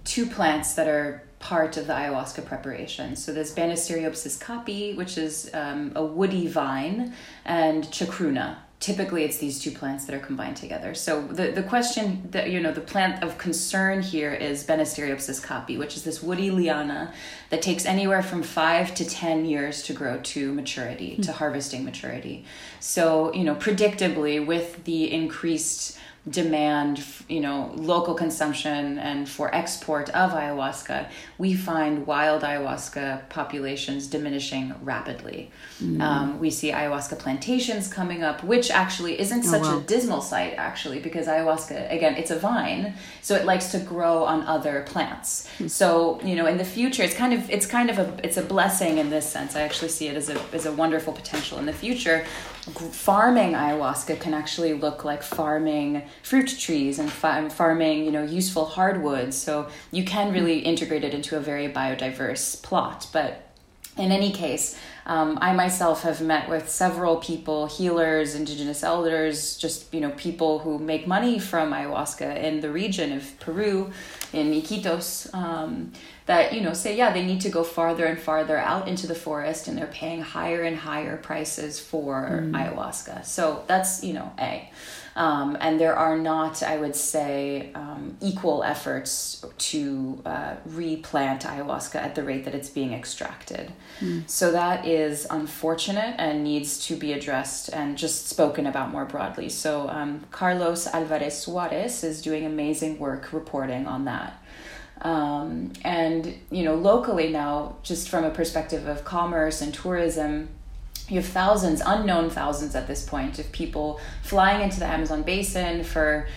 two 0.04 0.26
plants 0.26 0.74
that 0.74 0.90
are 0.90 1.24
part 1.40 1.78
of 1.78 1.88
the 1.88 1.94
ayahuasca 1.94 2.44
preparation. 2.44 3.16
So 3.16 3.32
there's 3.32 3.56
Banisteriopsis 3.56 4.44
caapi, 4.44 4.98
which 4.98 5.18
is 5.18 5.50
um, 5.54 5.94
a 5.96 6.04
woody 6.04 6.48
vine, 6.48 7.14
and 7.46 7.86
chacruna, 7.86 8.58
typically 8.80 9.24
it's 9.24 9.38
these 9.38 9.60
two 9.60 9.72
plants 9.72 10.06
that 10.06 10.16
are 10.16 10.20
combined 10.20 10.56
together. 10.56 10.94
So 10.94 11.22
the, 11.22 11.52
the 11.52 11.64
question 11.64 12.28
that, 12.32 12.50
you 12.50 12.62
know, 12.62 12.72
the 12.72 12.82
plant 12.82 13.22
of 13.22 13.38
concern 13.38 14.02
here 14.02 14.34
is 14.34 14.64
Banisteriopsis 14.64 15.46
caapi, 15.46 15.78
which 15.78 15.98
is 15.98 16.04
this 16.04 16.24
woody 16.24 16.50
liana 16.50 17.14
that 17.50 17.62
takes 17.62 17.86
anywhere 17.86 18.24
from 18.24 18.42
five 18.42 18.96
to 18.96 19.06
10 19.06 19.46
years 19.46 19.84
to 19.84 19.94
grow 19.94 20.20
to 20.22 20.54
maturity, 20.54 21.12
mm-hmm. 21.12 21.24
to 21.24 21.34
harvesting 21.34 21.84
maturity. 21.84 22.46
So, 22.80 23.34
you 23.34 23.44
know, 23.44 23.56
predictably 23.56 24.46
with 24.46 24.86
the 24.86 25.12
increased 25.12 25.99
demand, 26.30 27.04
you 27.28 27.40
know, 27.40 27.72
local 27.76 28.14
consumption 28.14 29.00
and 29.00 29.28
for 29.28 29.54
export 29.56 30.10
of 30.10 30.32
ayahuasca, 30.32 31.10
we 31.38 31.54
find 31.54 32.06
wild 32.06 32.44
ayahuasca 32.44 33.30
populations 33.30 34.08
diminishing 34.08 34.74
rapidly. 34.82 35.50
Mm. 35.82 36.02
Um, 36.02 36.40
we 36.40 36.50
see 36.50 36.72
ayahuasca 36.72 37.18
plantations 37.20 37.88
coming 37.88 38.22
up, 38.22 38.44
which 38.44 38.70
actually 38.70 39.20
isn't 39.20 39.46
oh, 39.46 39.52
such 39.52 39.62
wow. 39.62 39.80
a 39.80 39.82
dismal 39.82 40.22
sight, 40.22 40.54
actually, 40.58 41.00
because 41.00 41.28
ayahuasca, 41.28 41.92
again, 41.92 42.16
it's 42.16 42.32
a 42.32 42.38
vine, 42.38 42.94
so 43.22 43.36
it 43.36 43.46
likes 43.46 43.72
to 43.72 43.80
grow 43.80 44.24
on 44.24 44.44
other 44.44 44.84
plants. 44.88 45.48
Mm. 45.60 45.70
So, 45.70 46.20
you 46.22 46.36
know, 46.36 46.46
in 46.46 46.58
the 46.58 46.66
future, 46.66 47.04
it's 47.04 47.16
kind 47.16 47.34
of 47.34 47.50
it's 47.50 47.66
kind 47.66 47.90
of 47.90 47.98
a 47.98 48.14
it's 48.24 48.38
a 48.38 48.44
blessing 48.44 48.98
in 48.98 49.10
this 49.10 49.28
sense. 49.30 49.56
I 49.56 49.62
actually 49.62 49.90
see 49.90 50.08
it 50.08 50.16
as 50.16 50.30
a 50.30 50.40
as 50.54 50.66
a 50.66 50.72
wonderful 50.72 51.14
potential 51.14 51.58
in 51.60 51.66
the 51.66 51.74
future 51.74 52.26
farming 52.70 53.54
ayahuasca 53.54 54.20
can 54.20 54.34
actually 54.34 54.74
look 54.74 55.04
like 55.04 55.24
farming 55.24 56.04
fruit 56.24 56.48
trees 56.48 57.00
and 57.00 57.12
farming 57.12 58.06
you 58.06 58.12
know 58.12 58.24
useful 58.24 58.66
hardwoods. 58.66 59.38
So 59.38 59.70
you 59.92 60.04
can 60.04 60.32
really 60.32 60.60
integrate 60.60 61.04
it 61.04 61.14
into 61.14 61.38
a 61.38 61.40
very 61.40 61.68
biodiverse 61.68 62.62
plot. 62.62 63.08
But 63.12 63.50
in 64.00 64.12
any 64.12 64.32
case 64.32 64.78
um, 65.06 65.38
i 65.42 65.54
myself 65.54 66.04
have 66.04 66.22
met 66.22 66.48
with 66.50 66.70
several 66.70 67.18
people 67.18 67.68
healers 67.68 68.34
indigenous 68.34 68.84
elders 68.84 69.58
just 69.58 69.94
you 69.94 70.00
know 70.00 70.12
people 70.12 70.60
who 70.60 70.80
make 70.80 71.06
money 71.06 71.38
from 71.38 71.72
ayahuasca 71.74 72.42
in 72.42 72.62
the 72.62 72.72
region 72.72 73.12
of 73.12 73.40
peru 73.40 73.92
in 74.32 74.52
iquitos 74.54 75.32
um, 75.34 75.92
that 76.30 76.54
you 76.54 76.62
know 76.62 76.74
say 76.74 76.96
yeah 76.96 77.12
they 77.12 77.26
need 77.26 77.42
to 77.42 77.50
go 77.50 77.64
farther 77.64 78.06
and 78.06 78.20
farther 78.20 78.56
out 78.56 78.88
into 78.88 79.08
the 79.08 79.16
forest 79.16 79.68
and 79.68 79.76
they're 79.76 79.88
paying 79.88 80.22
higher 80.22 80.62
and 80.62 80.78
higher 80.78 81.18
prices 81.18 81.80
for 81.80 82.44
mm. 82.44 82.52
ayahuasca. 82.52 83.26
So 83.26 83.64
that's 83.66 84.04
you 84.04 84.14
know 84.14 84.32
a. 84.40 84.70
Um, 85.16 85.58
and 85.60 85.80
there 85.82 85.96
are 85.96 86.18
not 86.18 86.62
i 86.62 86.78
would 86.78 86.96
say 86.96 87.72
um, 87.74 88.16
equal 88.22 88.64
efforts 88.64 89.44
to 89.72 90.22
uh, 90.24 90.54
replant 90.66 91.42
ayahuasca 91.42 91.96
at 91.96 92.14
the 92.14 92.24
rate 92.24 92.46
that 92.46 92.54
it's 92.54 92.70
being 92.70 92.94
extracted. 92.94 93.74
Mm. 94.00 94.30
so 94.30 94.52
that 94.52 94.86
is 94.86 95.26
unfortunate 95.32 96.14
and 96.20 96.44
needs 96.44 96.86
to 96.88 96.96
be 96.96 97.12
addressed 97.12 97.70
and 97.74 97.98
just 97.98 98.28
spoken 98.28 98.68
about 98.68 98.92
more 98.92 99.06
broadly. 99.06 99.50
So 99.50 99.90
um, 99.90 100.12
carlos 100.30 100.86
alvarez 100.86 101.36
suarez 101.42 102.04
is 102.04 102.22
doing 102.22 102.46
amazing 102.46 103.00
work 103.00 103.34
reporting 103.34 103.88
on 103.88 104.06
that 104.06 104.40
um, 105.02 105.72
and 105.84 106.34
you 106.52 106.64
know, 106.64 106.76
locally 106.76 107.32
now, 107.32 107.78
just 107.84 108.10
from 108.10 108.24
a 108.24 108.30
perspective 108.30 108.88
of 108.88 109.06
commerce 109.06 109.62
and 109.62 109.74
tourism, 109.74 110.50
you 111.08 111.16
have 111.16 111.26
thousands, 111.26 111.82
unknown 111.86 112.30
thousands 112.30 112.76
at 112.76 112.88
this 112.88 113.06
point, 113.06 113.40
of 113.40 113.52
people 113.52 114.00
flying 114.22 114.62
into 114.62 114.80
the 114.80 114.86
Amazon 114.86 115.24
basin 115.24 115.84
for, 115.84 116.28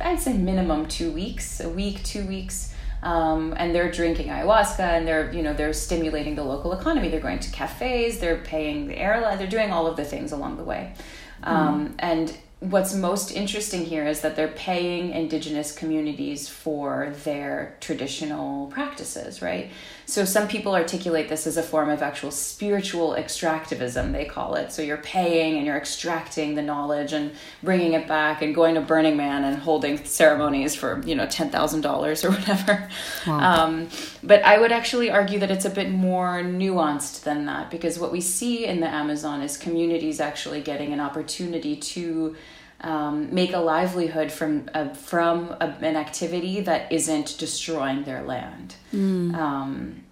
I'd 0.00 0.20
say, 0.20 0.32
minimum 0.32 0.86
two 0.86 1.10
weeks, 1.10 1.60
a 1.60 1.68
week, 1.68 2.02
two 2.04 2.24
weeks. 2.26 2.72
Um, 3.02 3.52
and 3.58 3.74
they're 3.74 3.92
drinking 3.92 4.28
ayahuasca 4.28 4.80
and 4.80 5.06
they're 5.06 5.30
you 5.30 5.42
know 5.42 5.52
they're 5.52 5.74
stimulating 5.74 6.36
the 6.36 6.42
local 6.42 6.72
economy 6.72 7.10
they're 7.10 7.20
going 7.20 7.38
to 7.40 7.50
cafes 7.50 8.18
they're 8.18 8.38
paying 8.38 8.88
the 8.88 8.96
airline 8.96 9.36
they're 9.36 9.46
doing 9.46 9.72
all 9.72 9.86
of 9.86 9.96
the 9.96 10.06
things 10.06 10.32
along 10.32 10.56
the 10.56 10.64
way 10.64 10.94
um, 11.42 11.90
mm. 11.90 11.94
and 11.98 12.34
what's 12.70 12.94
most 12.94 13.30
interesting 13.32 13.84
here 13.84 14.06
is 14.06 14.22
that 14.22 14.36
they're 14.36 14.48
paying 14.48 15.10
indigenous 15.10 15.70
communities 15.70 16.48
for 16.48 17.12
their 17.24 17.76
traditional 17.80 18.68
practices, 18.68 19.42
right? 19.42 19.70
So 20.06 20.24
some 20.24 20.48
people 20.48 20.74
articulate 20.74 21.28
this 21.28 21.46
as 21.46 21.56
a 21.56 21.62
form 21.62 21.90
of 21.90 22.02
actual 22.02 22.30
spiritual 22.30 23.12
extractivism, 23.12 24.12
they 24.12 24.24
call 24.24 24.54
it. 24.54 24.72
So 24.72 24.82
you're 24.82 24.98
paying 24.98 25.56
and 25.56 25.66
you're 25.66 25.76
extracting 25.76 26.54
the 26.54 26.62
knowledge 26.62 27.12
and 27.12 27.32
bringing 27.62 27.94
it 27.94 28.06
back 28.06 28.40
and 28.40 28.54
going 28.54 28.74
to 28.76 28.80
Burning 28.80 29.16
Man 29.16 29.44
and 29.44 29.56
holding 29.58 30.02
ceremonies 30.04 30.74
for, 30.74 31.02
you 31.04 31.14
know, 31.14 31.26
$10,000 31.26 32.24
or 32.24 32.30
whatever. 32.38 32.88
Wow. 33.26 33.64
Um, 33.64 33.88
but 34.22 34.42
I 34.44 34.58
would 34.58 34.72
actually 34.72 35.10
argue 35.10 35.38
that 35.38 35.50
it's 35.50 35.64
a 35.64 35.70
bit 35.70 35.90
more 35.90 36.42
nuanced 36.42 37.24
than 37.24 37.46
that 37.46 37.70
because 37.70 37.98
what 37.98 38.12
we 38.12 38.20
see 38.20 38.66
in 38.66 38.80
the 38.80 38.88
Amazon 38.88 39.42
is 39.42 39.56
communities 39.56 40.20
actually 40.20 40.60
getting 40.60 40.92
an 40.92 41.00
opportunity 41.00 41.76
to 41.76 42.36
um, 42.84 43.34
make 43.34 43.52
a 43.52 43.58
livelihood 43.58 44.30
from 44.30 44.68
a, 44.74 44.94
from 44.94 45.56
a, 45.60 45.74
an 45.80 45.96
activity 45.96 46.60
that 46.60 46.92
isn't 46.92 47.36
destroying 47.38 48.04
their 48.04 48.22
land, 48.22 48.76
mm. 48.92 49.34
um, 49.34 50.02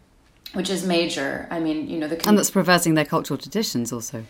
which 0.54 0.70
is 0.70 0.84
major. 0.84 1.46
I 1.50 1.60
mean, 1.60 1.88
you 1.88 1.98
know, 1.98 2.08
the 2.08 2.26
and 2.28 2.38
that's 2.38 2.50
perverting 2.50 2.94
their 2.94 3.04
cultural 3.04 3.38
traditions 3.38 3.92
also. 3.92 4.24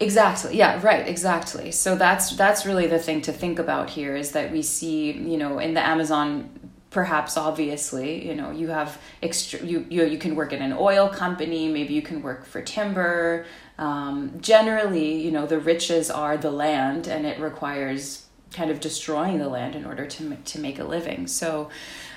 Exactly. 0.00 0.56
Yeah. 0.56 0.80
Right. 0.82 1.06
Exactly. 1.06 1.70
So 1.70 1.94
that's 1.94 2.34
that's 2.36 2.64
really 2.64 2.86
the 2.86 2.98
thing 2.98 3.20
to 3.22 3.32
think 3.32 3.58
about 3.58 3.90
here 3.90 4.16
is 4.16 4.32
that 4.32 4.50
we 4.50 4.62
see, 4.62 5.12
you 5.12 5.36
know, 5.36 5.58
in 5.58 5.74
the 5.74 5.86
Amazon 5.86 6.48
perhaps 6.90 7.36
obviously 7.36 8.26
you 8.26 8.34
know 8.34 8.50
you 8.50 8.68
have 8.68 9.00
extra 9.22 9.60
you, 9.64 9.86
you 9.88 10.04
you 10.04 10.18
can 10.18 10.34
work 10.34 10.52
in 10.52 10.60
an 10.60 10.72
oil 10.72 11.08
company 11.08 11.68
maybe 11.68 11.94
you 11.94 12.02
can 12.02 12.20
work 12.20 12.44
for 12.44 12.60
timber 12.60 13.46
um, 13.80 14.38
generally, 14.42 15.14
you 15.22 15.30
know, 15.30 15.46
the 15.46 15.58
riches 15.58 16.10
are 16.10 16.36
the 16.36 16.50
land, 16.50 17.08
and 17.08 17.26
it 17.26 17.40
requires 17.40 18.26
kind 18.52 18.70
of 18.70 18.78
destroying 18.78 19.38
the 19.38 19.48
land 19.48 19.74
in 19.74 19.86
order 19.86 20.06
to 20.06 20.36
to 20.36 20.60
make 20.60 20.78
a 20.78 20.84
living. 20.84 21.26
So. 21.26 21.70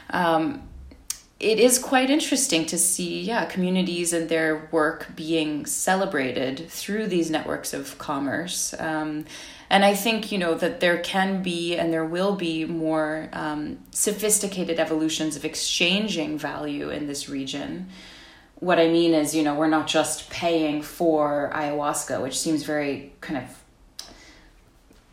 Um, 0.10 0.70
it 1.40 1.60
is 1.60 1.78
quite 1.78 2.10
interesting 2.10 2.66
to 2.68 2.78
see, 2.78 3.20
yeah, 3.20 3.44
communities 3.44 4.14
and 4.14 4.30
their 4.30 4.70
work 4.72 5.08
being 5.14 5.66
celebrated 5.66 6.70
through 6.70 7.08
these 7.08 7.30
networks 7.30 7.74
of 7.74 7.98
commerce. 7.98 8.74
Um, 8.80 9.26
and 9.74 9.84
I 9.84 9.96
think, 9.96 10.32
you 10.32 10.38
know, 10.38 10.54
that 10.56 10.80
there 10.80 11.00
can 11.00 11.44
be 11.44 11.76
and 11.76 11.92
there 11.92 12.06
will 12.06 12.36
be 12.36 12.66
more 12.66 13.30
um, 13.34 13.80
sophisticated 13.92 14.80
evolutions 14.80 15.36
of 15.36 15.44
exchanging 15.44 16.38
value 16.38 16.90
in 16.90 17.08
this 17.08 17.28
region 17.28 17.90
what 18.64 18.80
I 18.80 18.88
mean 18.88 19.14
is, 19.14 19.36
you 19.36 19.44
know, 19.44 19.56
we're 19.56 19.68
not 19.68 19.88
just 19.88 20.30
paying 20.30 20.82
for 20.82 21.52
ayahuasca, 21.54 22.22
which 22.22 22.40
seems 22.40 22.64
very 22.64 23.12
kind 23.20 23.44
of 23.44 23.64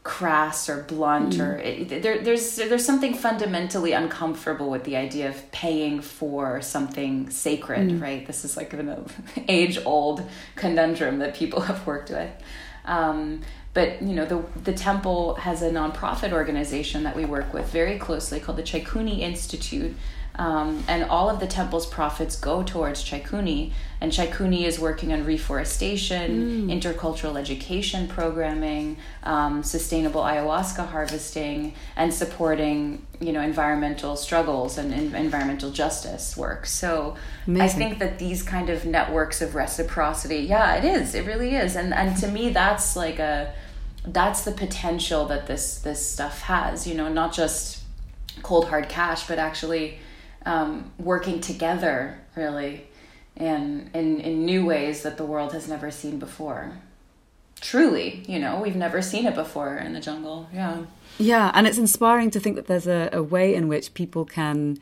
crass 0.03 0.69
or 0.69 0.83
blunt 0.85 1.35
mm. 1.35 1.47
or 1.47 1.59
it, 1.59 2.03
there, 2.03 2.23
there's 2.23 2.57
there's 2.57 2.85
something 2.85 3.13
fundamentally 3.13 3.93
uncomfortable 3.93 4.71
with 4.71 4.85
the 4.85 4.97
idea 4.97 5.29
of 5.29 5.53
paying 5.53 6.01
for 6.01 6.63
something 6.63 7.29
sacred 7.29 7.91
mm. 7.91 8.01
right 8.01 8.27
this 8.27 8.43
is 8.43 8.57
like 8.57 8.73
an 8.73 9.07
age 9.49 9.79
old 9.85 10.27
conundrum 10.57 11.19
that 11.19 11.35
people 11.35 11.61
have 11.61 11.87
worked 11.87 12.09
with 12.09 12.31
um, 12.87 13.43
but 13.73 14.03
you 14.03 14.15
know 14.15 14.25
the 14.25 14.43
the 14.65 14.73
temple 14.73 15.35
has 15.37 15.63
a 15.63 15.71
nonprofit 15.71 16.33
organization 16.33 17.03
that 17.05 17.17
we 17.17 17.25
work 17.25 17.53
with 17.53 17.67
very 17.71 17.99
closely 17.99 18.41
called 18.41 18.59
the 18.59 18.63
Chaikuni 18.63 19.21
Institute 19.21 19.97
um, 20.37 20.85
and 20.89 21.05
all 21.05 21.29
of 21.29 21.41
the 21.41 21.47
temple's 21.47 21.87
profits 21.87 22.37
go 22.37 22.63
towards 22.63 23.05
Chaikuni. 23.05 23.73
And 24.01 24.11
Chaikuni 24.11 24.63
is 24.63 24.79
working 24.79 25.13
on 25.13 25.25
reforestation, 25.25 26.69
mm. 26.69 26.81
intercultural 26.81 27.39
education 27.39 28.09
programming, 28.09 28.97
um, 29.23 29.63
sustainable 29.63 30.23
ayahuasca 30.23 30.89
harvesting, 30.89 31.75
and 31.97 32.15
supporting 32.15 33.07
you 33.21 33.33
know 33.35 33.43
environmental 33.43 34.17
struggles 34.17 34.79
and, 34.79 34.95
and 34.95 35.15
environmental 35.15 35.71
justice 35.71 36.35
work. 36.37 36.65
So 36.65 37.17
Amazing. 37.47 37.63
I 37.63 37.69
think 37.69 37.99
that 37.99 38.19
these 38.19 38.43
kind 38.43 38.71
of 38.71 38.87
networks 38.87 39.43
of 39.43 39.55
reciprocity, 39.55 40.39
yeah, 40.39 40.77
it 40.77 40.85
is. 40.85 41.15
It 41.15 41.27
really 41.27 41.55
is. 41.55 41.77
And 41.77 41.93
and 41.93 42.17
to 42.19 42.29
me, 42.29 42.49
that's 42.51 42.97
like 42.97 43.19
a 43.19 43.53
that's 44.07 44.45
the 44.45 44.53
potential 44.53 45.27
that 45.27 45.47
this 45.47 45.79
this 45.81 46.07
stuff 46.07 46.41
has. 46.43 46.87
You 46.87 46.95
know, 46.95 47.09
not 47.11 47.35
just 47.35 47.83
cold 48.43 48.69
hard 48.69 48.89
cash, 48.89 49.29
but 49.29 49.39
actually 49.39 49.99
um, 50.47 50.93
working 50.99 51.41
together 51.41 52.19
really 52.37 52.87
in, 53.37 53.91
in 53.95 54.21
in 54.21 54.45
new 54.45 54.65
ways 54.65 55.03
that 55.03 55.17
the 55.17 55.25
world 55.25 55.53
has 55.53 55.69
never 55.69 55.91
seen 55.91 56.19
before. 56.19 56.79
Truly 57.61 58.25
you 58.27 58.39
know 58.39 58.61
we've 58.61 58.77
never 58.77 59.03
seen 59.03 59.27
it 59.27 59.35
before 59.35 59.77
in 59.77 59.93
the 59.93 60.01
jungle 60.01 60.49
yeah. 60.53 60.85
Yeah 61.19 61.51
and 61.53 61.67
it's 61.67 61.77
inspiring 61.77 62.31
to 62.31 62.41
think 62.41 62.57
that 62.57 62.67
there's 62.67 62.87
a, 62.87 63.11
a 63.13 63.23
way 63.23 63.55
in 63.55 63.69
which 63.69 63.93
people 63.93 64.25
can 64.25 64.79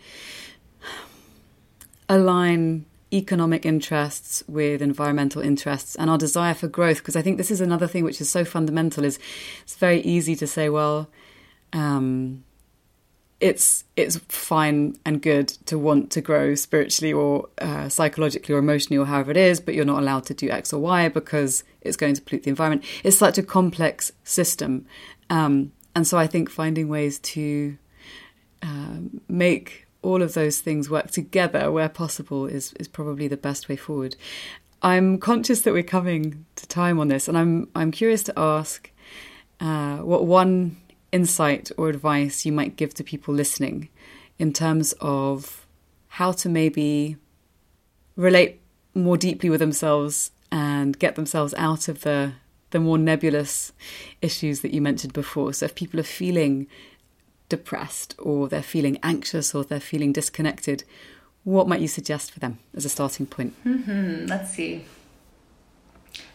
align 2.08 2.86
economic 3.12 3.64
interests 3.64 4.44
with 4.46 4.82
environmental 4.82 5.42
interests 5.42 5.96
and 5.96 6.10
our 6.10 6.18
desire 6.18 6.54
for 6.54 6.68
growth 6.68 6.98
because 6.98 7.16
i 7.16 7.22
think 7.22 7.38
this 7.38 7.50
is 7.50 7.60
another 7.60 7.86
thing 7.86 8.04
which 8.04 8.20
is 8.20 8.28
so 8.28 8.44
fundamental 8.44 9.02
is 9.02 9.18
it's 9.62 9.76
very 9.76 10.00
easy 10.02 10.36
to 10.36 10.46
say 10.46 10.68
well 10.68 11.08
um, 11.72 12.44
it's 13.40 13.84
it's 13.96 14.16
fine 14.28 14.96
and 15.04 15.22
good 15.22 15.48
to 15.66 15.78
want 15.78 16.10
to 16.10 16.20
grow 16.20 16.54
spiritually 16.54 17.12
or 17.12 17.48
uh, 17.58 17.88
psychologically 17.88 18.54
or 18.54 18.58
emotionally 18.58 18.98
or 18.98 19.06
however 19.06 19.30
it 19.30 19.36
is, 19.36 19.60
but 19.60 19.74
you're 19.74 19.84
not 19.84 20.02
allowed 20.02 20.24
to 20.26 20.34
do 20.34 20.50
X 20.50 20.72
or 20.72 20.80
Y 20.80 21.08
because 21.08 21.62
it's 21.80 21.96
going 21.96 22.14
to 22.14 22.22
pollute 22.22 22.42
the 22.42 22.50
environment. 22.50 22.84
It's 23.04 23.16
such 23.16 23.38
a 23.38 23.42
complex 23.42 24.12
system, 24.24 24.86
um, 25.30 25.72
and 25.94 26.06
so 26.06 26.18
I 26.18 26.26
think 26.26 26.50
finding 26.50 26.88
ways 26.88 27.20
to 27.20 27.78
uh, 28.62 28.98
make 29.28 29.86
all 30.02 30.22
of 30.22 30.34
those 30.34 30.60
things 30.60 30.90
work 30.90 31.10
together 31.10 31.70
where 31.70 31.88
possible 31.88 32.46
is 32.46 32.72
is 32.74 32.88
probably 32.88 33.28
the 33.28 33.36
best 33.36 33.68
way 33.68 33.76
forward. 33.76 34.16
I'm 34.82 35.18
conscious 35.18 35.62
that 35.62 35.72
we're 35.72 35.82
coming 35.82 36.44
to 36.56 36.66
time 36.66 36.98
on 36.98 37.06
this, 37.06 37.28
and 37.28 37.38
I'm 37.38 37.68
I'm 37.76 37.92
curious 37.92 38.24
to 38.24 38.32
ask 38.36 38.90
uh, 39.60 39.98
what 39.98 40.26
one 40.26 40.76
insight 41.12 41.70
or 41.76 41.88
advice 41.88 42.44
you 42.44 42.52
might 42.52 42.76
give 42.76 42.94
to 42.94 43.04
people 43.04 43.32
listening 43.34 43.88
in 44.38 44.52
terms 44.52 44.94
of 45.00 45.66
how 46.08 46.32
to 46.32 46.48
maybe 46.48 47.16
relate 48.16 48.60
more 48.94 49.16
deeply 49.16 49.48
with 49.48 49.60
themselves 49.60 50.30
and 50.50 50.98
get 50.98 51.14
themselves 51.14 51.54
out 51.54 51.88
of 51.88 52.02
the 52.02 52.32
the 52.70 52.80
more 52.80 52.98
nebulous 52.98 53.72
issues 54.20 54.60
that 54.60 54.74
you 54.74 54.82
mentioned 54.82 55.14
before. 55.14 55.54
So 55.54 55.64
if 55.64 55.74
people 55.74 55.98
are 56.00 56.02
feeling 56.02 56.66
depressed 57.48 58.14
or 58.18 58.46
they're 58.46 58.62
feeling 58.62 58.98
anxious 59.02 59.54
or 59.54 59.64
they're 59.64 59.80
feeling 59.80 60.12
disconnected, 60.12 60.84
what 61.44 61.66
might 61.66 61.80
you 61.80 61.88
suggest 61.88 62.30
for 62.30 62.40
them 62.40 62.58
as 62.74 62.84
a 62.84 62.90
starting 62.90 63.24
point? 63.24 63.54
Mm-hmm. 63.64 64.26
Let's 64.26 64.50
see. 64.50 64.84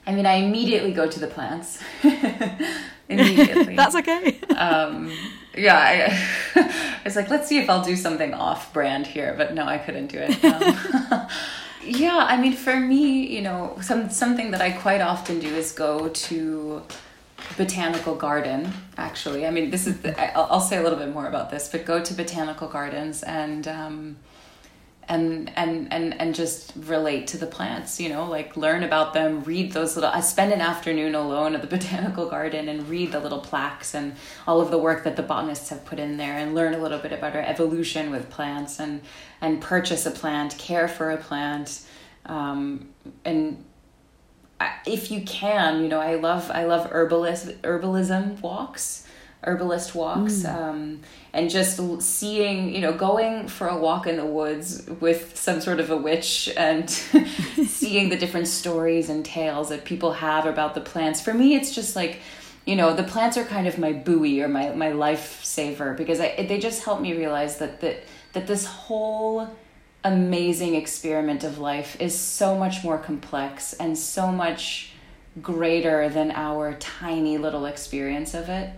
I 0.08 0.12
mean, 0.14 0.26
I 0.26 0.34
immediately 0.36 0.92
go 0.92 1.08
to 1.08 1.20
the 1.20 1.28
plants. 1.28 1.80
immediately. 3.10 3.76
That's 3.76 3.96
okay. 3.96 4.40
Um, 4.58 5.12
yeah, 5.56 6.18
I, 6.56 7.02
was 7.04 7.16
like, 7.16 7.30
let's 7.30 7.48
see 7.48 7.60
if 7.60 7.70
I'll 7.70 7.84
do 7.84 7.96
something 7.96 8.34
off 8.34 8.74
brand 8.74 9.08
here, 9.08 9.34
but 9.38 9.54
no, 9.54 9.66
I 9.66 9.78
couldn't 9.78 10.08
do 10.08 10.20
it. 10.20 10.44
Um, 10.44 11.28
yeah, 11.86 12.26
I 12.28 12.38
mean, 12.38 12.54
for 12.54 12.80
me, 12.80 13.28
you 13.28 13.42
know, 13.42 13.78
some 13.82 14.10
something 14.10 14.52
that 14.52 14.62
I 14.62 14.72
quite 14.72 15.02
often 15.02 15.40
do 15.40 15.48
is 15.48 15.72
go 15.72 16.10
to 16.10 16.82
botanical 17.58 18.16
garden 18.16 18.72
actually 18.98 19.46
i 19.46 19.52
mean 19.52 19.70
this 19.70 19.86
is 19.86 20.00
the, 20.00 20.36
I'll, 20.36 20.48
I'll, 20.50 20.62
say 20.62 20.78
a 20.78 20.82
little 20.82 20.98
bit 20.98 21.10
more 21.10 21.28
about 21.28 21.52
this 21.52 21.68
but 21.68 21.86
go 21.86 22.02
to 22.02 22.14
botanical 22.14 22.70
gardens 22.70 23.22
and 23.22 23.68
um, 23.68 24.16
and 25.10 25.52
and 25.56 25.92
and 25.92 26.20
and 26.20 26.34
just 26.34 26.72
relate 26.76 27.28
to 27.28 27.38
the 27.38 27.46
plants 27.46 28.00
you 28.00 28.10
know 28.10 28.26
like 28.26 28.56
learn 28.56 28.84
about 28.84 29.14
them 29.14 29.44
read 29.44 29.72
those 29.74 29.96
little 29.96 30.10
i 30.12 30.20
spend 30.20 30.54
an 30.54 30.62
afternoon 30.62 31.16
alone 31.16 31.56
at 31.56 31.62
the 31.62 31.68
botanical 31.78 32.30
garden 32.30 32.70
and 32.70 32.88
read 32.88 33.12
the 33.12 33.20
little 33.20 33.40
plaques 33.40 33.94
and 33.94 34.16
all 34.48 34.62
of 34.62 34.72
the 34.72 34.78
work 34.78 35.04
that 35.04 35.16
the 35.16 35.24
botanists 35.24 35.70
have 35.70 35.84
put 35.86 36.00
in 36.00 36.18
there 36.18 36.38
and 36.38 36.56
learn 36.56 36.74
a 36.74 36.78
little 36.78 37.00
bit 37.00 37.12
about 37.12 37.36
our 37.36 37.42
evolution 37.42 38.12
with 38.12 38.30
plants 38.30 38.80
and 38.80 39.02
and 39.42 39.62
purchase 39.62 40.06
a 40.06 40.12
plant 40.12 40.58
care 40.58 40.88
for 40.88 41.12
a 41.12 41.18
plant 41.18 41.82
um, 42.26 42.90
and 43.26 43.64
if 44.86 45.12
you 45.12 45.22
can 45.22 45.82
you 45.82 45.90
know 45.90 46.00
i 46.00 46.16
love 46.16 46.50
i 46.52 46.64
love 46.64 46.90
herbalist 46.92 47.62
herbalism 47.64 48.40
walks 48.42 49.03
herbalist 49.46 49.94
walks 49.96 50.44
mm. 50.44 50.54
um, 50.54 51.00
and 51.34 51.50
just 51.50 51.80
seeing 52.02 52.74
you 52.74 52.82
know 52.82 52.94
going 52.94 53.48
for 53.48 53.68
a 53.68 53.78
walk 53.78 54.08
in 54.08 54.18
the 54.18 54.26
woods 54.26 54.86
with 55.00 55.38
some 55.38 55.62
sort 55.62 55.80
of 55.80 55.90
a 55.90 55.98
witch 55.98 56.50
and 56.58 56.90
seeing 57.68 58.10
the 58.10 58.18
different 58.18 58.48
stories 58.48 59.10
and 59.10 59.26
tales 59.26 59.70
that 59.70 59.86
people 59.86 60.14
have 60.14 60.46
about 60.46 60.74
the 60.74 60.82
plants 60.82 61.22
for 61.22 61.34
me 61.34 61.56
it's 61.56 61.74
just 61.74 61.96
like 61.96 62.20
you 62.66 62.76
know 62.76 62.94
the 62.94 63.04
plants 63.04 63.38
are 63.38 63.44
kind 63.44 63.68
of 63.68 63.78
my 63.78 63.92
buoy 63.92 64.42
or 64.42 64.48
my, 64.48 64.70
my 64.70 64.92
lifesaver 64.92 65.96
because 65.96 66.20
I, 66.20 66.46
they 66.48 66.60
just 66.60 66.84
help 66.84 67.02
me 67.02 67.14
realize 67.14 67.58
that 67.58 67.82
that 67.82 68.04
that 68.34 68.48
this 68.48 68.66
whole 68.66 69.48
amazing 70.04 70.76
experiment 70.76 71.44
of 71.44 71.60
life 71.60 72.00
is 72.02 72.18
so 72.18 72.58
much 72.58 72.84
more 72.84 72.98
complex 72.98 73.74
and 73.74 73.98
so 73.98 74.32
much 74.32 74.92
greater 75.42 76.10
than 76.10 76.32
our 76.32 76.74
tiny 76.76 77.38
little 77.38 77.66
experience 77.66 78.34
of 78.34 78.50
it 78.50 78.70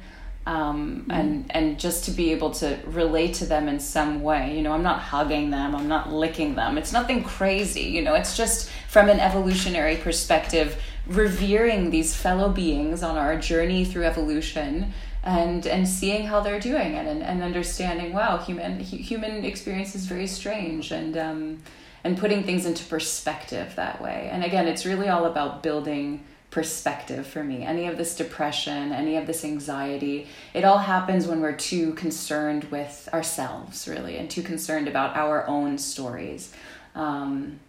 um, 0.47 1.01
mm-hmm. 1.01 1.11
and 1.11 1.51
and 1.51 1.79
just 1.79 2.05
to 2.05 2.11
be 2.11 2.31
able 2.31 2.51
to 2.51 2.77
relate 2.85 3.33
to 3.35 3.45
them 3.45 3.67
in 3.67 3.79
some 3.79 4.21
way. 4.21 4.55
You 4.55 4.61
know, 4.61 4.71
I'm 4.71 4.83
not 4.83 4.99
hugging 4.99 5.49
them, 5.49 5.75
I'm 5.75 5.87
not 5.87 6.11
licking 6.11 6.55
them. 6.55 6.77
It's 6.77 6.93
nothing 6.93 7.23
crazy. 7.23 7.83
You 7.83 8.01
know, 8.01 8.13
it's 8.13 8.37
just 8.37 8.69
from 8.87 9.09
an 9.09 9.19
evolutionary 9.19 9.97
perspective, 9.97 10.81
revering 11.07 11.89
these 11.89 12.15
fellow 12.15 12.49
beings 12.49 13.01
on 13.03 13.17
our 13.17 13.37
journey 13.37 13.85
through 13.85 14.05
evolution. 14.05 14.93
And, 15.27 15.65
and 15.65 15.87
seeing 15.87 16.27
how 16.27 16.41
they're 16.41 16.59
doing 16.59 16.93
it 16.93 17.07
and, 17.07 17.23
and 17.23 17.41
understanding 17.41 18.13
wow 18.13 18.37
human 18.37 18.79
human 18.79 19.43
experience 19.43 19.95
is 19.95 20.05
very 20.05 20.27
strange 20.27 20.91
and 20.91 21.17
um, 21.17 21.63
and 22.03 22.15
putting 22.15 22.43
things 22.43 22.67
into 22.67 22.85
perspective 22.85 23.73
that 23.75 23.99
way 24.03 24.29
and 24.31 24.43
again 24.43 24.67
it's 24.67 24.85
really 24.85 25.09
all 25.09 25.25
about 25.25 25.63
building 25.63 26.23
perspective 26.55 27.27
for 27.27 27.43
me. 27.43 27.63
Any 27.63 27.85
of 27.87 27.97
this 27.97 28.15
depression, 28.15 28.93
any 28.93 29.17
of 29.17 29.27
this 29.27 29.43
anxiety, 29.43 30.27
it 30.53 30.63
all 30.63 30.77
happens 30.77 31.27
when 31.27 31.41
we're 31.41 31.51
too 31.51 31.93
concerned 31.95 32.63
with 32.71 33.09
ourselves, 33.11 33.89
really, 33.89 34.15
and 34.15 34.29
too 34.29 34.41
concerned 34.41 34.87
about 34.87 35.17
our 35.17 35.45
own 35.47 35.77
stories. 35.77 36.53
Um, 36.95 37.59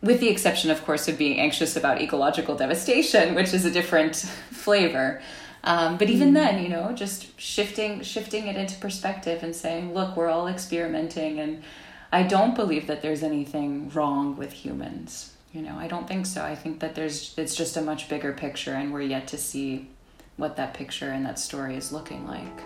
with 0.00 0.20
the 0.20 0.30
exception, 0.30 0.70
of 0.70 0.82
course, 0.86 1.06
of 1.06 1.18
being 1.18 1.38
anxious 1.38 1.76
about 1.76 2.00
ecological 2.00 2.56
devastation, 2.56 3.34
which 3.38 3.52
is 3.52 3.66
a 3.66 3.70
different 3.70 4.16
flavor. 4.16 5.20
Um, 5.62 5.98
but 5.98 6.08
even 6.08 6.30
mm. 6.30 6.34
then, 6.36 6.62
you 6.62 6.70
know, 6.70 6.92
just 6.92 7.38
shifting 7.38 8.02
shifting 8.02 8.46
it 8.46 8.56
into 8.56 8.74
perspective 8.80 9.42
and 9.42 9.54
saying, 9.54 9.92
look, 9.92 10.16
we're 10.16 10.30
all 10.30 10.48
experimenting, 10.48 11.38
and 11.40 11.62
I 12.10 12.22
don't 12.22 12.54
believe 12.54 12.86
that 12.86 13.02
there's 13.02 13.22
anything 13.22 13.90
wrong 13.90 14.38
with 14.38 14.52
humans. 14.54 15.34
You 15.52 15.62
know, 15.62 15.76
I 15.76 15.88
don't 15.88 16.06
think 16.06 16.26
so. 16.26 16.44
I 16.44 16.54
think 16.54 16.78
that 16.78 16.94
there's 16.94 17.34
it's 17.36 17.56
just 17.56 17.76
a 17.76 17.82
much 17.82 18.08
bigger 18.08 18.32
picture 18.32 18.74
and 18.74 18.92
we're 18.92 19.02
yet 19.02 19.26
to 19.28 19.38
see 19.38 19.88
what 20.36 20.56
that 20.56 20.74
picture 20.74 21.10
and 21.10 21.26
that 21.26 21.38
story 21.38 21.76
is 21.76 21.92
looking 21.92 22.26
like. 22.26 22.60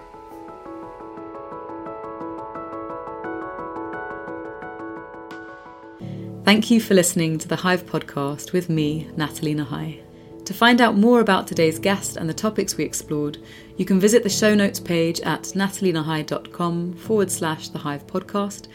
Thank 6.45 6.70
you 6.70 6.78
for 6.78 6.93
listening 6.93 7.39
to 7.39 7.49
the 7.49 7.57
Hive 7.57 7.87
podcast 7.87 8.53
with 8.53 8.68
me, 8.68 9.09
Nathalie 9.16 9.55
Nahai. 9.55 10.03
To 10.45 10.53
find 10.53 10.82
out 10.82 10.95
more 10.95 11.20
about 11.20 11.47
today's 11.47 11.78
guest 11.78 12.18
and 12.18 12.28
the 12.28 12.35
topics 12.35 12.76
we 12.76 12.85
explored, 12.85 13.39
you 13.78 13.87
can 13.87 13.99
visit 13.99 14.22
the 14.22 14.28
show 14.28 14.55
notes 14.55 14.78
page 14.78 15.20
at 15.22 15.43
nathalienahai.com 15.43 16.93
forward 16.99 17.30
slash 17.30 17.70
the 17.70 17.78
Hive 17.78 18.07
podcast 18.07 18.68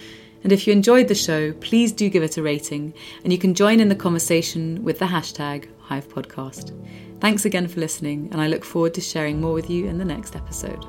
and 0.44 0.52
if 0.52 0.66
you 0.66 0.74
enjoyed 0.74 1.08
the 1.08 1.16
show, 1.16 1.54
please 1.54 1.92
do 1.92 2.10
give 2.10 2.24
it 2.24 2.38
a 2.38 2.44
rating, 2.44 2.94
and 3.24 3.32
you 3.32 3.40
can 3.40 3.54
join 3.54 3.80
in 3.80 3.90
the 3.90 3.96
conversation 3.96 4.84
with 4.84 5.00
the 5.00 5.06
hashtag 5.06 5.68
HivePodcast. 5.88 6.74
Thanks 7.20 7.46
again 7.46 7.68
for 7.68 7.80
listening, 7.80 8.30
and 8.32 8.42
I 8.42 8.48
look 8.48 8.64
forward 8.64 8.94
to 8.94 9.02
sharing 9.02 9.42
more 9.42 9.54
with 9.54 9.70
you 9.70 9.88
in 9.88 9.98
the 9.98 10.06
next 10.06 10.36
episode. 10.36 10.86